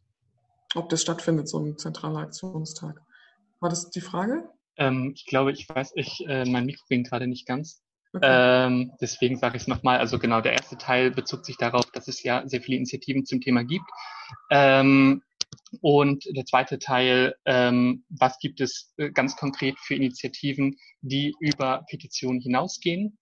ob 0.75 0.89
das 0.89 1.01
stattfindet, 1.01 1.47
so 1.47 1.59
ein 1.59 1.77
zentraler 1.77 2.19
Aktionstag. 2.19 3.01
War 3.59 3.69
das 3.69 3.89
die 3.89 4.01
Frage? 4.01 4.49
Ähm, 4.77 5.11
ich 5.15 5.25
glaube, 5.25 5.51
ich 5.51 5.67
weiß, 5.67 5.91
ich, 5.95 6.25
äh, 6.27 6.45
mein 6.45 6.65
Mikro 6.65 6.85
ging 6.89 7.03
gerade 7.03 7.27
nicht 7.27 7.45
ganz. 7.45 7.81
Okay. 8.13 8.25
Ähm, 8.27 8.91
deswegen 8.99 9.37
sage 9.37 9.57
ich 9.57 9.63
es 9.63 9.67
nochmal. 9.67 9.99
Also 9.99 10.17
genau, 10.17 10.41
der 10.41 10.53
erste 10.53 10.77
Teil 10.77 11.11
bezog 11.11 11.45
sich 11.45 11.57
darauf, 11.57 11.91
dass 11.91 12.07
es 12.07 12.23
ja 12.23 12.47
sehr 12.47 12.61
viele 12.61 12.77
Initiativen 12.77 13.25
zum 13.25 13.41
Thema 13.41 13.63
gibt. 13.63 13.85
Ähm, 14.49 15.21
und 15.81 16.25
der 16.35 16.45
zweite 16.45 16.79
Teil, 16.79 17.35
ähm, 17.45 18.03
was 18.09 18.39
gibt 18.39 18.61
es 18.61 18.93
äh, 18.97 19.11
ganz 19.11 19.35
konkret 19.35 19.77
für 19.79 19.95
Initiativen, 19.95 20.77
die 21.01 21.35
über 21.39 21.85
Petitionen 21.87 22.39
hinausgehen? 22.39 23.18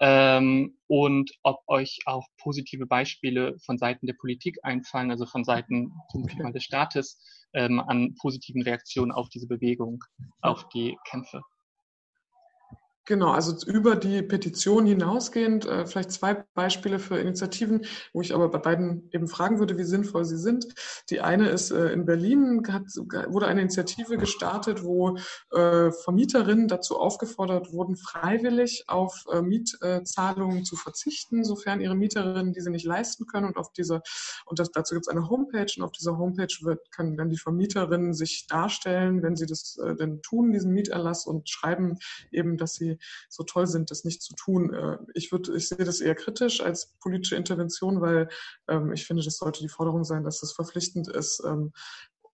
Ähm, 0.00 0.76
und 0.88 1.30
ob 1.42 1.60
euch 1.66 1.98
auch 2.04 2.26
positive 2.42 2.86
Beispiele 2.86 3.56
von 3.64 3.78
Seiten 3.78 4.06
der 4.06 4.14
Politik 4.14 4.58
einfallen, 4.62 5.10
also 5.10 5.26
von 5.26 5.44
Seiten 5.44 5.92
zum 6.10 6.24
Beispiel 6.24 6.52
des 6.52 6.64
Staates, 6.64 7.20
ähm, 7.54 7.80
an 7.80 8.14
positiven 8.20 8.62
Reaktionen 8.62 9.12
auf 9.12 9.28
diese 9.30 9.46
Bewegung, 9.46 10.02
auf 10.42 10.68
die 10.68 10.96
Kämpfe. 11.08 11.40
Genau, 13.08 13.30
also 13.30 13.54
über 13.70 13.94
die 13.94 14.20
Petition 14.20 14.84
hinausgehend, 14.84 15.64
äh, 15.64 15.86
vielleicht 15.86 16.10
zwei 16.10 16.44
Beispiele 16.54 16.98
für 16.98 17.16
Initiativen, 17.16 17.86
wo 18.12 18.20
ich 18.20 18.34
aber 18.34 18.48
bei 18.48 18.58
beiden 18.58 19.08
eben 19.12 19.28
fragen 19.28 19.60
würde, 19.60 19.78
wie 19.78 19.84
sinnvoll 19.84 20.24
sie 20.24 20.36
sind. 20.36 20.66
Die 21.08 21.20
eine 21.20 21.48
ist, 21.50 21.70
äh, 21.70 21.92
in 21.92 22.04
Berlin 22.04 22.64
hat, 22.68 22.82
wurde 23.28 23.46
eine 23.46 23.60
Initiative 23.60 24.16
gestartet, 24.18 24.82
wo 24.82 25.16
äh, 25.52 25.92
Vermieterinnen 25.92 26.66
dazu 26.66 26.98
aufgefordert 26.98 27.72
wurden, 27.72 27.94
freiwillig 27.96 28.86
auf 28.88 29.24
äh, 29.32 29.40
Mietzahlungen 29.40 30.64
zu 30.64 30.74
verzichten, 30.74 31.44
sofern 31.44 31.80
ihre 31.80 31.94
Mieterinnen 31.94 32.52
diese 32.52 32.70
nicht 32.70 32.86
leisten 32.86 33.26
können. 33.26 33.46
Und 33.46 33.56
auf 33.56 33.70
dieser, 33.72 34.02
und 34.46 34.58
das, 34.58 34.72
dazu 34.72 34.94
gibt 34.94 35.06
es 35.06 35.12
eine 35.12 35.28
Homepage 35.28 35.72
und 35.76 35.84
auf 35.84 35.92
dieser 35.92 36.18
Homepage 36.18 36.56
wird, 36.62 36.90
können 36.90 37.16
dann 37.16 37.30
die 37.30 37.38
Vermieterinnen 37.38 38.14
sich 38.14 38.48
darstellen, 38.48 39.22
wenn 39.22 39.36
sie 39.36 39.46
das 39.46 39.78
äh, 39.78 39.94
denn 39.94 40.22
tun, 40.22 40.50
diesen 40.50 40.72
Mieterlass 40.72 41.24
und 41.24 41.48
schreiben 41.48 41.98
eben, 42.32 42.56
dass 42.56 42.74
sie 42.74 42.95
so 43.28 43.44
toll 43.44 43.66
sind, 43.66 43.90
das 43.90 44.04
nicht 44.04 44.22
zu 44.22 44.34
tun. 44.34 44.72
Äh, 44.72 44.98
ich 45.14 45.32
würde, 45.32 45.56
ich 45.56 45.68
sehe 45.68 45.84
das 45.84 46.00
eher 46.00 46.14
kritisch 46.14 46.60
als 46.60 46.94
politische 47.00 47.36
Intervention, 47.36 48.00
weil 48.00 48.28
ähm, 48.68 48.92
ich 48.92 49.06
finde, 49.06 49.22
das 49.22 49.38
sollte 49.38 49.60
die 49.60 49.68
Forderung 49.68 50.04
sein, 50.04 50.24
dass 50.24 50.40
das 50.40 50.52
verpflichtend 50.52 51.08
ist, 51.08 51.42
ähm, 51.44 51.72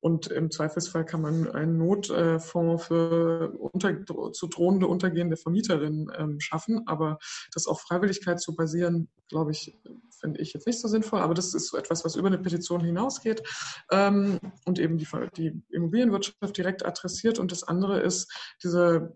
und 0.03 0.26
im 0.26 0.50
Zweifelsfall 0.50 1.05
kann 1.05 1.22
man 1.22 1.48
einen 1.53 1.78
Notfonds 1.78 2.86
für 2.86 3.53
unter, 3.57 4.05
zu 4.32 4.48
drohende 4.48 4.88
untergehende 4.88 5.36
Vermieterinnen 5.36 6.11
ähm, 6.18 6.40
schaffen. 6.40 6.82
Aber 6.86 7.18
das 7.55 7.68
auf 7.68 7.82
Freiwilligkeit 7.82 8.40
zu 8.40 8.57
basieren, 8.57 9.09
glaube 9.28 9.53
ich, 9.53 9.78
finde 10.20 10.40
ich 10.40 10.55
jetzt 10.55 10.66
nicht 10.66 10.80
so 10.80 10.88
sinnvoll. 10.88 11.20
Aber 11.20 11.34
das 11.34 11.55
ist 11.55 11.68
so 11.68 11.76
etwas, 11.76 12.05
was 12.05 12.16
über 12.16 12.26
eine 12.26 12.38
Petition 12.38 12.80
hinausgeht 12.80 13.44
ähm, 13.92 14.40
und 14.64 14.80
eben 14.80 14.98
die, 14.98 15.07
die 15.36 15.62
Immobilienwirtschaft 15.70 16.57
direkt 16.57 16.84
adressiert. 16.84 17.38
Und 17.38 17.53
das 17.53 17.62
andere 17.62 18.00
ist 18.00 18.28
diese 18.61 19.14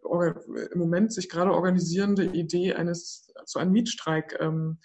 im 0.72 0.78
Moment 0.78 1.12
sich 1.12 1.28
gerade 1.28 1.51
organisierende 1.51 2.26
Idee 2.26 2.74
eines 2.74 3.32
zu 3.45 3.59
einem 3.59 3.72
Mietstreik 3.72 4.37
ähm, 4.39 4.78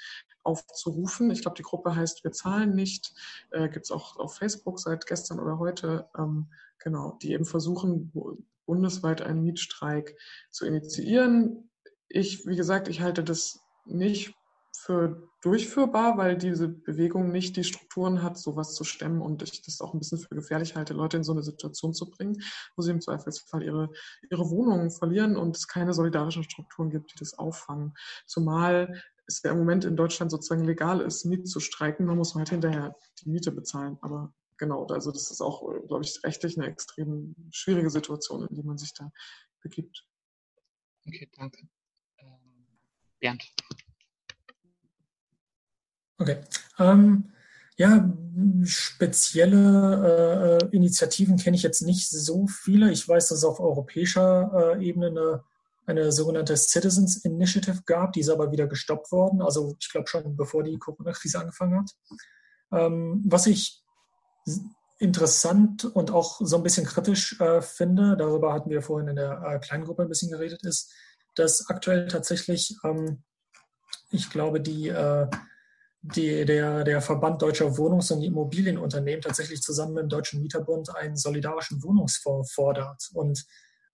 aufzurufen. 0.44 1.32
Ich 1.32 1.42
glaube, 1.42 1.58
die 1.58 1.64
Gruppe 1.64 1.96
heißt 1.96 2.24
Wir 2.24 2.32
zahlen 2.32 2.76
nicht. 2.76 3.14
Äh, 3.52 3.70
Gibt 3.70 3.86
es 3.86 3.92
auch 3.92 4.18
auf 4.18 4.36
Facebook 4.36 4.80
seit 4.80 5.06
gestern 5.06 5.39
oder 5.39 5.60
heute. 5.60 6.10
Ähm, 6.18 6.48
genau, 6.80 7.18
die 7.22 7.34
eben 7.34 7.46
versuchen, 7.46 8.12
bundesweit 8.66 9.22
einen 9.22 9.44
Mietstreik 9.44 10.18
zu 10.50 10.66
initiieren. 10.66 11.70
Ich, 12.08 12.46
wie 12.46 12.56
gesagt, 12.56 12.88
ich 12.88 13.02
halte 13.02 13.24
das 13.24 13.60
nicht 13.86 14.34
für 14.74 15.30
durchführbar, 15.42 16.18
weil 16.18 16.38
diese 16.38 16.68
Bewegung 16.68 17.32
nicht 17.32 17.56
die 17.56 17.64
Strukturen 17.64 18.24
hat, 18.24 18.38
sowas 18.38 18.74
zu 18.74 18.84
stemmen 18.84 19.22
und 19.22 19.42
ich 19.44 19.62
das 19.62 19.82
auch 19.82 19.94
ein 19.94 20.00
bisschen 20.00 20.20
für 20.20 20.36
gefährlich 20.36 20.76
halte, 20.76 20.94
Leute 20.94 21.18
in 21.18 21.24
so 21.24 21.32
eine 21.32 21.44
Situation 21.44 21.94
zu 21.94 22.10
bringen, 22.10 22.42
wo 22.76 22.82
sie 22.82 22.92
im 22.92 23.02
Zweifelsfall 23.02 23.64
ihre, 23.64 23.89
ihre 24.30 24.50
Wohnungen 24.50 24.92
verlieren 24.92 25.36
und 25.38 25.56
es 25.56 25.68
keine 25.68 25.94
solidarischen 25.94 26.44
Strukturen 26.44 26.89
gibt, 26.89 27.14
die 27.14 27.20
das 27.20 27.34
auffangen. 27.34 27.94
Zumal 28.26 29.02
es 29.32 29.44
ja 29.44 29.52
im 29.52 29.58
Moment 29.58 29.86
in 29.86 29.96
Deutschland 29.96 30.32
sozusagen 30.32 30.66
legal 30.66 31.02
ist, 31.02 31.26
Miet 31.26 31.48
zu 31.48 31.60
streiken. 31.60 32.06
Man 32.06 32.18
muss 32.18 32.36
halt 32.36 32.50
hinterher 32.50 32.96
die 33.22 33.30
Miete 33.30 33.52
bezahlen. 33.52 33.98
Aber 34.02 34.34
genau, 34.58 34.86
also 34.88 35.12
das 35.12 35.32
ist 35.32 35.42
auch, 35.42 35.62
glaube 35.88 36.04
ich, 36.04 36.24
rechtlich 36.24 36.58
eine 36.58 36.68
extrem 36.68 37.36
schwierige 37.52 37.90
Situation, 37.90 38.48
in 38.48 38.56
die 38.56 38.64
man 38.64 38.78
sich 38.78 38.94
da 38.94 39.12
begibt. 39.62 40.06
Okay, 41.08 41.30
danke. 41.36 41.68
Ähm, 42.20 42.68
Bernd. 43.20 43.44
Okay. 46.18 46.42
Ähm, 46.78 47.32
ja, 47.78 48.14
spezielle 48.64 50.60
äh, 50.62 50.76
Initiativen 50.76 51.38
kenne 51.38 51.56
ich 51.56 51.64
jetzt 51.64 51.82
nicht 51.82 52.10
so 52.10 52.46
viele. 52.48 52.92
Ich 52.92 53.08
weiß, 53.08 53.30
dass 53.30 53.40
es 53.40 53.44
auf 53.44 53.60
europäischer 53.60 54.78
äh, 54.78 54.86
Ebene 54.86 55.08
eine 55.08 55.44
eine 55.86 56.12
sogenannte 56.12 56.56
Citizens 56.56 57.18
Initiative 57.26 57.82
gab, 57.86 58.14
die 58.14 58.20
ist 58.20 58.30
aber 58.30 58.52
wieder 58.52 58.68
gestoppt 58.68 59.12
worden, 59.12 59.42
also 59.42 59.76
ich 59.80 59.90
glaube 59.90 60.08
schon 60.08 60.36
bevor 60.36 60.64
die 60.64 60.78
Corona-Krise 60.78 61.40
angefangen 61.40 61.80
hat. 61.80 61.92
Ähm, 62.72 63.24
was 63.26 63.48
ich 63.48 63.84
interessant 65.00 65.86
und 65.86 66.12
auch 66.12 66.40
so 66.42 66.58
ein 66.58 66.64
bisschen 66.64 66.86
kritisch 66.86 67.40
äh, 67.42 67.62
finde, 67.62 68.16
darüber 68.16 68.54
hatten 68.54 68.70
wir 68.70 68.82
vorhin 68.82 69.10
in 69.10 69.16
der 69.16 69.42
äh, 69.42 69.60
kleinen 69.60 69.84
Gruppe 69.84 70.04
ein 70.04 70.10
bisschen 70.10 70.32
geredet, 70.32 70.64
ist, 70.64 70.92
dass 71.36 71.70
aktuell 71.70 72.08
tatsächlich, 72.08 72.78
ähm, 72.84 73.24
ich 74.12 74.30
glaube, 74.30 74.62
die, 74.62 74.90
äh, 74.90 75.28
die, 76.04 76.46
der, 76.46 76.84
der 76.84 77.02
Verband 77.02 77.42
deutscher 77.42 77.78
Wohnungs- 77.78 78.12
und 78.12 78.22
Immobilienunternehmen 78.22 79.22
tatsächlich 79.22 79.62
zusammen 79.62 79.94
mit 79.94 80.04
dem 80.04 80.10
Deutschen 80.10 80.42
Mieterbund 80.42 80.96
einen 80.96 81.16
solidarischen 81.16 81.82
Wohnungsfonds 81.84 82.52
fordert. 82.52 83.10
Und 83.14 83.46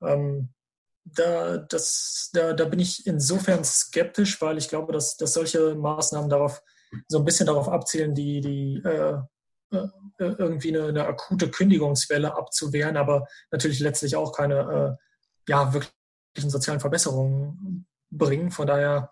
ähm, 0.02 0.50
da, 1.16 1.58
das, 1.58 2.30
da, 2.34 2.53
da 2.53 2.66
bin 2.66 2.80
ich 2.80 3.05
insofern 3.05 3.64
skeptisch, 3.64 4.41
weil 4.41 4.58
ich 4.58 4.70
glaube, 4.70 4.93
dass, 4.93 5.18
dass 5.18 5.34
solche 5.34 5.76
Maßnahmen 5.76 6.30
darauf 6.30 6.62
so 7.08 7.20
ein 7.20 7.26
bisschen 7.26 7.47
darauf 7.47 7.70
abzielen, 7.70 8.16
die, 8.16 8.41
die 8.41 8.82
äh, 8.84 9.18
äh, 9.72 9.88
irgendwie 10.18 10.76
eine, 10.76 10.88
eine, 10.88 11.05
akute 11.05 11.51
Kündigungswelle 11.51 12.36
abzuwehren, 12.36 12.97
aber 12.97 13.28
natürlich 13.51 13.80
letztlich 13.80 14.16
auch 14.16 14.32
keine 14.32 14.97
äh, 14.97 15.51
ja, 15.51 15.74
wirklichen 15.74 16.49
sozialen 16.49 16.80
Verbesserungen 16.80 17.86
bringen. 18.10 18.51
Von 18.51 18.68
daher, 18.68 19.12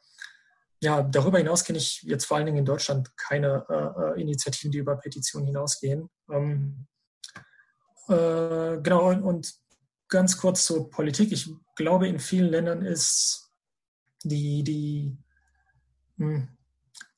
ja, 0.82 1.04
darüber 1.04 1.38
hinaus 1.38 1.64
kenne 1.64 1.78
ich 1.78 2.02
jetzt 2.04 2.26
vor 2.26 2.38
allen 2.38 2.46
Dingen 2.46 2.60
in 2.60 2.66
Deutschland 2.66 3.16
keine 3.18 3.66
äh, 3.70 4.20
äh 4.20 4.22
Initiativen, 4.22 4.72
die 4.72 4.80
über 4.80 4.96
Petitionen 4.96 5.48
hinausgehen. 5.48 6.10
Ähm, 6.32 6.88
äh, 8.08 8.78
genau, 8.82 9.10
und, 9.10 9.24
und 9.24 9.65
ganz 10.08 10.38
kurz 10.38 10.66
zur 10.66 10.90
Politik. 10.90 11.32
Ich 11.32 11.50
glaube, 11.76 12.08
in 12.08 12.20
vielen 12.20 12.50
Ländern 12.50 12.86
ist 12.86 13.50
die, 14.24 14.64
die 14.64 15.18
hm, 16.18 16.48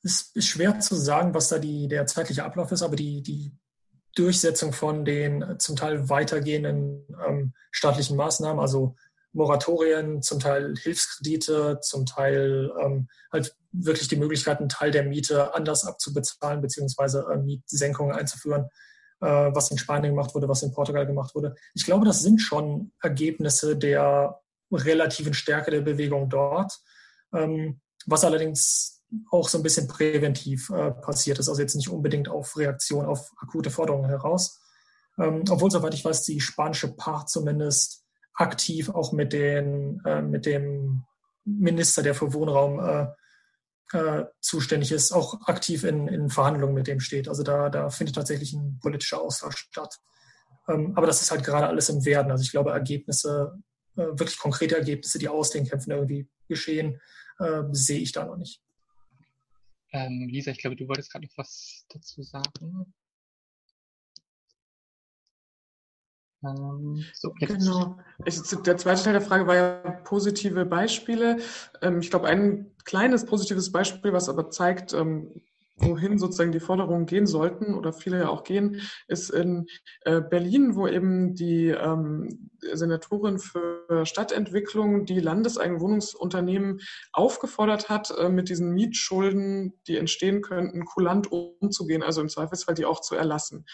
es 0.02 0.30
ist 0.34 0.46
schwer 0.46 0.80
zu 0.80 0.94
sagen, 0.94 1.34
was 1.34 1.48
da 1.48 1.58
die, 1.58 1.88
der 1.88 2.06
zeitliche 2.06 2.44
Ablauf 2.44 2.72
ist, 2.72 2.82
aber 2.82 2.96
die, 2.96 3.22
die 3.22 3.52
Durchsetzung 4.14 4.72
von 4.72 5.04
den 5.04 5.58
zum 5.58 5.76
Teil 5.76 6.08
weitergehenden 6.08 7.06
ähm, 7.26 7.52
staatlichen 7.70 8.16
Maßnahmen, 8.16 8.60
also 8.60 8.96
Moratorien, 9.32 10.22
zum 10.22 10.40
Teil 10.40 10.74
Hilfskredite, 10.76 11.80
zum 11.82 12.06
Teil 12.06 12.72
ähm, 12.82 13.08
halt 13.30 13.54
wirklich 13.72 14.08
die 14.08 14.16
Möglichkeit, 14.16 14.58
einen 14.58 14.70
Teil 14.70 14.90
der 14.90 15.04
Miete 15.04 15.54
anders 15.54 15.84
abzubezahlen, 15.84 16.62
beziehungsweise 16.62 17.26
äh, 17.32 17.36
Mietsenkungen 17.36 18.16
einzuführen, 18.16 18.68
was 19.20 19.70
in 19.70 19.78
Spanien 19.78 20.14
gemacht 20.14 20.34
wurde, 20.34 20.48
was 20.48 20.62
in 20.62 20.72
Portugal 20.72 21.06
gemacht 21.06 21.34
wurde. 21.34 21.54
Ich 21.74 21.84
glaube, 21.84 22.06
das 22.06 22.22
sind 22.22 22.40
schon 22.40 22.92
Ergebnisse 23.02 23.76
der 23.76 24.40
relativen 24.70 25.34
Stärke 25.34 25.70
der 25.70 25.80
Bewegung 25.80 26.28
dort, 26.28 26.78
ähm, 27.32 27.80
was 28.06 28.24
allerdings 28.24 29.02
auch 29.30 29.48
so 29.48 29.58
ein 29.58 29.62
bisschen 29.62 29.88
präventiv 29.88 30.70
äh, 30.70 30.90
passiert 30.90 31.38
ist, 31.38 31.48
also 31.48 31.60
jetzt 31.60 31.74
nicht 31.74 31.88
unbedingt 31.88 32.28
auf 32.28 32.56
Reaktion 32.56 33.06
auf 33.06 33.32
akute 33.38 33.70
Forderungen 33.70 34.08
heraus. 34.08 34.60
Ähm, 35.18 35.44
obwohl, 35.48 35.70
soweit 35.70 35.94
ich 35.94 36.04
weiß, 36.04 36.24
die 36.24 36.40
spanische 36.40 36.94
Part 36.94 37.30
zumindest 37.30 38.04
aktiv 38.34 38.90
auch 38.90 39.12
mit, 39.12 39.32
den, 39.32 40.00
äh, 40.04 40.22
mit 40.22 40.46
dem 40.46 41.04
Minister, 41.44 42.02
der 42.02 42.14
für 42.14 42.32
Wohnraum 42.34 42.78
äh, 43.92 44.24
zuständig 44.40 44.92
ist, 44.92 45.12
auch 45.12 45.40
aktiv 45.46 45.84
in, 45.84 46.08
in 46.08 46.30
Verhandlungen 46.30 46.74
mit 46.74 46.86
dem 46.86 47.00
steht. 47.00 47.28
Also 47.28 47.42
da, 47.42 47.70
da 47.70 47.90
findet 47.90 48.16
tatsächlich 48.16 48.52
ein 48.52 48.78
politischer 48.80 49.20
Austausch 49.20 49.56
statt. 49.70 49.98
Ähm, 50.68 50.92
aber 50.96 51.06
das 51.06 51.22
ist 51.22 51.30
halt 51.30 51.44
gerade 51.44 51.66
alles 51.68 51.88
im 51.88 52.04
Werden. 52.04 52.30
Also 52.30 52.42
ich 52.42 52.50
glaube, 52.50 52.70
Ergebnisse, 52.70 53.58
äh, 53.96 54.02
wirklich 54.02 54.38
konkrete 54.38 54.76
Ergebnisse, 54.76 55.18
die 55.18 55.28
aus 55.28 55.50
den 55.50 55.66
Kämpfen 55.66 55.90
irgendwie 55.90 56.28
geschehen, 56.48 57.00
äh, 57.38 57.62
sehe 57.72 58.00
ich 58.00 58.12
da 58.12 58.24
noch 58.24 58.36
nicht. 58.36 58.60
Ähm, 59.92 60.28
Lisa, 60.28 60.50
ich 60.50 60.58
glaube, 60.58 60.76
du 60.76 60.86
wolltest 60.86 61.10
gerade 61.10 61.24
noch 61.26 61.38
was 61.38 61.86
dazu 61.88 62.22
sagen. 62.22 62.92
So, 66.40 67.32
genau. 67.40 67.98
Ich, 68.24 68.40
der 68.64 68.76
zweite 68.76 69.02
Teil 69.02 69.12
der 69.12 69.22
Frage 69.22 69.46
war 69.46 69.56
ja 69.56 70.00
positive 70.04 70.64
Beispiele. 70.64 71.38
Ähm, 71.82 72.00
ich 72.00 72.10
glaube, 72.10 72.28
ein 72.28 72.74
kleines 72.84 73.26
positives 73.26 73.72
Beispiel, 73.72 74.12
was 74.12 74.28
aber 74.28 74.50
zeigt, 74.50 74.92
ähm, 74.92 75.42
wohin 75.80 76.18
sozusagen 76.18 76.52
die 76.52 76.60
Forderungen 76.60 77.06
gehen 77.06 77.26
sollten 77.26 77.74
oder 77.74 77.92
viele 77.92 78.18
ja 78.18 78.28
auch 78.28 78.44
gehen, 78.44 78.80
ist 79.06 79.30
in 79.30 79.66
äh, 80.02 80.20
Berlin, 80.20 80.74
wo 80.74 80.86
eben 80.86 81.34
die 81.34 81.68
ähm, 81.68 82.50
Senatorin 82.72 83.38
für 83.38 84.04
Stadtentwicklung 84.04 85.06
die 85.06 85.20
landeseigenen 85.20 85.80
Wohnungsunternehmen 85.80 86.80
aufgefordert 87.12 87.88
hat, 87.88 88.12
äh, 88.18 88.28
mit 88.28 88.48
diesen 88.48 88.72
Mietschulden, 88.72 89.74
die 89.86 89.96
entstehen 89.96 90.42
könnten, 90.42 90.84
kulant 90.84 91.30
umzugehen, 91.30 92.02
also 92.02 92.20
im 92.20 92.28
Zweifelsfall 92.28 92.74
die 92.74 92.84
auch 92.84 93.00
zu 93.00 93.14
erlassen. 93.14 93.64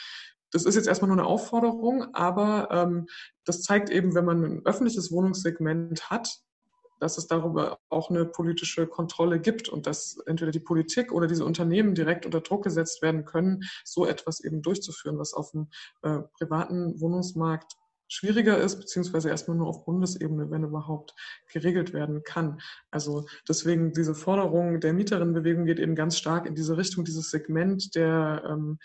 Das 0.55 0.65
ist 0.65 0.77
jetzt 0.77 0.87
erstmal 0.87 1.09
nur 1.09 1.19
eine 1.19 1.27
Aufforderung, 1.27 2.15
aber 2.15 2.69
ähm, 2.71 3.09
das 3.45 3.63
zeigt 3.63 3.91
eben, 3.91 4.15
wenn 4.15 4.25
man 4.25 4.45
ein 4.45 4.63
öffentliches 4.65 5.11
Wohnungssegment 5.11 6.11
hat, 6.11 6.39
dass 7.01 7.19
es 7.19 7.27
darüber 7.27 7.81
auch 7.89 8.09
eine 8.09 8.25
politische 8.25 8.87
Kontrolle 8.87 9.41
gibt 9.41 9.69
und 9.69 9.89
dass 9.89 10.17
entweder 10.27 10.53
die 10.53 10.61
Politik 10.61 11.11
oder 11.11 11.27
diese 11.27 11.45
Unternehmen 11.45 11.97
direkt 11.97 12.25
unter 12.25 12.41
Druck 12.41 12.63
gesetzt 12.63 13.03
werden 13.03 13.25
können, 13.25 13.65
so 13.85 14.07
etwas 14.07 14.39
eben 14.45 14.63
durchzuführen, 14.63 15.19
was 15.19 15.35
auf 15.35 15.51
dem 15.51 15.71
äh, 16.03 16.21
privaten 16.39 17.01
Wohnungsmarkt 17.01 17.75
schwieriger 18.07 18.57
ist, 18.59 18.77
beziehungsweise 18.77 19.31
erstmal 19.31 19.57
nur 19.57 19.67
auf 19.67 19.85
Bundesebene, 19.85 20.51
wenn 20.53 20.63
überhaupt, 20.63 21.15
geregelt 21.53 21.93
werden 21.93 22.23
kann. 22.23 22.61
Also 22.93 23.27
deswegen 23.49 23.93
diese 23.93 24.15
Forderung 24.15 24.79
der 24.79 24.93
Mieterinnenbewegung 24.93 25.65
geht 25.65 25.81
eben 25.81 25.97
ganz 25.97 26.17
stark 26.17 26.47
in 26.47 26.55
diese 26.55 26.77
Richtung, 26.77 27.05
dieses 27.05 27.31
Segment 27.31 27.97
der 27.97 28.45
ähm, 28.49 28.79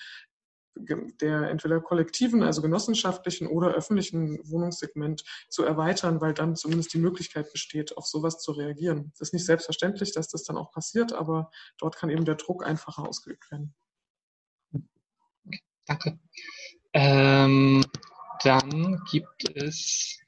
der 0.79 1.49
entweder 1.49 1.79
kollektiven, 1.79 2.43
also 2.43 2.61
genossenschaftlichen 2.61 3.47
oder 3.47 3.69
öffentlichen 3.69 4.39
Wohnungssegment 4.49 5.23
zu 5.49 5.63
erweitern, 5.63 6.21
weil 6.21 6.33
dann 6.33 6.55
zumindest 6.55 6.93
die 6.93 6.99
Möglichkeit 6.99 7.51
besteht, 7.51 7.97
auf 7.97 8.05
sowas 8.05 8.39
zu 8.39 8.51
reagieren. 8.51 9.11
Es 9.13 9.21
ist 9.21 9.33
nicht 9.33 9.45
selbstverständlich, 9.45 10.13
dass 10.13 10.27
das 10.29 10.43
dann 10.43 10.57
auch 10.57 10.71
passiert, 10.71 11.13
aber 11.13 11.51
dort 11.77 11.95
kann 11.95 12.09
eben 12.09 12.25
der 12.25 12.35
Druck 12.35 12.65
einfacher 12.65 13.07
ausgeübt 13.07 13.49
werden. 13.51 13.73
Danke. 15.85 16.19
Ähm, 16.93 17.83
dann 18.43 19.01
gibt 19.11 19.55
es 19.55 20.19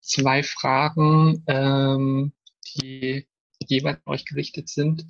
zwei 0.00 0.42
Fragen, 0.42 1.42
ähm, 1.46 2.32
die 2.74 3.26
jeweils 3.68 3.98
an 4.04 4.12
euch 4.12 4.24
gerichtet 4.24 4.68
sind. 4.68 5.06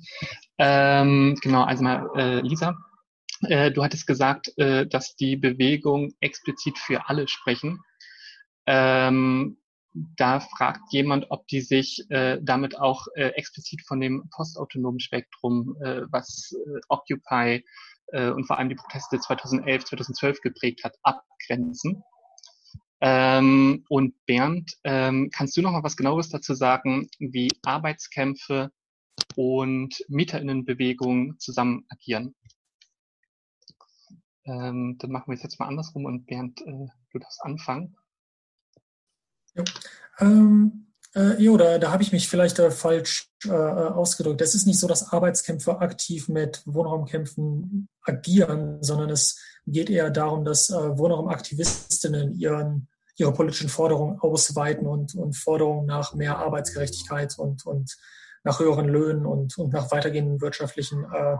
Ähm, 0.57 1.37
genau, 1.41 1.63
also 1.63 1.83
mal 1.83 2.09
äh, 2.15 2.41
Lisa, 2.41 2.75
äh, 3.45 3.71
du 3.71 3.83
hattest 3.83 4.07
gesagt, 4.07 4.51
äh, 4.57 4.85
dass 4.87 5.15
die 5.15 5.35
Bewegung 5.35 6.13
explizit 6.19 6.77
für 6.77 7.09
alle 7.09 7.27
sprechen. 7.27 7.79
Ähm, 8.65 9.57
da 9.93 10.39
fragt 10.39 10.91
jemand, 10.91 11.27
ob 11.29 11.47
die 11.47 11.61
sich 11.61 12.03
äh, 12.09 12.39
damit 12.41 12.79
auch 12.79 13.05
äh, 13.15 13.27
explizit 13.29 13.81
von 13.85 13.99
dem 13.99 14.27
postautonomen 14.31 14.99
Spektrum, 14.99 15.75
äh, 15.81 16.01
was 16.09 16.51
äh, 16.53 16.79
Occupy 16.89 17.63
äh, 18.07 18.29
und 18.29 18.45
vor 18.45 18.57
allem 18.57 18.69
die 18.69 18.75
Proteste 18.75 19.19
2011, 19.19 19.85
2012 19.85 20.41
geprägt 20.41 20.83
hat, 20.83 20.95
abgrenzen. 21.03 22.03
Ähm, 23.01 23.83
und 23.89 24.15
Bernd, 24.25 24.71
ähm, 24.83 25.29
kannst 25.35 25.57
du 25.57 25.61
noch 25.61 25.71
mal 25.71 25.83
was 25.83 25.97
genaueres 25.97 26.29
dazu 26.29 26.53
sagen, 26.53 27.09
wie 27.19 27.49
Arbeitskämpfe 27.63 28.71
und 29.35 29.93
Mieterinnenbewegungen 30.07 31.37
zusammen 31.37 31.85
agieren? 31.89 32.33
Ähm, 34.45 34.97
dann 34.99 35.11
machen 35.11 35.27
wir 35.27 35.35
es 35.35 35.43
jetzt 35.43 35.59
mal 35.59 35.67
andersrum 35.67 36.05
und 36.05 36.25
Bernd, 36.25 36.61
äh, 36.61 36.87
du 37.11 37.19
darfst 37.19 37.41
anfangen. 37.43 37.95
Ja. 39.55 39.63
Ähm, 40.19 40.87
äh, 41.15 41.41
jo, 41.41 41.57
da, 41.57 41.77
da 41.77 41.91
habe 41.91 42.01
ich 42.01 42.11
mich 42.11 42.27
vielleicht 42.27 42.57
äh, 42.59 42.71
falsch 42.71 43.29
äh, 43.45 43.51
ausgedrückt. 43.51 44.41
Es 44.41 44.55
ist 44.55 44.65
nicht 44.65 44.79
so, 44.79 44.87
dass 44.87 45.13
Arbeitskämpfer 45.13 45.81
aktiv 45.81 46.27
mit 46.27 46.63
Wohnraumkämpfen 46.65 47.87
agieren, 48.01 48.81
sondern 48.81 49.11
es 49.11 49.39
geht 49.67 49.89
eher 49.89 50.09
darum, 50.09 50.43
dass 50.43 50.69
äh, 50.69 50.97
Wohnraumaktivistinnen 50.97 52.33
ihren, 52.33 52.89
ihre 53.15 53.31
politischen 53.31 53.69
Forderungen 53.69 54.19
ausweiten 54.19 54.87
und, 54.87 55.13
und 55.15 55.37
Forderungen 55.37 55.85
nach 55.85 56.15
mehr 56.15 56.39
Arbeitsgerechtigkeit 56.39 57.37
und, 57.37 57.65
und 57.65 57.95
nach 58.43 58.59
höheren 58.59 58.89
Löhnen 58.89 59.25
und, 59.25 59.57
und 59.57 59.71
nach 59.71 59.91
weitergehenden 59.91 60.41
wirtschaftlichen 60.41 61.05
äh, 61.13 61.37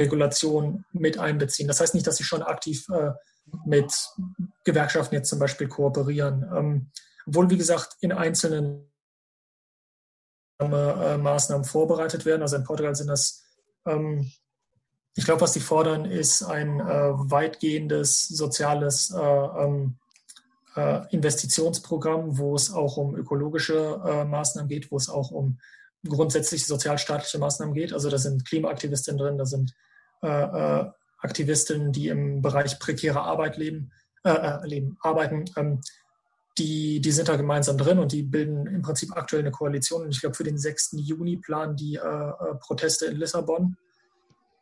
Regulation 0.00 0.84
mit 0.92 1.18
einbeziehen. 1.18 1.68
Das 1.68 1.80
heißt 1.80 1.94
nicht, 1.94 2.06
dass 2.06 2.16
sie 2.16 2.24
schon 2.24 2.42
aktiv 2.42 2.86
äh, 2.88 3.10
mit 3.64 3.92
Gewerkschaften 4.64 5.14
jetzt 5.14 5.28
zum 5.28 5.38
Beispiel 5.38 5.68
kooperieren. 5.68 6.44
Ähm, 6.54 6.90
obwohl, 7.26 7.50
wie 7.50 7.58
gesagt, 7.58 7.96
in 8.00 8.12
einzelnen 8.12 8.90
äh, 10.60 11.16
Maßnahmen 11.16 11.64
vorbereitet 11.64 12.24
werden. 12.26 12.42
Also 12.42 12.56
in 12.56 12.64
Portugal 12.64 12.94
sind 12.94 13.08
das, 13.08 13.42
ähm, 13.86 14.30
ich 15.16 15.24
glaube, 15.24 15.40
was 15.40 15.52
die 15.52 15.60
fordern, 15.60 16.04
ist 16.04 16.42
ein 16.42 16.80
äh, 16.80 17.12
weitgehendes 17.30 18.28
soziales 18.28 19.10
äh, 19.10 19.18
ähm, 19.18 19.98
äh, 20.76 21.06
Investitionsprogramm, 21.14 22.38
wo 22.38 22.54
es 22.54 22.72
auch 22.72 22.96
um 22.96 23.16
ökologische 23.16 24.00
äh, 24.04 24.24
Maßnahmen 24.24 24.68
geht, 24.68 24.90
wo 24.90 24.96
es 24.96 25.08
auch 25.08 25.30
um 25.30 25.58
grundsätzlich 26.06 26.66
sozialstaatliche 26.66 27.38
Maßnahmen 27.38 27.74
geht. 27.74 27.92
Also 27.92 28.08
da 28.08 28.18
sind 28.18 28.46
Klimaaktivistinnen 28.46 29.18
drin, 29.18 29.38
da 29.38 29.44
sind 29.44 29.74
äh, 30.22 30.28
äh, 30.28 30.90
Aktivistinnen, 31.18 31.92
die 31.92 32.08
im 32.08 32.42
Bereich 32.42 32.78
prekäre 32.78 33.20
Arbeit 33.20 33.56
leben, 33.56 33.92
äh, 34.24 34.30
äh, 34.30 34.66
leben 34.66 34.96
arbeiten. 35.02 35.44
Ähm, 35.56 35.80
die, 36.58 37.00
die 37.00 37.12
sind 37.12 37.28
da 37.28 37.36
gemeinsam 37.36 37.78
drin 37.78 37.98
und 37.98 38.12
die 38.12 38.22
bilden 38.22 38.66
im 38.66 38.82
Prinzip 38.82 39.16
aktuell 39.16 39.42
eine 39.42 39.50
Koalition. 39.50 40.02
Und 40.02 40.10
ich 40.10 40.20
glaube, 40.20 40.34
für 40.34 40.44
den 40.44 40.58
6. 40.58 40.90
Juni 40.96 41.36
planen 41.36 41.76
die 41.76 41.96
äh, 41.96 42.00
äh, 42.00 42.54
Proteste 42.60 43.06
in 43.06 43.16
Lissabon. 43.16 43.76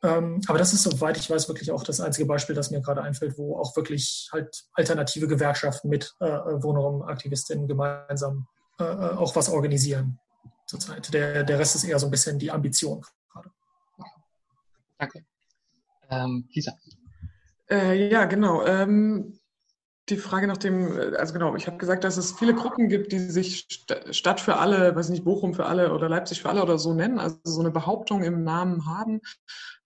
Ähm, 0.02 0.40
aber 0.46 0.58
das 0.58 0.72
ist, 0.72 0.84
soweit 0.84 1.16
ich 1.16 1.28
weiß, 1.28 1.48
wirklich 1.48 1.72
auch 1.72 1.82
das 1.82 2.00
einzige 2.00 2.26
Beispiel, 2.26 2.54
das 2.54 2.70
mir 2.70 2.80
gerade 2.80 3.02
einfällt, 3.02 3.36
wo 3.36 3.56
auch 3.58 3.74
wirklich 3.76 4.28
halt 4.32 4.64
alternative 4.74 5.26
Gewerkschaften 5.26 5.88
mit 5.88 6.14
äh, 6.20 6.26
Wohnraumaktivistinnen 6.26 7.66
gemeinsam 7.66 8.46
äh, 8.78 8.84
auch 8.84 9.34
was 9.34 9.48
organisieren 9.48 10.20
zurzeit. 10.66 11.12
Der, 11.12 11.42
der 11.42 11.58
Rest 11.58 11.74
ist 11.74 11.84
eher 11.84 11.98
so 11.98 12.06
ein 12.06 12.10
bisschen 12.12 12.38
die 12.38 12.50
Ambition 12.50 13.04
gerade. 13.32 13.50
Danke. 14.98 15.24
Ähm, 16.10 16.48
Lisa. 16.52 16.72
Äh, 17.70 18.08
ja, 18.10 18.24
genau. 18.24 18.64
Ähm, 18.64 19.38
die 20.08 20.16
Frage 20.16 20.46
nach 20.46 20.56
dem, 20.56 20.96
äh, 20.96 21.16
also 21.16 21.32
genau, 21.32 21.54
ich 21.56 21.66
habe 21.66 21.76
gesagt, 21.76 22.04
dass 22.04 22.16
es 22.16 22.32
viele 22.32 22.54
Gruppen 22.54 22.88
gibt, 22.88 23.12
die 23.12 23.18
sich 23.18 23.66
Stadt 24.10 24.40
für 24.40 24.56
alle, 24.56 24.94
weiß 24.96 25.10
nicht, 25.10 25.24
Bochum 25.24 25.54
für 25.54 25.66
alle 25.66 25.92
oder 25.92 26.08
Leipzig 26.08 26.42
für 26.42 26.48
alle 26.48 26.62
oder 26.62 26.78
so 26.78 26.94
nennen, 26.94 27.18
also 27.18 27.38
so 27.44 27.60
eine 27.60 27.70
Behauptung 27.70 28.22
im 28.22 28.42
Namen 28.44 28.86
haben, 28.86 29.20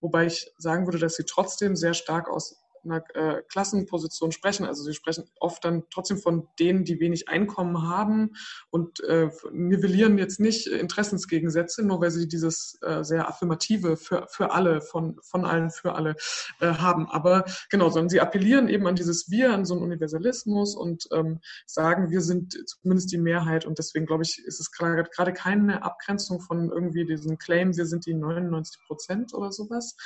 wobei 0.01 0.27
ich 0.27 0.53
sagen 0.59 0.87
würde, 0.87 0.99
dass 0.99 1.16
sie 1.16 1.25
trotzdem 1.25 1.77
sehr 1.77 1.95
stark 1.95 2.29
aus 2.29 2.62
einer 2.85 3.03
äh, 3.14 3.43
Klassenposition 3.49 4.33
sprechen. 4.33 4.66
Also 4.66 4.83
sie 4.83 4.95
sprechen 4.95 5.24
oft 5.39 5.64
dann 5.64 5.85
trotzdem 5.91 6.18
von 6.18 6.49
denen, 6.59 6.85
die 6.85 7.01
wenig 7.01 7.28
Einkommen 7.28 7.89
haben 7.89 8.33
und 8.70 9.01
äh, 9.05 9.30
nivellieren 9.53 10.18
jetzt 10.18 10.41
nicht 10.41 10.66
Interessensgegensätze, 10.66 11.83
nur 11.83 12.01
weil 12.01 12.11
sie 12.11 12.28
dieses 12.28 12.78
äh, 12.83 13.03
sehr 13.05 13.28
affirmative 13.28 13.97
für, 13.97 14.26
für 14.28 14.53
alle, 14.53 14.80
von, 14.80 15.18
von 15.22 15.45
allen 15.45 15.70
für 15.70 15.95
alle 15.95 16.16
äh, 16.61 16.74
haben. 16.74 17.09
Aber 17.09 17.45
genau, 17.70 17.89
sondern 17.89 18.09
sie 18.09 18.20
appellieren 18.20 18.68
eben 18.68 18.87
an 18.87 18.97
dieses 18.97 19.30
Wir, 19.30 19.53
an 19.53 19.64
so 19.64 19.74
einen 19.74 19.83
Universalismus 19.83 20.76
und 20.76 21.09
ähm, 21.12 21.41
sagen, 21.66 22.11
wir 22.11 22.20
sind 22.20 22.59
zumindest 22.66 23.12
die 23.12 23.18
Mehrheit 23.18 23.66
und 23.66 23.78
deswegen 23.78 24.07
glaube 24.07 24.22
ich, 24.24 24.43
ist 24.45 24.61
es 24.61 24.70
gerade 24.72 25.33
keine 25.33 25.83
Abgrenzung 25.83 26.41
von 26.41 26.70
irgendwie 26.70 27.05
diesem 27.05 27.39
Claim, 27.39 27.76
wir 27.76 27.87
sind 27.87 28.07
die 28.07 28.14
99 28.14 28.80
Prozent 28.87 29.35
oder 29.35 29.53
sowas. 29.53 29.97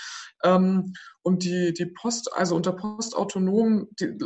Ähm, 0.42 0.94
und 1.22 1.42
die, 1.42 1.72
die 1.72 1.86
Post, 1.86 2.32
also 2.34 2.54
unter 2.66 2.72
postautonom, 2.72 3.88
die, 3.98 4.18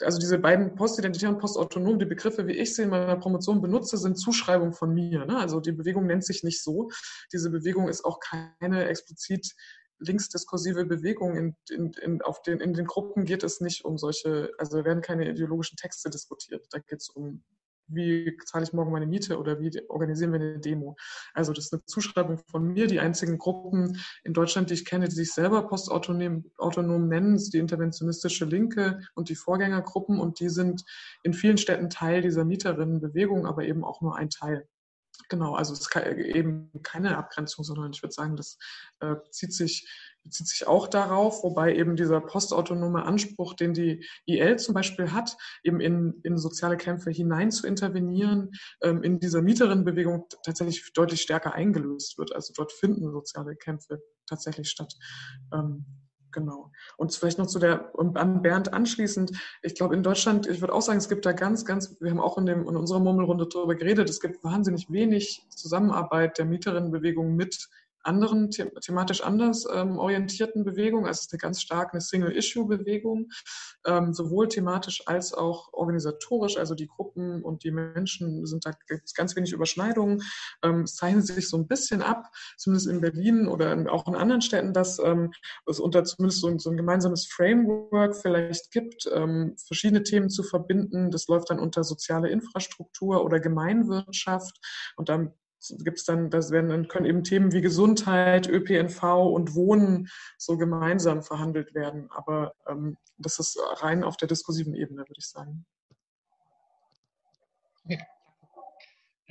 also 0.00 0.18
diese 0.18 0.38
beiden 0.38 0.74
postidentitär 0.76 1.28
und 1.28 1.38
postautonom, 1.38 1.98
die 1.98 2.06
Begriffe, 2.06 2.46
wie 2.46 2.52
ich 2.52 2.74
sie 2.74 2.82
in 2.82 2.90
meiner 2.90 3.16
Promotion 3.16 3.60
benutze, 3.60 3.98
sind 3.98 4.16
Zuschreibungen 4.16 4.72
von 4.72 4.94
mir. 4.94 5.24
Ne? 5.26 5.36
Also 5.36 5.60
die 5.60 5.72
Bewegung 5.72 6.06
nennt 6.06 6.24
sich 6.24 6.44
nicht 6.44 6.62
so. 6.62 6.90
Diese 7.32 7.50
Bewegung 7.50 7.88
ist 7.88 8.04
auch 8.04 8.20
keine 8.20 8.84
explizit 8.86 9.52
linksdiskursive 9.98 10.84
Bewegung. 10.84 11.36
In, 11.36 11.56
in, 11.70 11.92
in, 12.02 12.22
auf 12.22 12.42
den, 12.42 12.60
in 12.60 12.74
den 12.74 12.86
Gruppen 12.86 13.24
geht 13.24 13.42
es 13.42 13.60
nicht 13.60 13.84
um 13.84 13.98
solche, 13.98 14.52
also 14.58 14.84
werden 14.84 15.02
keine 15.02 15.28
ideologischen 15.28 15.76
Texte 15.76 16.08
diskutiert. 16.08 16.64
Da 16.70 16.78
geht 16.78 17.00
es 17.00 17.08
um 17.08 17.42
wie 17.86 18.36
zahle 18.44 18.64
ich 18.64 18.72
morgen 18.72 18.92
meine 18.92 19.06
Miete 19.06 19.38
oder 19.38 19.60
wie 19.60 19.70
organisieren 19.88 20.32
wir 20.32 20.40
eine 20.40 20.58
Demo. 20.58 20.96
Also 21.34 21.52
das 21.52 21.66
ist 21.66 21.72
eine 21.72 21.84
Zuschreibung 21.84 22.38
von 22.50 22.64
mir. 22.72 22.86
Die 22.86 23.00
einzigen 23.00 23.38
Gruppen 23.38 24.00
in 24.24 24.32
Deutschland, 24.32 24.70
die 24.70 24.74
ich 24.74 24.84
kenne, 24.84 25.08
die 25.08 25.14
sich 25.14 25.32
selber 25.32 25.66
postautonom 25.68 26.44
autonom 26.58 27.08
nennen, 27.08 27.38
sind 27.38 27.54
die 27.54 27.58
interventionistische 27.58 28.44
Linke 28.44 29.00
und 29.14 29.28
die 29.28 29.36
Vorgängergruppen 29.36 30.18
und 30.18 30.40
die 30.40 30.48
sind 30.48 30.84
in 31.22 31.34
vielen 31.34 31.58
Städten 31.58 31.90
Teil 31.90 32.22
dieser 32.22 32.44
Mieterinnenbewegung, 32.44 33.46
aber 33.46 33.64
eben 33.64 33.84
auch 33.84 34.00
nur 34.00 34.16
ein 34.16 34.30
Teil. 34.30 34.66
Genau, 35.28 35.54
also 35.54 35.72
es 35.72 35.80
ist 35.80 35.96
eben 35.96 36.70
keine 36.82 37.16
Abgrenzung, 37.16 37.64
sondern 37.64 37.92
ich 37.92 38.02
würde 38.02 38.14
sagen, 38.14 38.36
das 38.36 38.58
äh, 39.00 39.16
zieht 39.30 39.52
sich 39.52 39.88
bezieht 40.22 40.48
sich 40.48 40.66
auch 40.66 40.88
darauf, 40.88 41.42
wobei 41.42 41.74
eben 41.74 41.96
dieser 41.96 42.20
postautonome 42.20 43.04
Anspruch, 43.04 43.54
den 43.54 43.74
die 43.74 44.06
IL 44.26 44.58
zum 44.58 44.74
Beispiel 44.74 45.12
hat, 45.12 45.36
eben 45.62 45.80
in, 45.80 46.20
in 46.22 46.38
soziale 46.38 46.76
Kämpfe 46.76 47.10
hinein 47.10 47.50
zu 47.50 47.66
intervenieren, 47.66 48.50
ähm, 48.82 49.02
in 49.02 49.20
dieser 49.20 49.42
Mieterinnenbewegung 49.42 50.26
tatsächlich 50.44 50.92
deutlich 50.92 51.22
stärker 51.22 51.54
eingelöst 51.54 52.18
wird. 52.18 52.34
Also 52.34 52.52
dort 52.56 52.72
finden 52.72 53.10
soziale 53.10 53.56
Kämpfe 53.56 54.02
tatsächlich 54.26 54.70
statt. 54.70 54.94
Ähm, 55.52 55.84
genau. 56.30 56.72
Und 56.96 57.14
vielleicht 57.14 57.38
noch 57.38 57.46
zu 57.46 57.58
der, 57.58 57.92
an 57.96 58.42
Bernd 58.42 58.72
anschließend, 58.72 59.32
ich 59.62 59.74
glaube 59.74 59.94
in 59.94 60.02
Deutschland, 60.02 60.46
ich 60.46 60.60
würde 60.60 60.72
auch 60.72 60.82
sagen, 60.82 60.98
es 60.98 61.08
gibt 61.08 61.26
da 61.26 61.32
ganz, 61.32 61.64
ganz, 61.64 61.96
wir 62.00 62.10
haben 62.10 62.20
auch 62.20 62.38
in, 62.38 62.46
dem, 62.46 62.60
in 62.60 62.76
unserer 62.76 63.00
Murmelrunde 63.00 63.48
darüber 63.48 63.74
geredet, 63.74 64.08
es 64.08 64.20
gibt 64.20 64.42
wahnsinnig 64.42 64.90
wenig 64.90 65.46
Zusammenarbeit 65.50 66.38
der 66.38 66.46
Mieterinnenbewegung 66.46 67.34
mit 67.34 67.68
anderen, 68.02 68.50
the 68.50 68.70
thematisch 68.80 69.22
anders 69.22 69.66
ähm, 69.72 69.98
orientierten 69.98 70.64
Bewegungen. 70.64 71.06
Also 71.06 71.20
es 71.20 71.26
ist 71.26 71.32
eine 71.32 71.38
ganz 71.38 71.60
stark 71.60 71.92
eine 71.92 72.00
Single-Issue-Bewegung, 72.00 73.30
ähm, 73.86 74.12
sowohl 74.12 74.48
thematisch 74.48 75.06
als 75.06 75.32
auch 75.32 75.72
organisatorisch. 75.72 76.56
Also 76.56 76.74
die 76.74 76.88
Gruppen 76.88 77.42
und 77.42 77.64
die 77.64 77.70
Menschen 77.70 78.46
sind 78.46 78.66
da 78.66 78.72
gibt 78.88 79.14
ganz 79.14 79.36
wenig 79.36 79.52
Überschneidungen. 79.52 80.22
Ähm, 80.62 80.82
es 80.82 80.96
zeichnet 80.96 81.26
sich 81.26 81.48
so 81.48 81.56
ein 81.56 81.66
bisschen 81.66 82.02
ab, 82.02 82.30
zumindest 82.56 82.88
in 82.88 83.00
Berlin 83.00 83.48
oder 83.48 83.72
in, 83.72 83.88
auch 83.88 84.06
in 84.06 84.14
anderen 84.14 84.42
Städten, 84.42 84.72
dass 84.72 84.98
ähm, 84.98 85.32
es 85.66 85.80
unter 85.80 86.04
zumindest 86.04 86.40
so 86.40 86.48
ein, 86.48 86.58
so 86.58 86.70
ein 86.70 86.76
gemeinsames 86.76 87.26
Framework 87.26 88.16
vielleicht 88.16 88.70
gibt, 88.70 89.08
ähm, 89.12 89.56
verschiedene 89.66 90.02
Themen 90.02 90.30
zu 90.30 90.42
verbinden. 90.42 91.10
Das 91.10 91.26
läuft 91.28 91.50
dann 91.50 91.58
unter 91.58 91.84
soziale 91.84 92.28
Infrastruktur 92.28 93.24
oder 93.24 93.40
Gemeinwirtschaft 93.40 94.58
und 94.96 95.08
dann 95.08 95.34
gibt 95.78 95.98
es 95.98 96.04
dann, 96.04 96.30
das 96.30 96.50
werden 96.50 96.70
dann 96.70 96.88
können 96.88 97.06
eben 97.06 97.24
Themen 97.24 97.52
wie 97.52 97.60
Gesundheit, 97.60 98.48
ÖPNV 98.48 99.02
und 99.32 99.54
Wohnen 99.54 100.08
so 100.38 100.56
gemeinsam 100.56 101.22
verhandelt 101.22 101.74
werden. 101.74 102.10
Aber 102.10 102.54
ähm, 102.66 102.96
das 103.18 103.38
ist 103.38 103.58
rein 103.76 104.04
auf 104.04 104.16
der 104.16 104.28
diskursiven 104.28 104.74
Ebene, 104.74 105.02
würde 105.02 105.18
ich 105.18 105.28
sagen. 105.28 105.64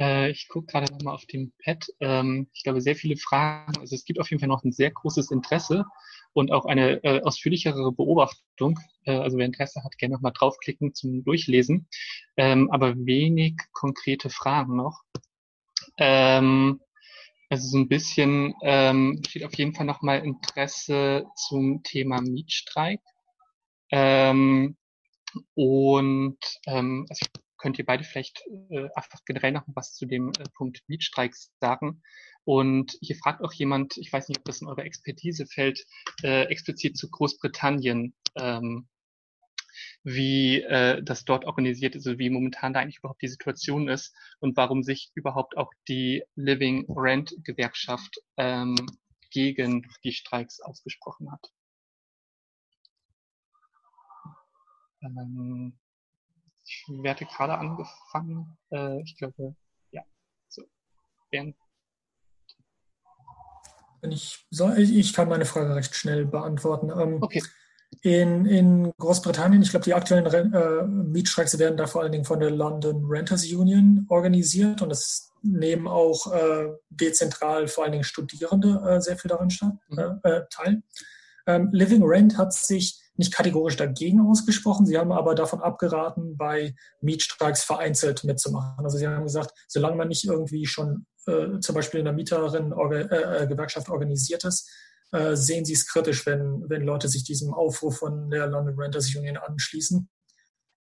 Äh, 0.02 0.32
ich 0.32 0.48
gucke 0.48 0.66
gerade 0.66 0.92
nochmal 0.92 1.16
auf 1.16 1.26
dem 1.26 1.54
Pad. 1.64 1.88
Ähm, 2.00 2.48
ich 2.54 2.64
glaube, 2.64 2.82
sehr 2.82 2.96
viele 2.96 3.18
Fragen. 3.18 3.78
Also 3.80 3.96
es 3.96 4.04
gibt 4.04 4.20
auf 4.20 4.30
jeden 4.30 4.40
Fall 4.40 4.50
noch 4.50 4.64
ein 4.64 4.72
sehr 4.72 4.92
großes 4.92 5.32
Interesse 5.32 5.86
und 6.34 6.52
auch 6.52 6.66
eine 6.66 7.04
äh, 7.04 7.22
ausführlichere 7.22 7.92
Beobachtung. 7.92 8.80
Äh, 9.04 9.18
also 9.18 9.38
wer 9.38 9.46
Interesse 9.46 9.84
hat, 9.84 9.98
gerne 9.98 10.16
nochmal 10.16 10.34
draufklicken 10.34 10.96
zum 10.96 11.24
Durchlesen. 11.24 11.88
Ähm, 12.36 12.72
aber 12.72 12.96
wenig 12.98 13.58
konkrete 13.74 14.30
Fragen 14.30 14.76
noch. 14.76 15.04
Ähm, 16.02 16.82
also 17.50 17.68
so 17.68 17.78
ein 17.78 17.88
bisschen 17.88 18.56
ähm, 18.64 19.22
steht 19.28 19.44
auf 19.46 19.54
jeden 19.54 19.76
Fall 19.76 19.86
nochmal 19.86 20.26
Interesse 20.26 21.26
zum 21.36 21.84
Thema 21.84 22.22
Mietstreik. 22.22 23.02
Ähm, 23.92 24.78
und 25.54 26.40
ähm, 26.66 27.06
also 27.08 27.26
könnt 27.58 27.78
ihr 27.78 27.86
beide 27.86 28.04
vielleicht 28.04 28.44
äh, 28.72 28.88
einfach 28.96 29.20
generell 29.26 29.52
noch 29.52 29.66
was 29.68 29.94
zu 29.94 30.08
dem 30.08 30.30
äh, 30.30 30.44
Punkt 30.56 30.82
Mietstreiks 30.88 31.52
sagen. 31.60 32.02
Und 32.46 32.98
hier 33.02 33.16
fragt 33.18 33.44
auch 33.44 33.54
jemand, 33.54 33.98
ich 33.98 34.12
weiß 34.12 34.28
nicht, 34.30 34.40
ob 34.40 34.46
das 34.46 34.62
in 34.62 34.68
eure 34.68 34.82
Expertise 34.82 35.46
fällt, 35.46 35.86
äh, 36.24 36.46
explizit 36.46 36.98
zu 36.98 37.12
Großbritannien. 37.12 38.16
Ähm, 38.36 38.88
wie 40.04 40.62
äh, 40.62 41.02
das 41.04 41.26
dort 41.26 41.46
organisiert 41.46 41.96
ist, 41.96 42.08
also 42.08 42.18
wie 42.18 42.30
momentan 42.30 42.74
da 42.74 42.80
eigentlich 42.80 43.00
überhaupt 43.00 43.22
die 43.22 43.28
Situation 43.28 43.88
ist 43.88 44.16
und 44.40 44.58
warum 44.58 44.84
sich 44.84 45.12
überhaupt 45.14 45.58
auch 45.58 45.72
die 45.88 46.24
Living 46.36 46.86
Rent 46.90 47.36
Gewerkschaft 47.44 48.18
ähm, 48.38 48.76
gegen 49.30 49.88
die 50.04 50.12
Streiks 50.12 50.60
ausgesprochen 50.60 51.32
hat. 51.32 51.52
Ähm, 55.02 55.78
ich 56.66 56.86
werde 56.88 57.26
gerade 57.26 57.58
angefangen. 57.58 58.58
Äh, 58.72 59.02
ich 59.02 59.18
glaube, 59.18 59.56
ja. 59.92 60.04
So, 60.48 60.64
Bernd. 61.30 61.56
Ich, 64.04 64.48
ich 64.52 65.14
kann 65.14 65.30
meine 65.30 65.46
Frage 65.46 65.76
recht 65.76 65.96
schnell 65.96 66.26
beantworten. 66.26 66.90
Ähm, 66.90 67.22
okay. 67.22 67.42
In, 68.02 68.46
in 68.46 68.94
Großbritannien, 68.98 69.62
ich 69.62 69.70
glaube, 69.70 69.84
die 69.84 69.94
aktuellen 69.94 70.26
äh, 70.54 70.84
Mietstreiks 70.88 71.60
werden 71.60 71.78
da 71.78 71.88
vor 71.88 72.02
allen 72.02 72.12
Dingen 72.12 72.26
von 72.26 72.40
der 72.40 72.50
London 72.50 73.06
Renters 73.06 73.46
Union 73.46 74.06
organisiert 74.10 74.82
und 74.82 74.92
es 74.92 75.32
nehmen 75.44 75.88
auch 75.88 76.32
äh, 76.32 76.70
dezentral 76.90 77.68
vor 77.68 77.84
allen 77.84 77.92
Dingen 77.92 78.04
Studierende 78.04 78.82
äh, 78.88 79.02
sehr 79.02 79.18
viel 79.18 79.30
daran 79.30 79.50
statt, 79.50 79.74
mhm. 79.90 80.00
Äh, 80.24 80.30
äh, 80.30 80.42
teil. 80.50 80.84
Ähm, 81.48 81.70
Living 81.72 82.04
Rent 82.04 82.38
hat 82.38 82.54
sich 82.54 83.00
nicht 83.18 83.34
kategorisch 83.34 83.76
dagegen 83.76 84.22
ausgesprochen, 84.22 84.86
sie 84.86 84.98
haben 84.98 85.12
aber 85.12 85.36
davon 85.36 85.62
abgeraten, 85.62 86.38
bei 86.38 86.74
Mietstreiks 87.02 87.64
vereinzelt 87.64 88.24
mitzumachen. 88.24 88.84
Also 88.84 88.98
sie 88.98 89.08
haben 89.08 89.24
gesagt, 89.24 89.52
solange 89.68 89.98
man 89.98 90.08
nicht 90.08 90.26
irgendwie 90.26 90.66
schon 90.66 91.06
äh, 91.28 91.60
zum 91.60 91.76
Beispiel 91.76 92.00
in 92.00 92.06
der 92.06 92.14
Mieterin-Gewerkschaft 92.14 93.90
organisiert 93.90 94.44
ist, 94.44 94.70
äh, 95.12 95.36
sehen 95.36 95.66
Sie 95.66 95.74
es 95.74 95.88
kritisch, 95.88 96.26
wenn, 96.26 96.70
wenn 96.70 96.84
Leute 96.84 97.08
sich 97.08 97.24
diesem 97.24 97.54
Aufruf 97.54 97.98
von 97.98 98.30
der 98.30 98.48
London 98.48 98.80
Renters 98.80 99.14
Union 99.16 99.38
anschließen. 99.38 100.10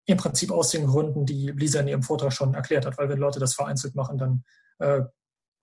Im 0.05 0.17
Prinzip 0.17 0.51
aus 0.51 0.71
den 0.71 0.87
Gründen, 0.87 1.25
die 1.25 1.51
Lisa 1.51 1.79
in 1.81 1.87
ihrem 1.87 2.03
Vortrag 2.03 2.33
schon 2.33 2.53
erklärt 2.53 2.85
hat, 2.85 2.97
weil 2.97 3.09
wenn 3.09 3.19
Leute 3.19 3.39
das 3.39 3.53
vereinzelt 3.53 3.95
machen, 3.95 4.17
dann 4.17 4.43
äh, 4.79 5.01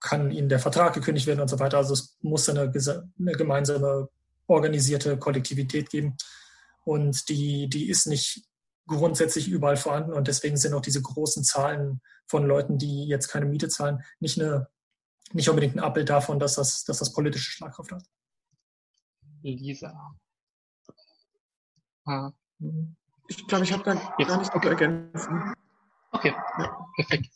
kann 0.01 0.31
ihnen 0.31 0.49
der 0.49 0.59
Vertrag 0.59 0.95
gekündigt 0.95 1.27
werden 1.27 1.41
und 1.41 1.49
so 1.49 1.59
weiter. 1.59 1.79
Also 1.79 1.95
es 1.95 2.17
muss 2.21 2.49
eine, 2.49 2.73
eine 3.19 3.33
gemeinsame 3.33 4.09
organisierte 4.47 5.19
Kollektivität 5.19 5.91
geben. 5.91 6.17
Und 6.85 7.29
die, 7.29 7.69
die 7.69 7.89
ist 7.89 8.07
nicht 8.07 8.47
grundsätzlich 8.87 9.49
überall 9.49 9.77
vorhanden. 9.77 10.13
Und 10.13 10.29
deswegen 10.29 10.57
sind 10.57 10.75
auch 10.75 10.81
diese 10.81 11.03
großen 11.03 11.43
Zahlen 11.43 12.01
von 12.27 12.47
Leuten, 12.47 12.79
die 12.79 13.07
jetzt 13.07 13.29
keine 13.29 13.47
Miete 13.47 13.69
zahlen, 13.69 14.03
nicht, 14.21 14.41
eine, 14.41 14.69
nicht 15.33 15.49
unbedingt 15.49 15.77
ein 15.77 15.81
Abbild 15.81 16.09
davon, 16.09 16.39
dass 16.39 16.55
das, 16.55 16.85
dass 16.85 16.99
das 16.99 17.13
politische 17.13 17.51
Schlagkraft 17.51 17.93
hat. 17.93 18.05
Lisa. 19.43 20.17
Ah. 22.05 22.31
Ich 23.29 23.47
glaube, 23.47 23.65
ich 23.65 23.73
habe 23.73 23.83
da 23.83 23.95
Jetzt. 24.19 24.29
gar 24.29 24.39
nicht 24.39 24.55
okay. 24.55 24.69
ergänzen. 24.69 25.55
Okay, 26.13 26.35
ja. 26.59 26.87
perfekt. 26.95 27.31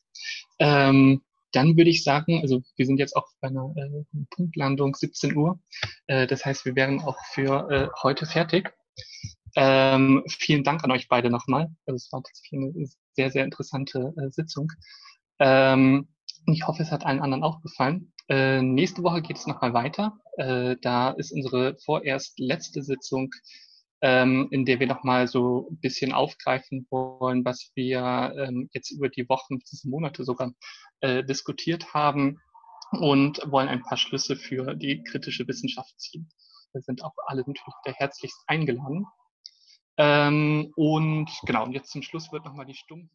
Ähm, 0.59 1.23
dann 1.53 1.77
würde 1.77 1.91
ich 1.91 2.05
sagen, 2.05 2.41
also 2.43 2.63
wir 2.77 2.87
sind 2.87 2.99
jetzt 2.99 3.17
auch 3.17 3.27
bei 3.41 3.49
einer 3.49 3.73
äh, 3.77 4.05
Punktlandung 4.31 4.95
17 4.95 5.37
Uhr. 5.37 5.61
Äh, 6.07 6.27
das 6.27 6.45
heißt, 6.45 6.65
wir 6.65 6.77
wären 6.77 7.01
auch 7.01 7.19
für 7.33 7.69
äh, 7.71 7.89
heute 8.03 8.27
fertig. 8.27 8.73
Ähm, 9.57 10.23
vielen 10.29 10.63
Dank 10.63 10.85
an 10.85 10.93
euch 10.93 11.09
beide 11.09 11.31
nochmal. 11.31 11.69
Also 11.87 11.97
es 11.97 12.13
war 12.13 12.23
tatsächlich 12.23 12.61
eine 12.61 12.87
sehr, 13.15 13.31
sehr 13.31 13.45
interessante 13.45 14.15
äh, 14.17 14.31
Sitzung. 14.31 14.71
Ähm, 15.41 16.09
ich 16.47 16.67
hoffe, 16.67 16.83
es 16.83 16.93
hat 16.93 17.05
allen 17.05 17.21
anderen 17.21 17.43
auch 17.43 17.61
gefallen. 17.63 18.13
Äh, 18.31 18.63
nächste 18.63 19.03
Woche 19.03 19.23
geht 19.23 19.39
es 19.39 19.49
nochmal 19.49 19.75
weiter. 19.75 20.17
Äh, 20.37 20.77
da 20.81 21.11
ist 21.11 21.33
unsere 21.33 21.77
vorerst 21.85 22.39
letzte 22.39 22.81
Sitzung, 22.85 23.31
ähm, 24.03 24.47
in 24.53 24.65
der 24.65 24.79
wir 24.79 24.87
nochmal 24.87 25.27
so 25.27 25.69
ein 25.69 25.81
bisschen 25.81 26.13
aufgreifen 26.13 26.87
wollen, 26.91 27.45
was 27.45 27.73
wir 27.75 28.33
ähm, 28.39 28.71
jetzt 28.73 28.93
über 28.93 29.09
die 29.09 29.29
Wochen, 29.29 29.59
diese 29.59 29.89
Monate 29.89 30.25
sogar 30.25 30.53
äh, 31.01 31.25
diskutiert 31.25 31.93
haben 31.93 32.41
und 32.93 33.41
wollen 33.51 33.69
ein 33.69 33.83
paar 33.83 33.99
Schlüsse 33.99 34.37
für 34.37 34.77
die 34.77 35.03
kritische 35.03 35.47
Wissenschaft 35.49 36.01
ziehen. 36.01 36.31
Da 36.73 36.81
sind 36.81 37.03
auch 37.03 37.15
alle 37.27 37.41
natürlich 37.41 37.75
der 37.85 37.95
herzlichst 37.95 38.45
eingeladen. 38.47 39.07
Ähm, 39.97 40.73
und 40.77 41.29
genau, 41.47 41.65
und 41.65 41.73
jetzt 41.73 41.91
zum 41.91 42.03
Schluss 42.03 42.31
wird 42.31 42.45
nochmal 42.45 42.67
die 42.67 42.75
Stumpf. 42.75 43.11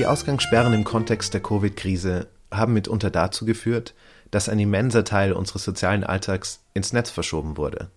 Die 0.00 0.06
Ausgangssperren 0.06 0.72
im 0.72 0.82
Kontext 0.82 1.34
der 1.34 1.42
Covid-Krise 1.42 2.28
haben 2.50 2.72
mitunter 2.72 3.10
dazu 3.10 3.44
geführt, 3.44 3.92
dass 4.30 4.48
ein 4.48 4.58
immenser 4.58 5.04
Teil 5.04 5.34
unseres 5.34 5.62
sozialen 5.62 6.04
Alltags 6.04 6.64
ins 6.72 6.94
Netz 6.94 7.10
verschoben 7.10 7.58
wurde. 7.58 7.90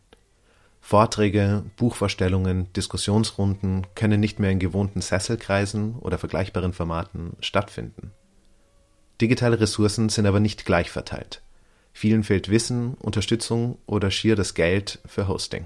Vorträge, 0.82 1.64
Buchvorstellungen, 1.78 2.68
Diskussionsrunden 2.74 3.88
können 3.96 4.20
nicht 4.20 4.38
mehr 4.38 4.52
in 4.52 4.60
gewohnten 4.60 5.00
Sesselkreisen 5.00 5.96
oder 5.96 6.18
vergleichbaren 6.18 6.74
Formaten 6.74 7.38
stattfinden. 7.40 8.12
Digitale 9.22 9.62
Ressourcen 9.62 10.10
sind 10.10 10.26
aber 10.26 10.42
nicht 10.42 10.66
gleich 10.66 10.92
verteilt. 10.92 11.42
Vielen 11.94 12.26
fehlt 12.26 12.50
Wissen, 12.50 12.96
Unterstützung 12.96 13.78
oder 13.86 14.12
schier 14.12 14.36
das 14.36 14.56
Geld 14.56 15.00
für 15.06 15.30
Hosting. 15.30 15.64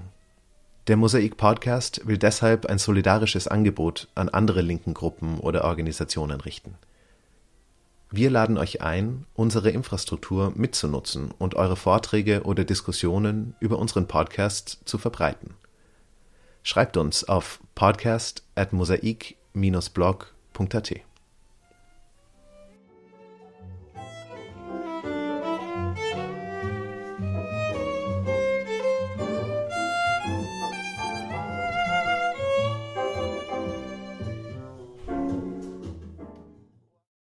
Der 0.88 0.96
Mosaik 0.96 1.36
Podcast 1.36 2.00
will 2.06 2.16
deshalb 2.16 2.64
ein 2.64 2.78
solidarisches 2.78 3.46
Angebot 3.46 4.08
an 4.14 4.30
andere 4.30 4.62
linken 4.62 4.94
Gruppen 4.94 5.38
oder 5.38 5.64
Organisationen 5.64 6.40
richten. 6.40 6.78
Wir 8.10 8.30
laden 8.30 8.56
euch 8.56 8.80
ein, 8.80 9.26
unsere 9.34 9.68
Infrastruktur 9.68 10.54
mitzunutzen 10.56 11.30
und 11.36 11.56
eure 11.56 11.76
Vorträge 11.76 12.44
oder 12.44 12.64
Diskussionen 12.64 13.54
über 13.60 13.78
unseren 13.78 14.08
Podcast 14.08 14.78
zu 14.86 14.96
verbreiten. 14.96 15.52
Schreibt 16.62 16.96
uns 16.96 17.28
auf 17.28 17.60
podcast 17.74 18.42
at 18.54 18.72
mosaik-blog.at. 18.72 20.94